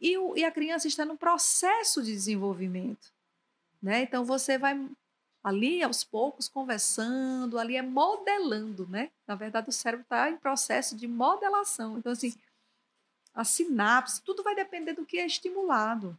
E, 0.00 0.18
o, 0.18 0.36
e 0.36 0.44
a 0.44 0.50
criança 0.50 0.88
está 0.88 1.04
num 1.04 1.16
processo 1.16 2.02
de 2.02 2.10
desenvolvimento. 2.10 3.12
Né? 3.80 4.02
Então 4.02 4.24
você 4.24 4.58
vai 4.58 4.76
ali 5.44 5.80
aos 5.82 6.02
poucos 6.02 6.48
conversando, 6.48 7.56
ali 7.56 7.76
é 7.76 7.82
modelando, 7.82 8.88
né? 8.88 9.10
Na 9.26 9.34
verdade, 9.34 9.68
o 9.68 9.72
cérebro 9.72 10.02
está 10.02 10.30
em 10.30 10.38
processo 10.38 10.96
de 10.96 11.06
modelação. 11.06 11.98
Então, 11.98 12.10
assim, 12.10 12.34
a 13.34 13.44
sinapse, 13.44 14.22
tudo 14.22 14.42
vai 14.42 14.54
depender 14.54 14.94
do 14.94 15.04
que 15.04 15.18
é 15.18 15.26
estimulado, 15.26 16.18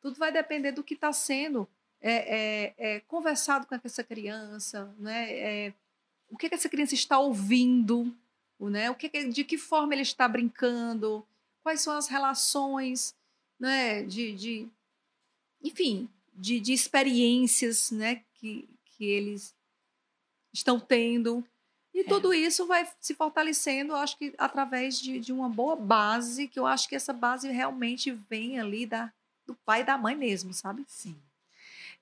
tudo 0.00 0.18
vai 0.18 0.32
depender 0.32 0.72
do 0.72 0.82
que 0.82 0.94
está 0.94 1.12
sendo 1.12 1.68
é, 2.00 2.12
é, 2.12 2.74
é, 2.76 3.00
conversado 3.00 3.64
com 3.64 3.76
essa 3.82 4.02
criança, 4.02 4.92
né? 4.98 5.72
O 6.34 6.36
que, 6.36 6.48
que 6.48 6.54
essa 6.54 6.68
criança 6.68 6.94
está 6.94 7.18
ouvindo, 7.18 8.14
né? 8.60 8.90
O 8.90 8.94
que, 8.94 9.08
de 9.28 9.44
que 9.44 9.56
forma 9.56 9.94
ele 9.94 10.02
está 10.02 10.28
brincando, 10.28 11.26
quais 11.62 11.80
são 11.80 11.96
as 11.96 12.08
relações, 12.08 13.14
né? 13.58 14.02
De, 14.02 14.34
de 14.34 14.68
enfim, 15.62 16.08
de, 16.34 16.60
de 16.60 16.72
experiências, 16.72 17.90
né? 17.90 18.22
que, 18.44 18.68
que 18.84 19.04
eles 19.06 19.54
estão 20.52 20.78
tendo. 20.78 21.42
E 21.94 22.00
é. 22.00 22.04
tudo 22.04 22.34
isso 22.34 22.66
vai 22.66 22.86
se 23.00 23.14
fortalecendo, 23.14 23.94
acho 23.94 24.18
que 24.18 24.34
através 24.36 25.00
de, 25.00 25.18
de 25.18 25.32
uma 25.32 25.48
boa 25.48 25.74
base, 25.74 26.48
que 26.48 26.58
eu 26.58 26.66
acho 26.66 26.88
que 26.88 26.94
essa 26.94 27.12
base 27.12 27.48
realmente 27.50 28.10
vem 28.28 28.58
ali 28.60 28.84
da, 28.84 29.12
do 29.46 29.54
pai 29.64 29.80
e 29.80 29.84
da 29.84 29.96
mãe 29.96 30.14
mesmo, 30.14 30.52
sabe? 30.52 30.84
Sim. 30.86 31.16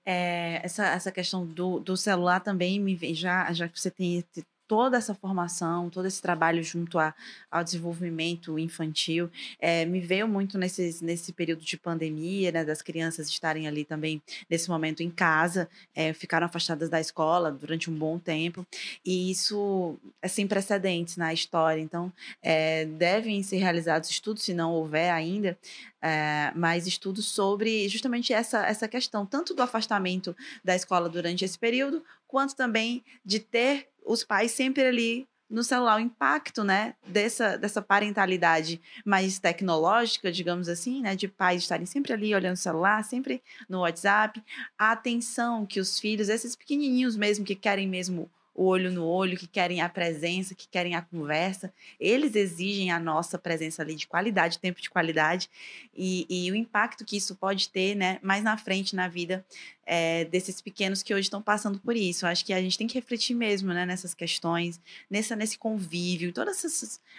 É, 0.05 0.61
essa, 0.65 0.87
essa 0.87 1.13
questão 1.13 1.47
do, 1.47 1.79
do 1.79 1.97
celular 1.97 2.41
também 2.41 2.81
me 2.81 2.97
já 3.15 3.53
já 3.53 3.69
que 3.69 3.81
você 3.81 3.91
tem 3.91 4.25
toda 4.73 4.97
essa 4.97 5.15
formação, 5.15 5.91
todo 5.91 6.07
esse 6.07 6.23
trabalho 6.23 6.65
junto 6.65 6.99
a, 6.99 7.15
ao 7.51 7.63
desenvolvimento 7.63 8.59
infantil, 8.59 9.31
é, 9.61 9.85
me 9.85 10.01
veio 10.01 10.27
muito 10.27 10.57
nesses, 10.57 11.03
nesse 11.03 11.31
período 11.31 11.63
de 11.63 11.77
pandemia, 11.77 12.51
né, 12.51 12.65
das 12.65 12.81
crianças 12.81 13.29
estarem 13.29 13.69
ali 13.69 13.85
também 13.85 14.23
nesse 14.49 14.71
momento 14.71 15.03
em 15.03 15.11
casa, 15.11 15.69
é, 15.95 16.15
ficaram 16.15 16.47
afastadas 16.47 16.89
da 16.89 16.99
escola 16.99 17.53
durante 17.53 17.91
um 17.91 17.95
bom 17.95 18.19
tempo, 18.19 18.67
e 19.05 19.31
isso 19.31 19.99
é 20.23 20.27
sem 20.27 20.47
precedentes 20.47 21.19
na 21.19 21.35
história. 21.35 21.83
Então, 21.83 22.11
é, 22.43 22.87
devem 22.87 23.43
ser 23.43 23.59
realizados 23.59 24.09
estudos, 24.09 24.43
se 24.43 24.55
não 24.55 24.73
houver 24.73 25.11
ainda, 25.11 25.59
é, 26.01 26.51
mais 26.57 26.87
estudos 26.87 27.27
sobre 27.27 27.87
justamente 27.91 28.33
essa, 28.33 28.67
essa 28.67 28.89
questão, 28.89 29.27
tanto 29.27 29.53
do 29.53 29.63
afastamento 29.63 30.35
da 30.65 30.75
escola 30.75 31.11
durante 31.11 31.45
esse 31.45 31.59
período, 31.59 32.03
quanto 32.33 32.57
também 32.57 33.05
de 33.23 33.39
ter 33.39 33.91
os 34.07 34.25
pais 34.25 34.53
sempre 34.53 34.83
ali 34.87 35.29
no 35.51 35.63
celular, 35.63 35.99
o 35.99 36.01
impacto, 36.01 36.65
né, 36.65 36.95
dessa, 37.07 37.59
dessa 37.59 37.83
parentalidade 37.83 38.81
mais 39.05 39.39
tecnológica, 39.39 40.33
digamos 40.33 40.67
assim, 40.67 41.03
né, 41.03 41.15
de 41.15 41.29
pais 41.29 41.61
estarem 41.61 41.85
sempre 41.85 42.15
ali 42.15 42.35
olhando 42.35 42.55
o 42.55 42.59
celular, 42.59 43.05
sempre 43.05 43.43
no 43.69 43.81
WhatsApp, 43.81 44.43
a 44.79 44.93
atenção 44.93 45.67
que 45.67 45.79
os 45.79 45.99
filhos, 45.99 46.31
esses 46.31 46.57
pequenininhos 46.57 47.19
mesmo 47.19 47.45
que 47.45 47.55
querem 47.55 47.87
mesmo 47.87 48.31
o 48.55 48.65
olho 48.65 48.91
no 48.91 49.05
olho, 49.05 49.39
que 49.39 49.47
querem 49.47 49.81
a 49.81 49.89
presença, 49.89 50.55
que 50.55 50.69
querem 50.69 50.95
a 50.95 51.03
conversa. 51.03 51.73
Eles 51.99 52.35
exigem 52.35 52.91
a 52.91 52.99
nossa 52.99 53.39
presença 53.39 53.83
ali 53.83 53.95
de 53.95 54.07
qualidade, 54.07 54.59
tempo 54.59 54.81
de 54.81 54.91
qualidade, 54.91 55.49
e, 55.95 56.27
e 56.29 56.51
o 56.51 56.55
impacto 56.55 57.05
que 57.05 57.17
isso 57.17 57.35
pode 57.35 57.69
ter, 57.69 57.95
né, 57.95 58.19
mais 58.23 58.45
na 58.45 58.57
frente 58.57 58.95
na 58.95 59.09
vida 59.09 59.45
é, 59.87 60.25
desses 60.27 60.61
pequenos 60.61 61.03
que 61.03 61.15
hoje 61.15 61.23
estão 61.23 61.43
passando 61.43 61.79
por 61.79 61.97
isso. 61.97 62.25
Eu 62.25 62.31
acho 62.31 62.45
que 62.45 62.53
a 62.53 62.61
gente 62.61 62.77
tem 62.77 62.87
que 62.87 62.95
refletir 62.95 63.35
mesmo, 63.35 63.73
né, 63.73 63.87
nessas 63.87 64.15
questões, 64.15 64.81
nessa, 65.11 65.35
nesse 65.35 65.59
convívio, 65.59 66.33
toda 66.33 66.51
essa, 66.51 66.69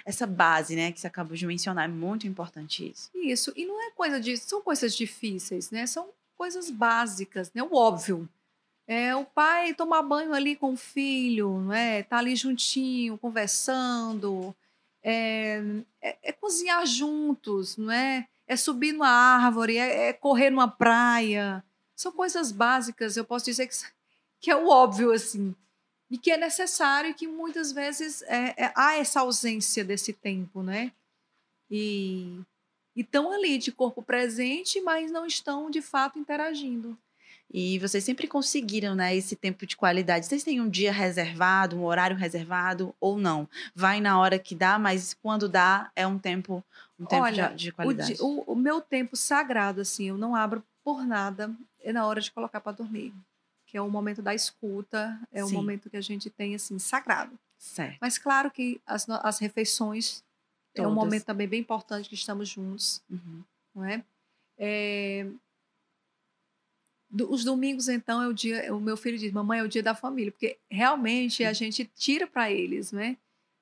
essa 0.06 0.28
base, 0.28 0.76
né, 0.76 0.92
que 0.92 1.00
você 1.00 1.08
acabou 1.08 1.36
de 1.36 1.46
mencionar, 1.46 1.86
é 1.86 1.92
muito 1.92 2.28
importante 2.28 2.90
isso. 2.90 3.10
Isso, 3.16 3.52
e 3.56 3.66
não 3.66 3.82
é 3.82 3.92
coisa 3.92 4.20
de, 4.20 4.38
são 4.38 4.62
coisas 4.62 4.96
difíceis, 4.96 5.72
né, 5.72 5.86
são 5.88 6.10
coisas 6.36 6.70
básicas, 6.70 7.52
né, 7.54 7.64
o 7.64 7.76
óbvio, 7.76 8.30
é, 8.86 9.16
o 9.16 9.26
pai 9.26 9.74
tomar 9.74 10.02
banho 10.04 10.34
ali 10.34 10.56
com 10.56 10.74
o 10.74 10.78
filho, 10.78 11.60
não 11.62 11.74
é? 11.74 12.04
Tá 12.04 12.18
ali 12.18 12.36
juntinho, 12.36 13.18
conversando. 13.18 14.56
É, 15.02 15.62
é, 16.02 16.18
é 16.24 16.32
cozinhar 16.32 16.86
juntos, 16.86 17.78
não 17.78 17.92
é? 17.92 18.28
É 18.46 18.56
subir 18.56 18.92
numa 18.92 19.08
árvore, 19.08 19.78
é, 19.78 20.10
é, 20.10 20.14
correr 20.14 20.50
numa 20.50 20.68
praia. 20.68 21.64
São 21.96 22.12
coisas 22.12 22.52
básicas, 22.52 23.16
eu 23.16 23.24
posso 23.24 23.46
dizer 23.46 23.68
que, 23.68 23.76
que 24.40 24.52
é 24.52 24.56
o 24.56 24.68
óbvio, 24.68 25.12
assim. 25.12 25.56
E 26.10 26.18
que 26.18 26.32
é 26.32 26.38
necessário 26.38 27.10
e 27.10 27.14
que 27.14 27.28
muitas 27.28 27.72
vezes 27.72 28.22
é, 28.24 28.66
é, 28.66 28.74
há 28.76 28.96
essa 28.98 29.22
ausência 29.22 29.84
desse 29.84 30.12
tempo, 30.14 30.62
né? 30.62 30.92
E 31.72 32.42
estão 32.96 33.32
ali 33.32 33.58
de 33.58 33.72
corpo 33.72 34.04
presente, 34.04 34.82
mas 34.82 35.10
não 35.10 35.26
estão 35.26 35.72
de 35.72 35.82
fato 35.82 36.20
interagindo. 36.20 36.98
E 37.54 37.78
vocês 37.78 38.04
sempre 38.04 38.28
conseguiram, 38.28 38.96
né, 38.96 39.16
esse 39.16 39.36
tempo 39.36 39.68
de 39.68 39.78
qualidade. 39.78 40.26
Vocês 40.26 40.44
têm 40.44 40.60
um 40.60 40.68
dia 40.68 40.92
reservado, 40.92 41.78
um 41.78 41.86
horário 41.86 42.18
reservado 42.18 42.96
ou 43.00 43.16
não? 43.16 43.48
Vai 43.76 44.02
na 44.02 44.20
hora 44.20 44.40
que 44.40 44.56
dá, 44.56 44.80
mas 44.80 45.14
quando 45.14 45.48
dá 45.48 45.92
é 45.96 46.08
um 46.08 46.18
tempo, 46.18 46.64
um 47.00 47.06
tempo 47.06 47.22
Olha, 47.22 47.50
de, 47.50 47.66
de 47.66 47.72
qualidade. 47.72 48.18
O, 48.20 48.40
o, 48.40 48.54
o, 48.54 48.56
meu 48.56 48.82
tempo 48.82 49.16
sagrado, 49.16 49.82
assim, 49.82 50.06
eu 50.10 50.18
não 50.18 50.36
abro 50.36 50.64
por 50.84 51.06
nada, 51.06 51.56
é 51.80 51.94
na 51.94 52.08
hora 52.08 52.20
de 52.20 52.32
colocar 52.32 52.60
para 52.60 52.72
dormir. 52.72 53.14
Que 53.68 53.78
é 53.78 53.82
o 53.82 53.90
momento 53.90 54.24
da 54.24 54.34
escuta, 54.34 55.20
é 55.32 55.46
o 55.46 55.50
momento 55.52 55.92
que 55.92 55.98
a 55.98 56.02
gente 56.02 56.32
tem, 56.32 56.56
assim, 56.56 56.80
sagrado. 56.80 57.38
Certo. 57.60 57.98
Mas 58.02 58.18
claro 58.18 58.50
que 58.50 58.82
as, 58.86 59.08
as 59.08 59.38
refeições 59.38 60.24
Todas. 60.74 60.90
é 60.90 60.92
um 60.92 60.96
momento 60.96 61.26
também 61.26 61.48
bem 61.48 61.60
importante 61.60 62.10
que 62.10 62.16
estamos 62.16 62.50
juntos, 62.50 63.02
uhum. 63.10 63.44
não 63.76 63.86
é? 63.86 64.04
é 64.58 65.28
os 67.30 67.44
domingos, 67.44 67.88
então, 67.88 68.22
é 68.22 68.28
o 68.28 68.34
dia. 68.34 68.74
O 68.74 68.80
meu 68.80 68.98
filho 68.98 69.18
diz: 69.18 69.32
Mamãe, 69.32 69.60
é 69.60 69.64
o 69.64 69.68
dia 69.68 69.84
da 69.84 69.94
família, 69.94 70.32
porque 70.32 70.58
realmente 70.70 71.44
a 71.44 71.54
gente 71.54 71.90
tira 71.96 72.26
para 72.26 72.52
eles, 72.52 72.92
né? 72.92 73.18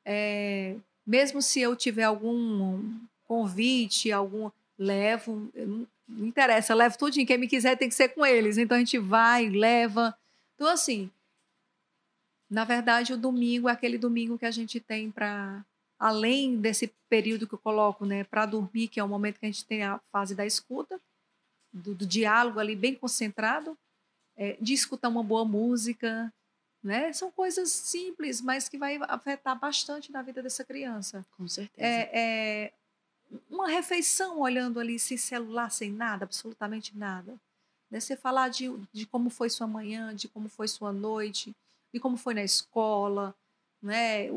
É, 0.06 0.76
mesmo 1.06 1.41
se 1.41 1.60
eu 1.60 1.76
tiver 1.76 2.04
algum 2.04 2.82
convite, 3.26 4.12
algum. 4.12 4.49
Levo, 4.78 5.52
não, 5.54 5.88
não 6.08 6.26
interessa, 6.26 6.74
levo 6.74 6.97
tudo. 6.97 7.14
Quem 7.26 7.38
me 7.38 7.47
quiser 7.47 7.78
tem 7.78 7.88
que 7.88 7.93
ser 7.93 8.10
com 8.10 8.26
eles. 8.26 8.58
Então 8.58 8.76
a 8.76 8.80
gente 8.80 8.97
vai, 8.97 9.47
leva. 9.47 10.18
Então, 10.56 10.68
assim, 10.68 11.10
na 12.49 12.66
verdade, 12.66 13.14
o 13.14 13.18
domingo 13.18 13.70
é 13.70 13.72
aquele 13.72 13.97
domingo 13.97 14.38
que 14.38 14.45
a 14.45 14.52
gente 14.52 14.80
tem 14.80 15.12
para. 15.12 15.64
Além 15.99 16.58
desse 16.58 16.91
período 17.08 17.45
que 17.45 17.54
eu 17.54 17.60
coloco, 17.60 18.06
né, 18.06 18.24
para 18.24 18.47
dormir, 18.47 18.88
que 18.88 18.99
é 18.99 19.04
o 19.04 19.08
momento 19.08 19.39
que 19.39 19.45
a 19.45 19.49
gente 19.49 19.64
tem 19.64 19.84
a 19.84 19.99
fase 20.12 20.34
da 20.34 20.43
escuta, 20.43 20.99
do, 21.72 21.95
do 21.95 22.05
diálogo 22.05 22.59
ali 22.59 22.76
bem 22.76 22.95
concentrado, 22.95 23.78
é, 24.36 24.57
de 24.59 24.74
escutar 24.74 25.09
uma 25.09 25.24
boa 25.24 25.45
música, 25.45 26.34
né? 26.84 27.13
São 27.13 27.32
coisas 27.32 27.69
simples, 27.69 28.41
mas 28.41 28.67
que 28.67 28.78
vai 28.78 28.97
afetar 29.03 29.57
bastante 29.57 30.11
na 30.11 30.22
vida 30.22 30.41
dessa 30.41 30.63
criança. 30.63 31.26
Com 31.38 31.47
certeza. 31.47 31.88
É, 31.88 32.09
é 32.13 32.74
uma 33.49 33.67
refeição 33.67 34.39
olhando 34.39 34.80
ali 34.80 34.97
sem 34.99 35.17
celular, 35.17 35.69
sem 35.69 35.91
nada, 35.91 36.26
absolutamente 36.26 36.97
nada. 36.97 37.39
Né? 37.89 37.99
Você 37.99 38.15
falar 38.15 38.49
de, 38.49 38.72
de 38.91 39.05
como 39.05 39.30
foi 39.30 39.49
sua 39.49 39.67
manhã, 39.67 40.15
de 40.15 40.28
como 40.28 40.49
foi 40.49 40.67
sua 40.67 40.91
noite, 40.91 41.55
de 41.93 41.99
como 41.99 42.17
foi 42.17 42.34
na 42.34 42.43
escola, 42.43 43.36
né? 43.82 44.28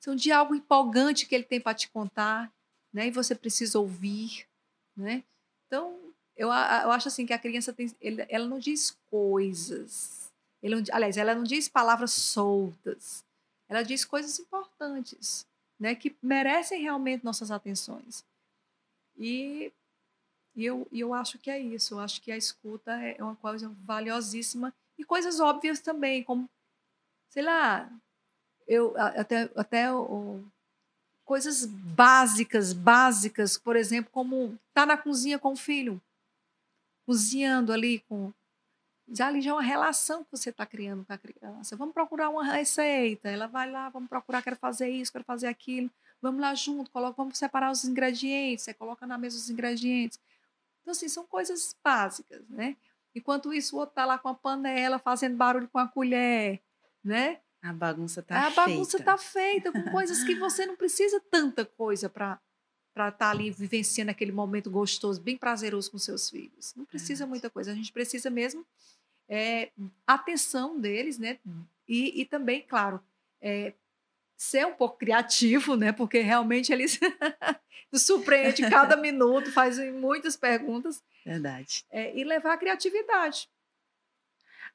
São 0.00 0.14
de 0.14 0.30
algo 0.30 0.54
empolgante 0.54 1.26
que 1.26 1.34
ele 1.34 1.44
tem 1.44 1.60
para 1.60 1.74
te 1.74 1.88
contar, 1.88 2.52
né? 2.92 3.08
E 3.08 3.10
você 3.10 3.34
precisa 3.34 3.78
ouvir, 3.78 4.46
né? 4.96 5.24
Então, 5.66 5.98
eu, 6.36 6.48
eu 6.48 6.90
acho 6.90 7.08
assim 7.08 7.24
que 7.24 7.32
a 7.32 7.38
criança 7.38 7.72
tem, 7.72 7.94
ela 8.28 8.46
não 8.46 8.58
diz 8.58 8.96
coisas. 9.10 10.32
Ele, 10.62 10.82
aliás, 10.90 11.16
ela 11.16 11.34
não 11.34 11.44
diz 11.44 11.68
palavras 11.68 12.12
soltas. 12.12 13.24
Ela 13.68 13.82
diz 13.82 14.04
coisas 14.04 14.38
importantes, 14.38 15.46
né, 15.78 15.94
que 15.94 16.14
merecem 16.22 16.82
realmente 16.82 17.24
nossas 17.24 17.50
atenções. 17.50 18.24
E, 19.16 19.72
e 20.56 20.64
eu, 20.64 20.86
e 20.90 21.00
eu 21.00 21.14
acho 21.14 21.38
que 21.38 21.50
é 21.50 21.58
isso. 21.58 21.94
Eu 21.94 22.00
acho 22.00 22.20
que 22.20 22.32
a 22.32 22.36
escuta 22.36 22.92
é 22.92 23.22
uma 23.22 23.36
coisa 23.36 23.72
valiosíssima 23.84 24.74
e 24.98 25.04
coisas 25.04 25.38
óbvias 25.40 25.80
também, 25.80 26.22
como, 26.22 26.48
sei 27.28 27.42
lá, 27.42 27.90
eu 28.66 28.94
até, 28.96 29.50
até 29.56 29.92
o, 29.92 30.42
coisas 31.24 31.64
básicas, 31.64 32.72
básicas, 32.72 33.56
por 33.56 33.76
exemplo, 33.76 34.10
como 34.12 34.58
estar 34.68 34.82
tá 34.82 34.86
na 34.86 34.96
cozinha 34.96 35.38
com 35.38 35.52
o 35.52 35.56
filho 35.56 36.00
cozinhando 37.06 37.72
ali 37.72 38.00
com. 38.00 38.32
Já 39.08 39.26
ali 39.28 39.42
já 39.42 39.50
é 39.50 39.52
uma 39.52 39.62
relação 39.62 40.24
que 40.24 40.30
você 40.30 40.48
está 40.48 40.64
criando 40.64 41.04
com 41.04 41.12
a 41.12 41.18
criança. 41.18 41.76
Vamos 41.76 41.92
procurar 41.92 42.30
uma 42.30 42.44
receita. 42.44 43.28
Ela 43.28 43.46
vai 43.46 43.70
lá, 43.70 43.90
vamos 43.90 44.08
procurar, 44.08 44.42
quero 44.42 44.56
fazer 44.56 44.88
isso, 44.88 45.12
quero 45.12 45.24
fazer 45.24 45.46
aquilo. 45.46 45.90
vamos 46.22 46.40
lá 46.40 46.54
junto, 46.54 46.90
coloca, 46.90 47.14
vamos 47.16 47.36
separar 47.36 47.70
os 47.70 47.84
ingredientes, 47.84 48.64
você 48.64 48.72
coloca 48.72 49.06
na 49.06 49.18
mesa 49.18 49.36
os 49.36 49.50
ingredientes. 49.50 50.18
Então, 50.80 50.92
assim, 50.92 51.08
são 51.08 51.26
coisas 51.26 51.76
básicas, 51.84 52.48
né? 52.48 52.76
Enquanto 53.14 53.52
isso, 53.52 53.76
o 53.76 53.78
outro 53.78 53.94
tá 53.94 54.04
lá 54.04 54.18
com 54.18 54.28
a 54.28 54.34
panela, 54.34 54.98
fazendo 54.98 55.36
barulho 55.36 55.68
com 55.68 55.78
a 55.78 55.86
colher, 55.86 56.62
né? 57.02 57.40
A 57.62 57.72
bagunça 57.72 58.22
tá 58.22 58.38
a 58.38 58.42
feita. 58.42 58.60
A 58.62 58.66
bagunça 58.66 59.02
tá 59.02 59.16
feita 59.16 59.72
com 59.72 59.90
coisas 59.90 60.22
que 60.24 60.34
você 60.34 60.66
não 60.66 60.76
precisa 60.76 61.18
tanta 61.30 61.64
coisa 61.64 62.10
para 62.10 62.38
para 62.94 63.08
estar 63.08 63.26
tá 63.26 63.30
ali 63.30 63.50
vivenciando 63.50 64.12
aquele 64.12 64.30
momento 64.30 64.70
gostoso, 64.70 65.20
bem 65.20 65.36
prazeroso 65.36 65.90
com 65.90 65.98
seus 65.98 66.30
filhos. 66.30 66.72
Não 66.76 66.84
precisa 66.84 67.26
muita 67.26 67.50
coisa. 67.50 67.72
A 67.72 67.74
gente 67.74 67.92
precisa 67.92 68.30
mesmo 68.30 68.64
é, 69.28 69.70
atenção 70.06 70.80
deles, 70.80 71.18
né? 71.18 71.38
E, 71.88 72.20
e 72.20 72.24
também, 72.24 72.62
claro, 72.62 73.02
é, 73.42 73.74
ser 74.36 74.64
um 74.66 74.74
pouco 74.74 74.96
criativo, 74.96 75.76
né? 75.76 75.90
Porque 75.90 76.20
realmente 76.20 76.72
eles 76.72 76.98
surpreende 77.92 78.68
cada 78.70 78.96
minuto, 78.96 79.50
fazem 79.50 79.92
muitas 79.92 80.36
perguntas. 80.36 81.02
Verdade. 81.24 81.84
É, 81.90 82.16
e 82.16 82.22
levar 82.22 82.54
a 82.54 82.58
criatividade. 82.58 83.48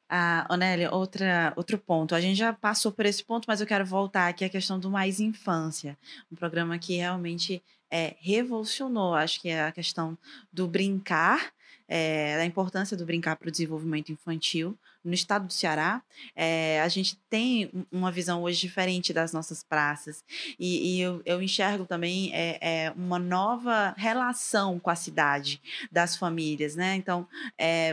Ah, 0.10 0.47
Onélia, 0.49 0.91
outra, 0.91 1.53
outro 1.55 1.78
ponto. 1.78 2.16
A 2.16 2.22
gente 2.22 2.38
já 2.38 2.51
passou 2.51 2.91
por 2.91 3.05
esse 3.05 3.24
ponto, 3.24 3.45
mas 3.47 3.62
eu 3.62 3.68
quero 3.68 3.86
voltar 3.86 4.28
aqui 4.28 4.43
à 4.43 4.49
questão 4.49 4.80
do 4.80 4.89
Mais 4.89 5.20
Infância. 5.20 5.95
Um 6.32 6.36
programa 6.36 6.80
que 6.80 6.95
realmente 6.97 7.62
é, 7.91 8.16
revolucionou, 8.20 9.14
acho 9.14 9.39
que 9.39 9.49
é 9.49 9.66
a 9.66 9.72
questão 9.72 10.18
do 10.51 10.68
brincar, 10.68 11.51
é, 11.88 12.38
da 12.38 12.45
importância 12.45 12.97
do 12.97 13.05
brincar 13.05 13.36
para 13.36 13.49
o 13.49 13.51
desenvolvimento 13.51 14.12
infantil, 14.12 14.78
no 15.03 15.13
estado 15.13 15.47
do 15.47 15.53
Ceará, 15.53 16.01
é, 16.35 16.81
a 16.81 16.87
gente 16.87 17.17
tem 17.29 17.71
uma 17.91 18.11
visão 18.11 18.43
hoje 18.43 18.59
diferente 18.59 19.13
das 19.13 19.31
nossas 19.31 19.63
praças. 19.63 20.23
E, 20.59 20.97
e 20.97 21.01
eu, 21.01 21.21
eu, 21.25 21.41
enxergo 21.41 21.85
também 21.85 22.33
é, 22.33 22.57
é, 22.61 22.91
uma 22.91 23.17
nova 23.17 23.93
relação 23.97 24.79
com 24.79 24.89
a 24.89 24.95
cidade 24.95 25.61
das 25.91 26.15
famílias, 26.15 26.75
né? 26.75 26.95
Então, 26.95 27.27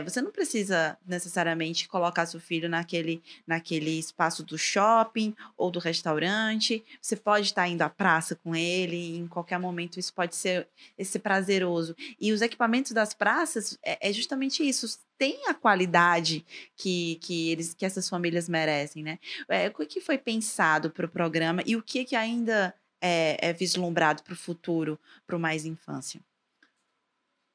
você 0.03 0.21
não 0.21 0.31
precisa 0.31 0.97
necessariamente 1.05 1.87
colocar 1.87 2.25
seu 2.25 2.39
filho 2.39 2.69
naquele, 2.69 3.21
naquele 3.45 3.97
espaço 3.99 4.43
do 4.43 4.57
shopping 4.57 5.35
ou 5.57 5.71
do 5.71 5.79
restaurante. 5.79 6.83
Você 7.01 7.15
pode 7.15 7.47
estar 7.47 7.67
indo 7.67 7.81
à 7.81 7.89
praça 7.89 8.35
com 8.35 8.55
ele, 8.55 9.17
em 9.17 9.27
qualquer 9.27 9.59
momento 9.59 9.99
isso 9.99 10.13
pode 10.13 10.35
ser 10.35 10.67
esse 10.97 11.19
prazeroso. 11.19 11.95
E 12.19 12.31
os 12.31 12.41
equipamentos 12.41 12.91
das 12.91 13.13
praças 13.13 13.77
é, 13.83 14.09
é 14.09 14.13
justamente 14.13 14.67
isso 14.67 14.99
tem 15.17 15.47
a 15.47 15.53
qualidade 15.53 16.45
que, 16.75 17.15
que, 17.15 17.49
eles, 17.51 17.73
que 17.73 17.85
essas 17.85 18.07
famílias 18.07 18.47
merecem, 18.47 19.03
né? 19.03 19.19
É, 19.49 19.67
o 19.67 19.73
que 19.73 19.99
foi 19.99 20.17
pensado 20.17 20.89
para 20.91 21.05
o 21.05 21.09
programa 21.09 21.63
e 21.65 21.75
o 21.75 21.81
que, 21.81 22.05
que 22.05 22.15
ainda 22.15 22.73
é, 23.01 23.49
é 23.49 23.53
vislumbrado 23.53 24.23
para 24.23 24.33
o 24.33 24.37
futuro, 24.37 24.99
para 25.25 25.35
o 25.35 25.39
Mais 25.39 25.65
Infância? 25.65 26.21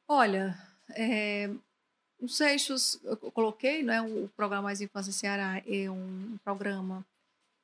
Olha, 0.08 0.58
é, 0.90 1.50
os 2.20 2.40
eixos, 2.40 3.00
eu 3.04 3.16
coloquei, 3.16 3.82
né, 3.82 4.00
o 4.02 4.28
programa 4.36 4.64
Mais 4.64 4.80
Infância 4.80 5.12
Ceará 5.12 5.62
é 5.66 5.90
um 5.90 6.38
programa 6.44 7.04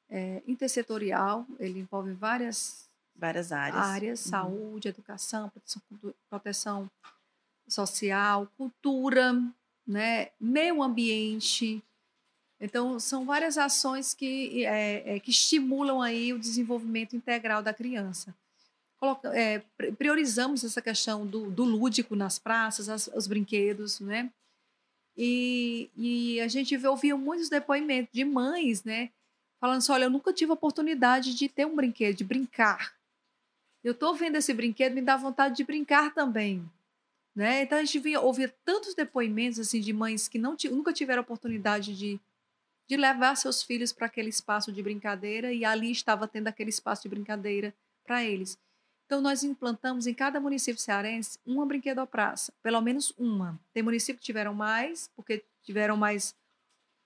é, 0.08 0.42
intersetorial, 0.46 1.46
ele 1.58 1.80
envolve 1.80 2.12
várias, 2.12 2.88
várias 3.14 3.52
áreas, 3.52 3.86
áreas 3.86 4.24
uhum. 4.24 4.30
saúde, 4.30 4.88
educação, 4.88 5.50
proteção, 5.50 5.82
proteção 6.30 6.90
social, 7.68 8.48
cultura, 8.56 9.34
né, 9.88 10.28
meio 10.38 10.82
ambiente. 10.82 11.82
Então, 12.60 13.00
são 13.00 13.24
várias 13.24 13.56
ações 13.56 14.12
que, 14.12 14.66
é, 14.66 15.16
é, 15.16 15.20
que 15.20 15.30
estimulam 15.30 16.02
aí 16.02 16.32
o 16.32 16.38
desenvolvimento 16.38 17.16
integral 17.16 17.62
da 17.62 17.72
criança. 17.72 18.34
Coloca, 18.98 19.28
é, 19.34 19.62
priorizamos 19.96 20.62
essa 20.64 20.82
questão 20.82 21.26
do, 21.26 21.50
do 21.50 21.64
lúdico 21.64 22.14
nas 22.14 22.38
praças, 22.38 22.88
as, 22.88 23.08
os 23.14 23.26
brinquedos, 23.26 24.00
né? 24.00 24.30
E, 25.16 25.88
e 25.96 26.40
a 26.40 26.48
gente 26.48 26.76
ouviu 26.86 27.16
muitos 27.16 27.48
depoimentos 27.48 28.12
de 28.12 28.24
mães, 28.24 28.84
né? 28.84 29.10
Falando 29.60 29.78
assim, 29.78 29.92
olha, 29.92 30.04
eu 30.04 30.10
nunca 30.10 30.32
tive 30.32 30.50
a 30.50 30.54
oportunidade 30.54 31.34
de 31.34 31.48
ter 31.48 31.64
um 31.64 31.74
brinquedo, 31.74 32.16
de 32.16 32.24
brincar. 32.24 32.94
Eu 33.82 33.92
estou 33.92 34.14
vendo 34.14 34.36
esse 34.36 34.52
brinquedo, 34.52 34.94
me 34.94 35.02
dá 35.02 35.16
vontade 35.16 35.56
de 35.56 35.64
brincar 35.64 36.12
também. 36.12 36.68
Né? 37.38 37.62
Então 37.62 37.78
a 37.78 37.84
gente 37.84 38.00
vinha 38.00 38.20
ouvir 38.20 38.52
tantos 38.64 38.96
depoimentos 38.96 39.60
assim 39.60 39.80
de 39.80 39.92
mães 39.92 40.26
que 40.26 40.40
não 40.40 40.56
nunca 40.72 40.92
tiveram 40.92 41.22
oportunidade 41.22 41.96
de, 41.96 42.18
de 42.88 42.96
levar 42.96 43.36
seus 43.36 43.62
filhos 43.62 43.92
para 43.92 44.06
aquele 44.06 44.28
espaço 44.28 44.72
de 44.72 44.82
brincadeira 44.82 45.52
e 45.52 45.64
ali 45.64 45.92
estava 45.92 46.26
tendo 46.26 46.48
aquele 46.48 46.70
espaço 46.70 47.04
de 47.04 47.08
brincadeira 47.08 47.72
para 48.04 48.24
eles. 48.24 48.58
Então 49.06 49.20
nós 49.20 49.44
implantamos 49.44 50.08
em 50.08 50.14
cada 50.14 50.40
município 50.40 50.82
cearense 50.82 51.38
uma 51.46 51.64
brinquedopraça, 51.64 52.52
pelo 52.60 52.80
menos 52.80 53.14
uma. 53.16 53.56
Tem 53.72 53.84
municípios 53.84 54.18
que 54.18 54.26
tiveram 54.26 54.52
mais, 54.52 55.08
porque 55.14 55.44
tiveram 55.62 55.96
mais 55.96 56.34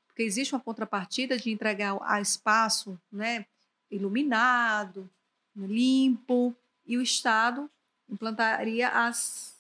porque 0.07 0.23
existe 0.23 0.55
uma 0.55 0.63
contrapartida 0.63 1.37
de 1.37 1.51
entregar 1.51 1.99
a 2.01 2.23
espaço, 2.23 2.99
né, 3.13 3.45
iluminado, 3.91 5.11
limpo, 5.55 6.57
e 6.87 6.97
o 6.97 7.03
estado 7.03 7.71
implantaria 8.09 8.89
as 8.89 9.52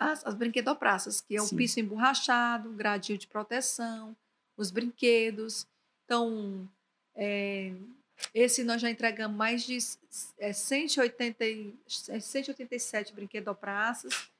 as, 0.00 0.26
as 0.26 0.34
brinquedopraças, 0.34 1.20
que 1.20 1.36
é 1.36 1.42
o 1.42 1.46
Sim. 1.46 1.56
piso 1.56 1.78
emborrachado, 1.78 2.70
gradil 2.70 3.18
de 3.18 3.26
proteção, 3.26 4.16
os 4.56 4.70
brinquedos. 4.70 5.66
Então, 6.06 6.66
é, 7.14 7.74
esse 8.32 8.64
nós 8.64 8.80
já 8.80 8.90
entregamos 8.90 9.36
mais 9.36 9.62
de 9.62 9.76
é, 10.38 10.54
180, 10.54 11.44
187 12.18 13.12
é, 13.12 13.14
brinquedopraças. 13.14 14.30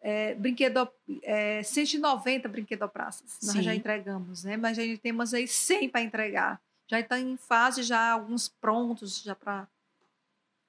É, 0.00 0.34
brinquedo, 0.34 0.88
é, 1.22 1.62
190 1.62 2.48
brinquedopraças 2.48 3.38
nós 3.42 3.56
Sim. 3.56 3.62
já 3.62 3.74
entregamos, 3.74 4.44
né? 4.44 4.56
Mas 4.56 4.78
a 4.78 4.82
gente 4.82 5.00
temos 5.00 5.34
aí 5.34 5.46
100 5.46 5.90
para 5.90 6.02
entregar. 6.02 6.62
Já 6.86 7.00
está 7.00 7.18
em 7.18 7.36
fase, 7.36 7.82
já 7.82 8.12
alguns 8.12 8.48
prontos, 8.48 9.20
já 9.20 9.34
para 9.34 9.68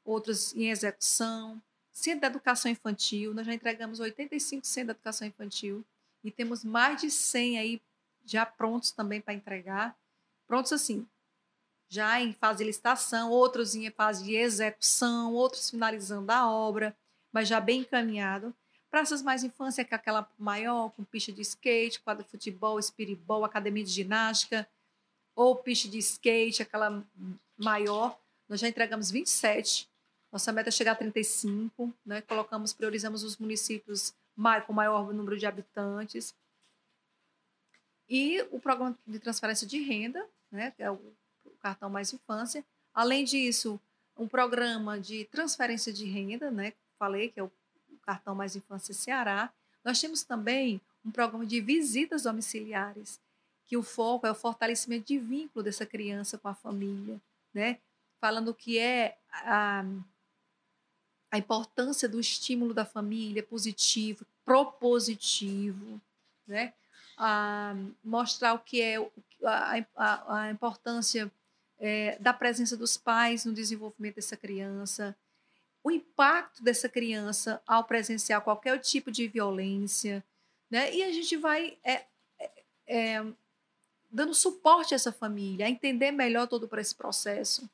outros 0.04 0.54
em 0.56 0.70
execução. 0.70 1.62
Centro 1.92 2.22
da 2.22 2.28
Educação 2.28 2.72
Infantil, 2.72 3.34
nós 3.34 3.46
já 3.46 3.54
entregamos 3.54 4.00
85 4.00 4.66
centros 4.66 4.88
da 4.88 4.94
educação 4.94 5.28
infantil 5.28 5.84
e 6.24 6.32
temos 6.32 6.64
mais 6.64 7.02
de 7.02 7.12
100 7.12 7.60
aí 7.60 7.82
já 8.26 8.46
prontos 8.46 8.92
também 8.92 9.20
para 9.20 9.34
entregar. 9.34 9.96
Prontos 10.48 10.72
assim, 10.72 11.06
já 11.90 12.22
em 12.22 12.32
fase 12.34 12.60
de 12.60 12.64
licitação, 12.66 13.30
outros 13.30 13.76
em 13.76 13.90
fase 13.92 14.24
de 14.24 14.36
execução, 14.36 15.34
outros 15.34 15.70
finalizando 15.70 16.32
a 16.32 16.50
obra, 16.50 16.96
mas 17.32 17.48
já 17.50 17.60
bem 17.60 17.82
encaminhado. 17.82 18.56
Praças 18.90 19.22
mais 19.22 19.44
infância, 19.44 19.84
que 19.84 19.94
é 19.94 19.98
aquela 19.98 20.30
maior, 20.38 20.90
com 20.92 21.04
pista 21.04 21.32
de 21.32 21.42
skate, 21.42 22.00
quadro 22.00 22.24
de 22.24 22.30
futebol, 22.30 22.80
espiribol, 22.80 23.44
academia 23.44 23.84
de 23.84 23.92
ginástica, 23.92 24.68
ou 25.36 25.56
pista 25.56 25.90
de 25.90 25.98
skate, 25.98 26.62
aquela 26.62 27.04
maior. 27.58 28.18
Nós 28.48 28.60
já 28.60 28.68
entregamos 28.68 29.12
27 29.12 29.91
nossa 30.32 30.52
meta 30.52 30.70
é 30.70 30.72
chegar 30.72 30.94
a 30.94 30.96
35, 30.96 31.94
né? 32.06 32.22
Colocamos, 32.22 32.72
priorizamos 32.72 33.24
os 33.24 33.38
municípios 33.38 34.14
com 34.66 34.74
maior 34.74 35.14
número 35.14 35.38
de 35.38 35.46
habitantes. 35.46 36.34
E 38.08 38.42
o 38.52 38.60
programa 38.60 38.98
de 39.06 39.20
transferência 39.20 39.68
de 39.68 39.82
renda, 39.82 40.26
né? 40.50 40.72
Que 40.72 40.84
é 40.84 40.90
o 40.90 41.00
cartão 41.60 41.90
mais 41.90 42.14
infância. 42.14 42.64
Além 42.94 43.24
disso, 43.26 43.80
um 44.18 44.28
programa 44.28 45.00
de 45.00 45.26
transferência 45.26 45.92
de 45.92 46.06
renda, 46.06 46.50
né? 46.50 46.74
Falei 46.98 47.30
que 47.30 47.40
é 47.40 47.44
o 47.44 47.52
cartão 48.02 48.34
mais 48.34 48.56
infância 48.56 48.94
Ceará. 48.94 49.52
Nós 49.84 50.00
temos 50.00 50.24
também 50.24 50.80
um 51.04 51.12
programa 51.12 51.46
de 51.46 51.60
visitas 51.60 52.24
domiciliares, 52.24 53.20
que 53.66 53.76
o 53.76 53.84
foco 53.84 54.28
é 54.28 54.32
o 54.32 54.36
fortalecimento 54.36 55.08
de 55.08 55.18
vínculo 55.18 55.64
dessa 55.64 55.86
criança 55.86 56.38
com 56.38 56.48
a 56.48 56.54
família, 56.54 57.20
né? 57.54 57.80
Falando 58.20 58.54
que 58.54 58.78
é 58.78 59.18
a 59.32 59.84
a 61.32 61.38
importância 61.38 62.10
do 62.10 62.20
estímulo 62.20 62.74
da 62.74 62.84
família 62.84 63.42
positivo, 63.42 64.26
propositivo, 64.44 66.00
né? 66.46 66.74
A 67.18 67.74
mostrar 68.04 68.54
o 68.54 68.60
que 68.60 68.82
é 68.82 68.98
a, 69.44 69.86
a, 69.96 70.42
a 70.42 70.52
importância 70.52 71.32
é, 71.80 72.18
da 72.20 72.34
presença 72.34 72.76
dos 72.76 72.98
pais 72.98 73.46
no 73.46 73.54
desenvolvimento 73.54 74.16
dessa 74.16 74.36
criança, 74.36 75.16
o 75.84 75.90
impacto 75.90 76.64
dessa 76.64 76.90
criança 76.90 77.62
ao 77.66 77.84
presenciar 77.86 78.42
qualquer 78.42 78.78
tipo 78.80 79.10
de 79.10 79.28
violência, 79.28 80.24
né? 80.70 80.94
E 80.94 81.02
a 81.02 81.12
gente 81.12 81.38
vai 81.38 81.78
é, 81.84 82.06
é, 82.40 82.52
é 82.88 83.26
dando 84.12 84.34
suporte 84.34 84.94
a 84.94 84.96
essa 84.96 85.12
família, 85.12 85.66
a 85.66 85.70
entender 85.70 86.12
melhor 86.12 86.48
todo 86.48 86.70
esse 86.78 86.94
processo. 86.94 87.70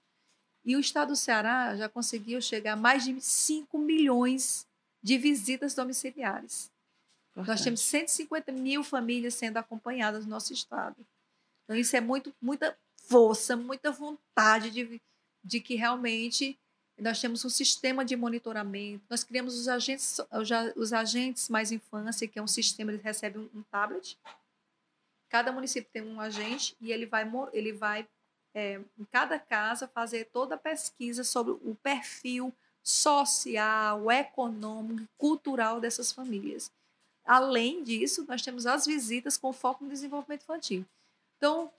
E 0.68 0.76
o 0.76 0.82
estado 0.82 1.10
do 1.10 1.16
Ceará 1.16 1.78
já 1.78 1.88
conseguiu 1.88 2.42
chegar 2.42 2.74
a 2.74 2.76
mais 2.76 3.06
de 3.06 3.22
5 3.22 3.78
milhões 3.78 4.68
de 5.02 5.18
visitas 5.18 5.74
domiciliares. 5.74 6.70
Importante. 7.32 7.48
Nós 7.48 7.62
temos 7.64 7.80
150 7.80 8.52
mil 8.52 8.84
famílias 8.84 9.34
sendo 9.34 9.56
acompanhadas 9.56 10.26
no 10.26 10.32
nosso 10.32 10.52
estado. 10.52 10.98
Então, 11.64 11.78
isso 11.78 11.96
é 11.96 12.02
muito, 12.02 12.36
muita 12.42 12.78
força, 12.98 13.56
muita 13.56 13.94
vontade 13.94 14.70
de, 14.70 15.02
de 15.42 15.62
que 15.62 15.76
realmente 15.76 16.60
nós 17.00 17.22
temos 17.22 17.46
um 17.46 17.50
sistema 17.50 18.04
de 18.04 18.18
monitoramento, 18.18 19.06
nós 19.10 19.24
criamos 19.24 19.58
os 19.58 19.70
agentes, 19.70 20.20
os 20.76 20.92
agentes 20.92 21.48
mais 21.48 21.72
infância, 21.72 22.28
que 22.28 22.40
é 22.40 22.42
um 22.42 22.48
sistema, 22.48 22.92
eles 22.92 23.04
recebem 23.04 23.50
um, 23.54 23.60
um 23.60 23.64
tablet. 23.72 24.20
Cada 25.30 25.50
município 25.50 25.90
tem 25.94 26.02
um 26.02 26.20
agente 26.20 26.76
e 26.82 26.92
ele 26.92 27.06
vai, 27.06 27.26
ele 27.54 27.72
vai 27.72 28.06
é, 28.58 28.82
em 28.98 29.06
cada 29.12 29.38
casa, 29.38 29.88
fazer 29.88 30.26
toda 30.34 30.56
a 30.56 30.58
pesquisa 30.58 31.24
sobre 31.24 31.52
o 31.52 31.78
perfil 31.84 32.52
social, 32.82 34.12
econômico, 34.12 35.08
cultural 35.16 35.80
dessas 35.80 36.12
famílias. 36.12 36.72
Além 37.24 37.84
disso, 37.84 38.26
nós 38.28 38.42
temos 38.42 38.66
as 38.66 38.88
visitas 38.88 39.38
com 39.38 39.54
foco 39.54 39.84
no 39.84 39.92
desenvolvimento 39.92 40.42
infantil. 40.42 40.84
Então, 41.38 41.70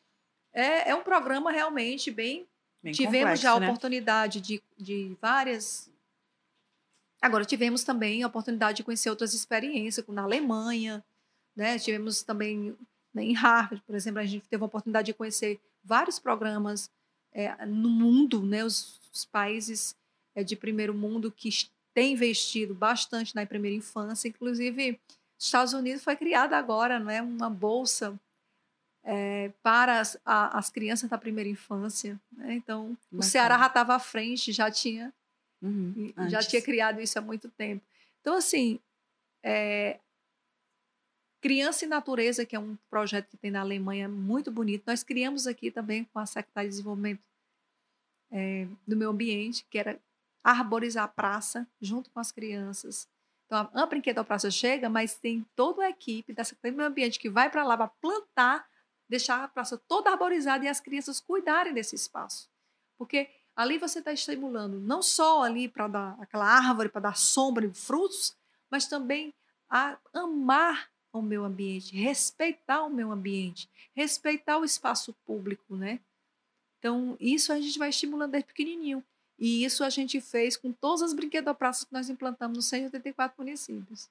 é, 0.52 0.90
é 0.90 0.94
um 0.94 1.02
programa 1.02 1.50
realmente 1.50 2.12
bem. 2.12 2.46
bem 2.80 2.92
tivemos 2.92 3.18
complexo, 3.18 3.42
já 3.42 3.52
a 3.54 3.60
né? 3.60 3.66
oportunidade 3.66 4.40
de, 4.40 4.62
de 4.76 5.16
várias. 5.20 5.90
Agora, 7.20 7.44
tivemos 7.44 7.82
também 7.82 8.22
a 8.22 8.28
oportunidade 8.28 8.76
de 8.76 8.84
conhecer 8.84 9.10
outras 9.10 9.34
experiências, 9.34 10.06
na 10.06 10.22
Alemanha, 10.22 11.04
né? 11.56 11.76
tivemos 11.76 12.22
também 12.22 12.76
né, 13.12 13.24
em 13.24 13.32
Harvard, 13.32 13.82
por 13.84 13.96
exemplo, 13.96 14.20
a 14.20 14.26
gente 14.26 14.46
teve 14.46 14.62
a 14.62 14.66
oportunidade 14.66 15.06
de 15.06 15.14
conhecer 15.14 15.58
vários 15.88 16.18
programas 16.18 16.90
é, 17.32 17.64
no 17.64 17.88
mundo, 17.88 18.42
né? 18.44 18.62
os, 18.62 19.00
os 19.12 19.24
países 19.24 19.96
é, 20.34 20.44
de 20.44 20.54
primeiro 20.54 20.92
mundo 20.92 21.32
que 21.32 21.50
têm 21.94 22.12
investido 22.12 22.74
bastante 22.74 23.34
na 23.34 23.46
primeira 23.46 23.76
infância, 23.76 24.28
inclusive 24.28 25.00
Estados 25.38 25.72
Unidos 25.72 26.04
foi 26.04 26.14
criada 26.14 26.58
agora, 26.58 27.00
não 27.00 27.10
é, 27.10 27.22
uma 27.22 27.48
bolsa 27.48 28.18
é, 29.02 29.50
para 29.62 30.00
as, 30.00 30.18
a, 30.24 30.58
as, 30.58 30.68
crianças 30.68 31.08
da 31.08 31.16
primeira 31.16 31.48
infância. 31.48 32.20
Né? 32.32 32.54
Então, 32.54 32.88
Bacana. 32.88 33.20
o 33.20 33.22
Ceará 33.22 33.58
já 33.58 33.66
estava 33.66 33.94
à 33.94 33.98
frente, 33.98 34.52
já 34.52 34.70
tinha, 34.70 35.14
uhum, 35.62 36.12
já 36.28 36.40
tinha 36.40 36.60
criado 36.60 37.00
isso 37.00 37.18
há 37.18 37.22
muito 37.22 37.48
tempo. 37.50 37.82
Então, 38.20 38.34
assim, 38.34 38.78
é, 39.42 39.98
Criança 41.40 41.84
e 41.84 41.88
Natureza, 41.88 42.44
que 42.44 42.56
é 42.56 42.58
um 42.58 42.76
projeto 42.90 43.28
que 43.28 43.36
tem 43.36 43.50
na 43.50 43.60
Alemanha 43.60 44.08
muito 44.08 44.50
bonito, 44.50 44.84
nós 44.86 45.02
criamos 45.02 45.46
aqui 45.46 45.70
também 45.70 46.04
com 46.04 46.18
a 46.18 46.26
Secretaria 46.26 46.68
de 46.68 46.76
Desenvolvimento 46.76 47.22
é, 48.30 48.66
do 48.86 48.96
Meio 48.96 49.10
Ambiente, 49.10 49.64
que 49.70 49.78
era 49.78 50.00
arborizar 50.42 51.04
a 51.04 51.08
praça 51.08 51.66
junto 51.80 52.10
com 52.10 52.18
as 52.18 52.32
crianças. 52.32 53.08
Então, 53.46 53.70
a 53.72 53.86
Brinquedo 53.86 54.24
Praça 54.24 54.50
chega, 54.50 54.90
mas 54.90 55.16
tem 55.16 55.46
toda 55.56 55.84
a 55.84 55.90
equipe 55.90 56.32
da 56.32 56.44
Secretaria 56.44 56.72
do 56.72 56.76
Meio 56.76 56.88
Ambiente 56.88 57.18
que 57.18 57.30
vai 57.30 57.48
para 57.48 57.64
lá 57.64 57.76
para 57.76 57.88
plantar, 57.88 58.68
deixar 59.08 59.42
a 59.42 59.48
praça 59.48 59.78
toda 59.88 60.10
arborizada 60.10 60.64
e 60.64 60.68
as 60.68 60.80
crianças 60.80 61.20
cuidarem 61.20 61.72
desse 61.72 61.94
espaço. 61.94 62.50
Porque 62.98 63.30
ali 63.56 63.78
você 63.78 64.00
está 64.00 64.12
estimulando 64.12 64.80
não 64.80 65.00
só 65.00 65.42
ali 65.42 65.68
para 65.68 65.88
dar 65.88 66.16
aquela 66.20 66.46
árvore, 66.46 66.88
para 66.88 67.00
dar 67.00 67.16
sombra 67.16 67.64
e 67.64 67.72
frutos, 67.72 68.36
mas 68.70 68.86
também 68.86 69.32
a 69.70 69.98
amar 70.12 70.90
o 71.18 71.22
meio 71.22 71.44
ambiente, 71.44 71.96
respeitar 71.96 72.84
o 72.84 72.90
meio 72.90 73.10
ambiente, 73.10 73.68
respeitar 73.94 74.58
o 74.58 74.64
espaço 74.64 75.14
público, 75.24 75.76
né? 75.76 76.00
Então, 76.78 77.16
isso 77.20 77.52
a 77.52 77.60
gente 77.60 77.78
vai 77.78 77.88
estimulando 77.88 78.32
desde 78.32 78.48
pequenininho. 78.48 79.04
E 79.38 79.64
isso 79.64 79.84
a 79.84 79.90
gente 79.90 80.20
fez 80.20 80.56
com 80.56 80.72
todas 80.72 81.02
as 81.02 81.12
brinquedopraças 81.12 81.84
que 81.84 81.92
nós 81.92 82.10
implantamos 82.10 82.56
nos 82.56 82.66
184 82.66 83.36
municípios. 83.38 84.08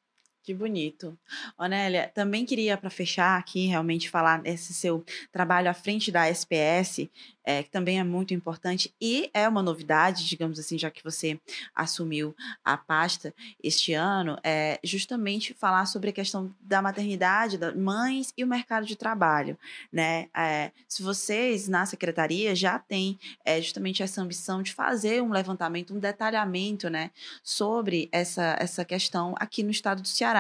Que 0.48 0.54
bonito. 0.54 1.20
Onélia, 1.58 2.10
também 2.16 2.46
queria, 2.46 2.78
para 2.78 2.90
fechar 2.90 3.38
aqui, 3.38 3.68
realmente 3.68 4.10
falar 4.10 4.42
desse 4.42 4.74
seu 4.74 5.04
trabalho 5.30 5.70
à 5.70 5.74
frente 5.74 6.10
da 6.10 6.26
SPS, 6.26 7.10
é, 7.48 7.64
que 7.64 7.70
também 7.70 7.98
é 7.98 8.04
muito 8.04 8.34
importante 8.34 8.94
e 9.00 9.30
é 9.34 9.48
uma 9.48 9.64
novidade, 9.64 10.28
digamos 10.28 10.60
assim, 10.60 10.78
já 10.78 10.92
que 10.92 11.02
você 11.02 11.40
assumiu 11.74 12.36
a 12.64 12.76
pasta 12.76 13.34
este 13.64 13.94
ano, 13.94 14.38
é 14.44 14.78
justamente 14.84 15.54
falar 15.54 15.86
sobre 15.86 16.10
a 16.10 16.14
questão 16.14 16.54
da 16.60 16.82
maternidade, 16.82 17.58
das 17.58 17.74
mães 17.74 18.34
e 18.38 18.44
o 18.44 18.48
mercado 18.48 18.86
de 18.86 18.98
trabalho, 18.98 19.58
né? 19.92 20.28
É, 20.36 20.72
se 20.90 21.02
vocês 21.02 21.70
na 21.70 21.86
secretaria 21.86 22.54
já 22.54 22.78
têm 22.78 23.18
é, 23.46 23.62
justamente 23.62 24.04
essa 24.04 24.22
ambição 24.22 24.62
de 24.62 24.74
fazer 24.74 25.24
um 25.24 25.30
levantamento, 25.30 25.94
um 25.94 26.00
detalhamento, 26.00 26.90
né, 26.90 27.12
sobre 27.42 28.10
essa, 28.12 28.58
essa 28.60 28.84
questão 28.84 29.34
aqui 29.38 29.64
no 29.64 29.72
estado 29.72 30.02
do 30.02 30.08
Ceará, 30.08 30.37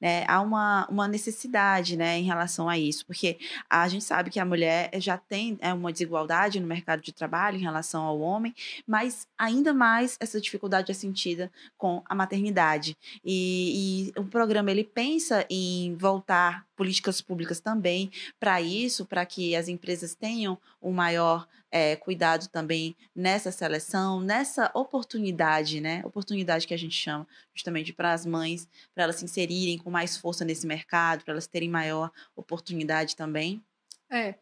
né? 0.00 0.24
Há 0.28 0.40
uma, 0.40 0.86
uma 0.88 1.08
necessidade, 1.08 1.96
né, 1.96 2.18
em 2.18 2.24
relação 2.24 2.68
a 2.68 2.78
isso, 2.78 3.04
porque 3.06 3.38
a 3.68 3.88
gente 3.88 4.04
sabe 4.04 4.30
que 4.30 4.40
a 4.40 4.44
mulher 4.44 4.90
já 4.94 5.16
tem 5.16 5.58
é, 5.60 5.72
uma 5.72 5.92
desigualdade 5.92 6.60
no 6.60 6.66
mercado 6.66 7.02
de 7.02 7.12
trabalho 7.12 7.56
em 7.56 7.62
relação 7.62 8.04
ao 8.04 8.20
homem, 8.20 8.54
mas 8.86 9.26
ainda 9.36 9.72
mais 9.72 10.16
essa 10.20 10.40
dificuldade 10.40 10.90
é 10.90 10.94
sentida 10.94 11.50
com 11.76 12.02
a 12.06 12.14
maternidade. 12.14 12.96
E, 13.24 14.12
e 14.14 14.20
o 14.20 14.24
programa 14.24 14.70
ele 14.70 14.84
pensa 14.84 15.46
em 15.48 15.94
voltar 15.96 16.66
políticas 16.76 17.20
públicas 17.20 17.60
também 17.60 18.10
para 18.38 18.60
isso, 18.62 19.04
para 19.04 19.26
que 19.26 19.56
as 19.56 19.66
empresas 19.68 20.14
tenham 20.14 20.56
um 20.80 20.92
maior 20.92 21.46
é, 21.70 21.96
cuidado 21.96 22.48
também 22.48 22.96
nessa 23.14 23.52
seleção, 23.52 24.20
nessa 24.20 24.70
oportunidade, 24.74 25.80
né? 25.80 26.02
Oportunidade 26.04 26.66
que 26.66 26.74
a 26.74 26.78
gente 26.78 26.94
chama 26.94 27.26
justamente 27.54 27.92
para 27.92 28.12
as 28.12 28.24
mães, 28.24 28.68
para 28.94 29.04
elas 29.04 29.16
se 29.16 29.24
inserirem 29.24 29.78
com 29.78 29.90
mais 29.90 30.16
força 30.16 30.44
nesse 30.44 30.66
mercado, 30.66 31.24
para 31.24 31.32
elas 31.32 31.46
terem 31.46 31.68
maior 31.68 32.10
oportunidade 32.34 33.16
também. 33.16 33.62
É. 34.10 34.34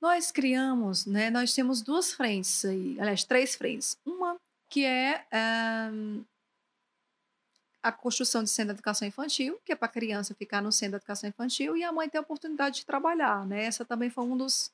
Nós 0.00 0.30
criamos, 0.30 1.06
né, 1.06 1.30
nós 1.30 1.54
temos 1.54 1.80
duas 1.80 2.12
frentes 2.12 2.62
aí, 2.64 3.00
aliás, 3.00 3.24
três 3.24 3.54
frentes. 3.54 3.96
Uma 4.04 4.36
que 4.68 4.84
é 4.84 5.24
um, 5.92 6.22
a 7.82 7.92
construção 7.92 8.42
de 8.42 8.50
centro 8.50 8.74
de 8.74 8.78
educação 8.78 9.06
infantil, 9.08 9.58
que 9.64 9.72
é 9.72 9.76
para 9.76 9.86
a 9.86 9.90
criança 9.90 10.34
ficar 10.34 10.60
no 10.60 10.72
centro 10.72 10.98
de 10.98 11.02
educação 11.04 11.28
infantil 11.28 11.76
e 11.76 11.84
a 11.84 11.92
mãe 11.92 12.08
ter 12.08 12.18
a 12.18 12.22
oportunidade 12.22 12.76
de 12.76 12.86
trabalhar. 12.86 13.46
Né? 13.46 13.64
Essa 13.64 13.84
também 13.84 14.10
foi 14.10 14.24
um 14.24 14.36
dos, 14.36 14.72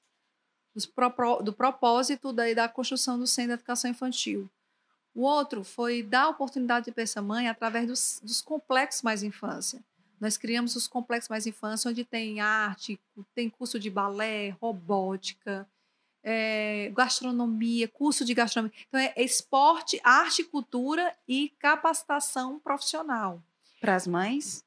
do 1.42 1.52
propósito 1.52 2.32
da, 2.32 2.52
da 2.54 2.68
construção 2.68 3.18
do 3.18 3.26
centro 3.26 3.48
de 3.48 3.54
educação 3.54 3.90
infantil. 3.90 4.48
O 5.14 5.22
outro 5.22 5.64
foi 5.64 6.02
dar 6.02 6.28
oportunidade 6.28 6.90
de 6.90 7.02
essa 7.02 7.20
mãe 7.20 7.48
através 7.48 7.86
dos, 7.86 8.20
dos 8.22 8.40
complexos 8.40 9.02
mais 9.02 9.22
infância. 9.22 9.82
Nós 10.20 10.36
criamos 10.36 10.76
os 10.76 10.86
complexos 10.86 11.28
mais 11.28 11.46
infância, 11.46 11.90
onde 11.90 12.04
tem 12.04 12.40
arte, 12.40 13.00
tem 13.34 13.48
curso 13.48 13.78
de 13.78 13.90
balé, 13.90 14.50
robótica, 14.60 15.66
é, 16.22 16.92
gastronomia, 16.94 17.88
curso 17.88 18.24
de 18.24 18.34
gastronomia. 18.34 18.76
Então, 18.88 19.00
é 19.00 19.14
esporte, 19.16 20.00
arte, 20.04 20.44
cultura 20.44 21.16
e 21.26 21.48
capacitação 21.58 22.58
profissional. 22.58 23.42
Para 23.80 23.96
as 23.96 24.06
mães? 24.06 24.62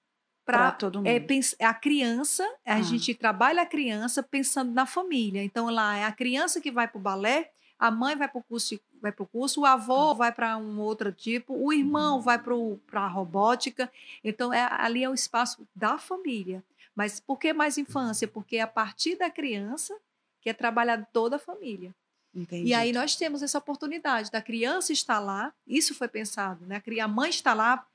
Para 0.45 0.71
todo 0.71 0.97
mundo. 0.99 1.07
É, 1.07 1.65
a 1.65 1.73
criança, 1.73 2.43
a 2.65 2.75
ah. 2.75 2.81
gente 2.81 3.13
trabalha 3.13 3.61
a 3.61 3.65
criança 3.65 4.21
pensando 4.21 4.71
na 4.71 4.85
família. 4.85 5.43
Então, 5.43 5.69
lá 5.69 5.95
é 5.95 6.03
a 6.03 6.11
criança 6.11 6.59
que 6.59 6.71
vai 6.71 6.87
para 6.87 6.97
o 6.97 7.01
balé, 7.01 7.51
a 7.79 7.89
mãe 7.89 8.15
vai 8.15 8.27
para 8.27 8.39
o 8.39 8.43
curso, 8.43 8.79
vai 9.01 9.11
para 9.11 9.23
o 9.23 9.27
curso, 9.27 9.61
o 9.61 9.65
avô 9.65 10.11
hum. 10.11 10.15
vai 10.15 10.31
para 10.31 10.57
um 10.57 10.79
outro 10.79 11.11
tipo, 11.11 11.53
o 11.55 11.71
irmão 11.71 12.21
vai 12.21 12.37
para 12.37 13.01
a 13.01 13.07
robótica. 13.07 13.91
Então, 14.23 14.53
é, 14.53 14.67
ali 14.71 15.03
é 15.03 15.09
o 15.09 15.13
espaço 15.13 15.65
da 15.75 15.97
família. 15.97 16.63
Mas 16.95 17.19
por 17.19 17.39
que 17.39 17.53
mais 17.53 17.77
infância? 17.77 18.27
Porque 18.27 18.57
é 18.57 18.61
a 18.61 18.67
partir 18.67 19.15
da 19.15 19.29
criança 19.29 19.95
que 20.41 20.49
é 20.49 20.53
trabalhada 20.53 21.07
toda 21.11 21.37
a 21.37 21.39
família. 21.39 21.95
Entendi. 22.35 22.69
E 22.69 22.73
aí 22.73 22.91
nós 22.91 23.15
temos 23.15 23.41
essa 23.41 23.57
oportunidade 23.57 24.31
da 24.31 24.41
criança 24.41 24.91
estar 24.91 25.19
lá, 25.19 25.53
isso 25.67 25.93
foi 25.93 26.07
pensado, 26.07 26.65
né? 26.65 26.81
A 27.01 27.07
mãe 27.07 27.29
está 27.29 27.53
lá 27.53 27.85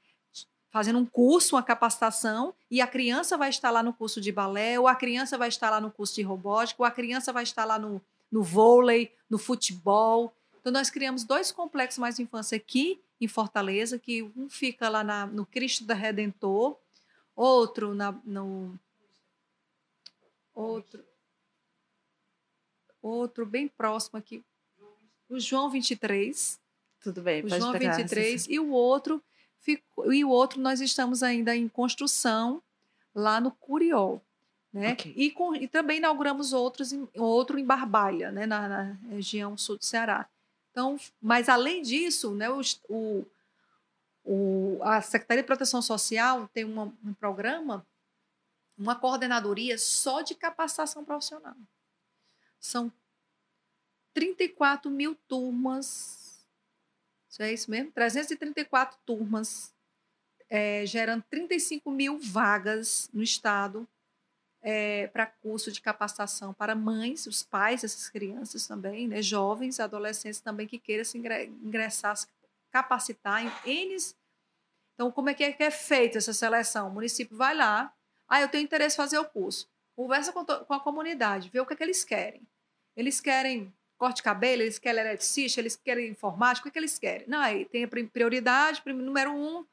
fazendo 0.78 1.00
um 1.00 1.04
curso, 1.04 1.56
uma 1.56 1.62
capacitação, 1.62 2.54
e 2.70 2.80
a 2.80 2.86
criança 2.86 3.36
vai 3.36 3.50
estar 3.50 3.68
lá 3.68 3.82
no 3.82 3.92
curso 3.92 4.20
de 4.20 4.30
balé, 4.30 4.78
ou 4.78 4.86
a 4.86 4.94
criança 4.94 5.36
vai 5.36 5.48
estar 5.48 5.70
lá 5.70 5.80
no 5.80 5.90
curso 5.90 6.14
de 6.14 6.22
robótica, 6.22 6.80
ou 6.80 6.86
a 6.86 6.90
criança 6.92 7.32
vai 7.32 7.42
estar 7.42 7.64
lá 7.64 7.80
no, 7.80 8.00
no 8.30 8.44
vôlei, 8.44 9.12
no 9.28 9.38
futebol. 9.38 10.32
Então, 10.60 10.72
nós 10.72 10.88
criamos 10.88 11.24
dois 11.24 11.50
complexos 11.50 11.98
mais 11.98 12.14
de 12.14 12.22
infância 12.22 12.54
aqui 12.54 13.00
em 13.20 13.26
Fortaleza, 13.26 13.98
que 13.98 14.22
um 14.36 14.48
fica 14.48 14.88
lá 14.88 15.02
na, 15.02 15.26
no 15.26 15.44
Cristo 15.44 15.84
da 15.84 15.94
Redentor, 15.94 16.78
outro 17.34 17.92
na, 17.92 18.12
no. 18.24 18.78
Outro. 20.54 21.04
Outro 23.02 23.44
bem 23.44 23.66
próximo 23.66 24.16
aqui, 24.16 24.44
o 25.28 25.40
João 25.40 25.70
23. 25.70 26.60
Tudo 27.00 27.20
bem, 27.20 27.44
o 27.44 27.48
João 27.48 27.72
23. 27.72 28.46
E 28.48 28.60
o 28.60 28.70
outro, 28.70 29.20
ficou, 29.60 30.12
e 30.12 30.24
o 30.24 30.30
outro 30.30 30.60
nós 30.60 30.80
estamos 30.80 31.22
ainda 31.22 31.54
em 31.54 31.68
construção 31.68 32.62
lá 33.14 33.40
no 33.40 33.50
Curiol. 33.50 34.22
Né? 34.72 34.92
Okay. 34.92 35.14
E, 35.16 35.30
com, 35.30 35.54
e, 35.54 35.66
também 35.66 35.98
inauguramos 35.98 36.52
outros, 36.52 36.92
outro 37.16 37.58
em 37.58 37.64
Barbalha, 37.64 38.30
né? 38.30 38.46
na, 38.46 38.68
na, 38.68 38.82
região 39.08 39.56
sul 39.56 39.78
do 39.78 39.84
Ceará. 39.84 40.28
Então, 40.70 40.98
mas 41.20 41.48
além 41.48 41.82
disso, 41.82 42.34
né, 42.34 42.48
o, 42.50 42.60
o, 42.88 43.26
o 44.24 44.78
a 44.82 45.00
Secretaria 45.00 45.42
de 45.42 45.46
Proteção 45.46 45.82
Social 45.82 46.48
tem 46.52 46.64
uma, 46.64 46.92
um 47.04 47.14
programa, 47.14 47.84
uma 48.76 48.94
coordenadoria 48.94 49.78
só 49.78 50.20
de 50.20 50.34
capacitação 50.34 51.04
profissional. 51.04 51.56
São 52.60 52.92
34 54.14 54.90
mil 54.90 55.16
turmas 55.26 56.17
Isso 57.28 57.42
é 57.42 57.52
isso 57.52 57.70
mesmo? 57.70 57.92
334 57.92 58.98
turmas, 59.04 59.74
é, 60.48 60.84
gerando 60.86 61.22
35 61.30 61.90
mil 61.90 62.18
vagas 62.18 63.10
no 63.12 63.22
estado 63.22 63.86
é, 64.60 65.06
para 65.08 65.26
curso 65.26 65.70
de 65.70 65.80
capacitação 65.80 66.52
para 66.52 66.74
mães, 66.74 67.26
os 67.26 67.42
pais 67.42 67.82
dessas 67.82 68.08
crianças 68.08 68.66
também, 68.66 69.06
né, 69.06 69.22
jovens, 69.22 69.78
adolescentes 69.78 70.40
também 70.40 70.66
que 70.66 70.78
queiram 70.78 71.04
se 71.04 71.18
ingressar, 71.18 72.16
se 72.16 72.26
capacitar 72.70 73.44
em 73.44 73.52
N. 73.64 73.96
Então, 74.94 75.12
como 75.12 75.30
é 75.30 75.34
que 75.34 75.44
é, 75.44 75.52
que 75.52 75.62
é 75.62 75.70
feita 75.70 76.18
essa 76.18 76.32
seleção? 76.32 76.88
O 76.88 76.92
município 76.92 77.36
vai 77.36 77.54
lá, 77.54 77.94
ah, 78.28 78.40
eu 78.40 78.48
tenho 78.48 78.64
interesse 78.64 78.96
em 78.96 78.98
fazer 78.98 79.18
o 79.18 79.24
curso. 79.24 79.68
Conversa 79.94 80.32
com, 80.32 80.44
com 80.44 80.74
a 80.74 80.80
comunidade, 80.80 81.50
vê 81.50 81.60
o 81.60 81.66
que, 81.66 81.74
é 81.74 81.76
que 81.76 81.82
eles 81.82 82.04
querem. 82.04 82.42
Eles 82.96 83.20
querem 83.20 83.72
corte 83.98 84.16
de 84.16 84.22
cabelo, 84.22 84.62
eles 84.62 84.78
querem 84.78 85.00
eletricista, 85.00 85.60
eles 85.60 85.76
querem 85.76 86.08
informática, 86.08 86.68
o 86.68 86.72
que, 86.72 86.78
é 86.78 86.80
eles 86.80 86.98
querem? 86.98 87.26
Não, 87.26 87.40
aí 87.40 87.64
tem 87.66 87.84
a 87.84 87.88
prioridade, 87.88 88.82
número 88.86 89.32
um, 89.32 89.66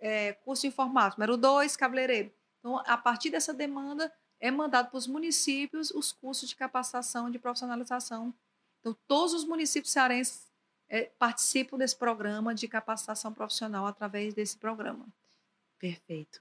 é, 0.00 0.32
curso 0.32 0.62
de 0.62 0.68
informática, 0.68 1.20
número 1.20 1.36
dois, 1.36 1.76
cabeleireiro. 1.76 2.32
Então, 2.60 2.78
a 2.86 2.96
partir 2.96 3.30
dessa 3.30 3.52
demanda, 3.52 4.12
é 4.40 4.50
mandado 4.50 4.90
para 4.90 4.98
os 4.98 5.06
municípios 5.06 5.90
os 5.90 6.12
cursos 6.12 6.48
de 6.48 6.56
capacitação, 6.56 7.30
de 7.30 7.38
profissionalização. 7.38 8.32
Então, 8.80 8.96
todos 9.06 9.34
os 9.34 9.44
municípios 9.44 9.92
cearenses 9.92 10.50
é, 10.88 11.10
participam 11.18 11.78
desse 11.78 11.96
programa 11.96 12.54
de 12.54 12.68
capacitação 12.68 13.32
profissional 13.32 13.86
através 13.86 14.34
desse 14.34 14.56
programa. 14.56 15.06
Perfeito. 15.78 16.40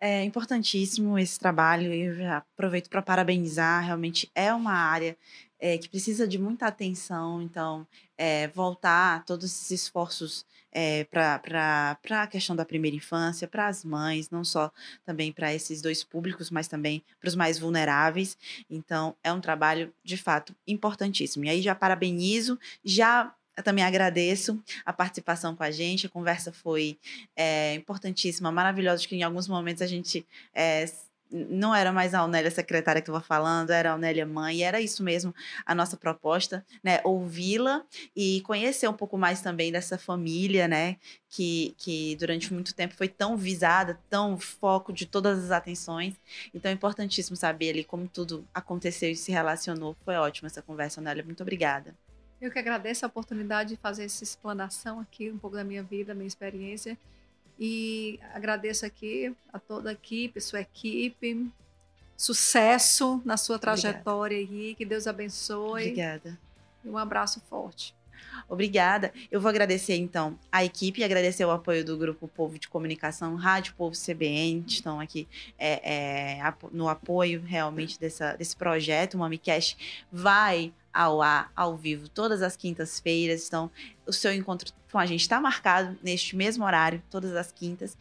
É 0.00 0.24
importantíssimo 0.24 1.18
esse 1.18 1.38
trabalho 1.38 1.92
eu 1.92 2.14
já 2.14 2.38
aproveito 2.38 2.88
para 2.88 3.02
parabenizar. 3.02 3.84
Realmente 3.84 4.30
é 4.34 4.52
uma 4.52 4.72
área 4.72 5.16
é, 5.60 5.76
que 5.78 5.88
precisa 5.88 6.26
de 6.26 6.38
muita 6.38 6.66
atenção, 6.66 7.42
então, 7.42 7.86
é, 8.16 8.48
voltar 8.48 9.24
todos 9.24 9.44
esses 9.44 9.70
esforços 9.70 10.44
é, 10.72 11.04
para 11.04 11.98
a 12.10 12.26
questão 12.26 12.54
da 12.56 12.64
primeira 12.64 12.96
infância, 12.96 13.46
para 13.46 13.66
as 13.66 13.84
mães, 13.84 14.30
não 14.30 14.44
só 14.44 14.72
também 15.04 15.32
para 15.32 15.52
esses 15.54 15.82
dois 15.82 16.02
públicos, 16.02 16.50
mas 16.50 16.68
também 16.68 17.02
para 17.20 17.28
os 17.28 17.34
mais 17.34 17.58
vulneráveis. 17.58 18.36
Então, 18.68 19.14
é 19.22 19.32
um 19.32 19.40
trabalho, 19.40 19.92
de 20.02 20.16
fato, 20.16 20.54
importantíssimo. 20.66 21.44
E 21.44 21.50
aí 21.50 21.62
já 21.62 21.74
parabenizo, 21.74 22.58
já 22.84 23.34
eu 23.56 23.62
também 23.62 23.84
agradeço 23.84 24.62
a 24.86 24.92
participação 24.92 25.54
com 25.54 25.62
a 25.62 25.70
gente. 25.70 26.06
A 26.06 26.10
conversa 26.10 26.50
foi 26.50 26.98
é, 27.36 27.74
importantíssima, 27.74 28.50
maravilhosa. 28.50 28.96
Acho 28.96 29.08
que 29.08 29.16
em 29.16 29.22
alguns 29.22 29.46
momentos 29.46 29.82
a 29.82 29.86
gente 29.86 30.26
é, 30.54 30.86
não 31.30 31.74
era 31.74 31.92
mais 31.92 32.14
a 32.14 32.24
Onélia 32.24 32.50
secretária 32.50 33.00
que 33.00 33.08
estava 33.08 33.24
falando, 33.24 33.70
era 33.70 33.92
a 33.92 33.94
Onélia 33.94 34.26
mãe, 34.26 34.62
era 34.62 34.80
isso 34.80 35.02
mesmo 35.02 35.34
a 35.64 35.74
nossa 35.74 35.96
proposta, 35.96 36.64
né? 36.82 37.00
Ouvi-la 37.04 37.84
e 38.14 38.40
conhecer 38.42 38.88
um 38.88 38.94
pouco 38.94 39.16
mais 39.16 39.40
também 39.40 39.70
dessa 39.70 39.96
família, 39.96 40.66
né? 40.66 40.96
Que, 41.28 41.74
que 41.78 42.16
durante 42.16 42.52
muito 42.52 42.74
tempo 42.74 42.94
foi 42.94 43.08
tão 43.08 43.36
visada, 43.36 43.98
tão 44.08 44.38
foco 44.38 44.92
de 44.92 45.06
todas 45.06 45.44
as 45.44 45.50
atenções. 45.50 46.14
Então 46.52 46.70
é 46.70 46.74
importantíssimo 46.74 47.36
saber 47.36 47.70
ali 47.70 47.84
como 47.84 48.08
tudo 48.08 48.46
aconteceu 48.52 49.10
e 49.10 49.16
se 49.16 49.30
relacionou. 49.30 49.96
Foi 50.04 50.16
ótima 50.16 50.48
essa 50.48 50.62
conversa, 50.62 51.00
Onélia. 51.00 51.24
Muito 51.24 51.42
obrigada. 51.42 51.94
Eu 52.40 52.50
que 52.50 52.58
agradeço 52.58 53.04
a 53.04 53.08
oportunidade 53.08 53.70
de 53.70 53.76
fazer 53.76 54.04
essa 54.04 54.24
explanação 54.24 54.98
aqui, 54.98 55.30
um 55.30 55.38
pouco 55.38 55.56
da 55.56 55.62
minha 55.62 55.82
vida, 55.82 56.06
da 56.06 56.14
minha 56.14 56.26
experiência. 56.26 56.96
E 57.60 58.18
agradeço 58.32 58.86
aqui 58.86 59.36
a 59.52 59.58
toda 59.58 59.90
a 59.90 59.92
equipe, 59.92 60.40
sua 60.40 60.62
equipe. 60.62 61.50
Sucesso 62.16 63.20
na 63.22 63.36
sua 63.36 63.58
trajetória 63.58 64.38
Obrigada. 64.38 64.62
aí. 64.62 64.74
Que 64.74 64.84
Deus 64.86 65.06
abençoe. 65.06 65.82
Obrigada. 65.82 66.38
E 66.82 66.88
um 66.88 66.96
abraço 66.96 67.38
forte. 67.50 67.94
Obrigada. 68.48 69.12
Eu 69.30 69.40
vou 69.40 69.48
agradecer, 69.48 69.96
então, 69.96 70.38
a 70.50 70.64
equipe 70.64 71.00
e 71.00 71.04
agradecer 71.04 71.44
o 71.44 71.50
apoio 71.50 71.84
do 71.84 71.98
Grupo 71.98 72.26
Povo 72.26 72.58
de 72.58 72.68
Comunicação, 72.68 73.34
Rádio 73.36 73.74
Povo 73.74 73.94
CBN, 73.94 74.62
que 74.62 74.72
estão 74.72 74.98
aqui 74.98 75.28
é, 75.58 76.38
é, 76.38 76.54
no 76.72 76.88
apoio 76.88 77.42
realmente 77.42 78.00
dessa, 78.00 78.34
desse 78.36 78.56
projeto. 78.56 79.14
O 79.14 79.18
MamiCast 79.18 80.06
vai 80.10 80.72
ao 80.92 81.22
ar, 81.22 81.52
ao 81.54 81.76
vivo, 81.76 82.08
todas 82.08 82.42
as 82.42 82.56
quintas-feiras. 82.56 83.46
Então, 83.46 83.70
o 84.06 84.12
seu 84.12 84.32
encontro 84.32 84.72
com 84.90 84.98
a 84.98 85.06
gente 85.06 85.20
está 85.20 85.40
marcado 85.40 85.96
neste 86.02 86.36
mesmo 86.36 86.64
horário, 86.64 87.02
todas 87.10 87.34
as 87.36 87.52
quintas. 87.52 87.96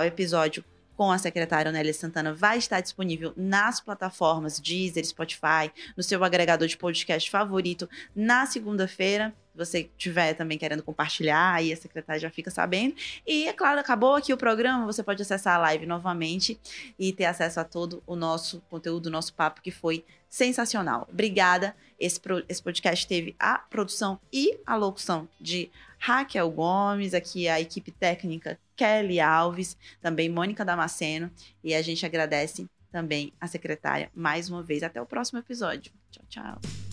O 0.00 0.04
episódio 0.04 0.64
com 0.96 1.10
a 1.10 1.18
secretária 1.18 1.72
Nélia 1.72 1.92
Santana 1.92 2.32
vai 2.32 2.58
estar 2.58 2.80
disponível 2.80 3.32
nas 3.36 3.80
plataformas 3.80 4.60
Deezer, 4.60 5.04
Spotify, 5.04 5.72
no 5.96 6.02
seu 6.02 6.22
agregador 6.22 6.68
de 6.68 6.76
podcast 6.76 7.30
favorito 7.30 7.88
na 8.14 8.46
segunda-feira. 8.46 9.34
Se 9.52 9.58
você 9.58 9.90
tiver 9.98 10.34
também 10.34 10.56
querendo 10.56 10.82
compartilhar, 10.82 11.54
aí 11.54 11.72
a 11.72 11.76
secretária 11.76 12.20
já 12.20 12.30
fica 12.30 12.50
sabendo. 12.50 12.94
E, 13.26 13.48
é 13.48 13.52
claro, 13.52 13.80
acabou 13.80 14.14
aqui 14.14 14.32
o 14.32 14.36
programa, 14.36 14.86
você 14.86 15.02
pode 15.02 15.20
acessar 15.20 15.56
a 15.56 15.58
live 15.58 15.86
novamente 15.86 16.58
e 16.98 17.12
ter 17.12 17.24
acesso 17.24 17.60
a 17.60 17.64
todo 17.64 18.02
o 18.06 18.14
nosso 18.14 18.62
conteúdo, 18.70 19.06
o 19.06 19.10
nosso 19.10 19.34
papo, 19.34 19.60
que 19.60 19.70
foi 19.70 20.04
sensacional. 20.28 21.06
Obrigada. 21.10 21.76
Esse, 22.00 22.20
esse 22.48 22.62
podcast 22.62 23.06
teve 23.06 23.36
a 23.38 23.58
produção 23.58 24.18
e 24.32 24.58
a 24.66 24.74
locução 24.74 25.28
de 25.40 25.70
Raquel 26.02 26.50
Gomes, 26.50 27.14
aqui 27.14 27.46
a 27.46 27.60
equipe 27.60 27.92
técnica 27.92 28.58
Kelly 28.74 29.20
Alves, 29.20 29.76
também 30.00 30.28
Mônica 30.28 30.64
Damasceno, 30.64 31.30
e 31.62 31.76
a 31.76 31.80
gente 31.80 32.04
agradece 32.04 32.66
também 32.90 33.32
a 33.40 33.46
secretária 33.46 34.10
mais 34.12 34.50
uma 34.50 34.64
vez. 34.64 34.82
Até 34.82 35.00
o 35.00 35.06
próximo 35.06 35.38
episódio. 35.38 35.92
Tchau, 36.10 36.24
tchau. 36.28 36.91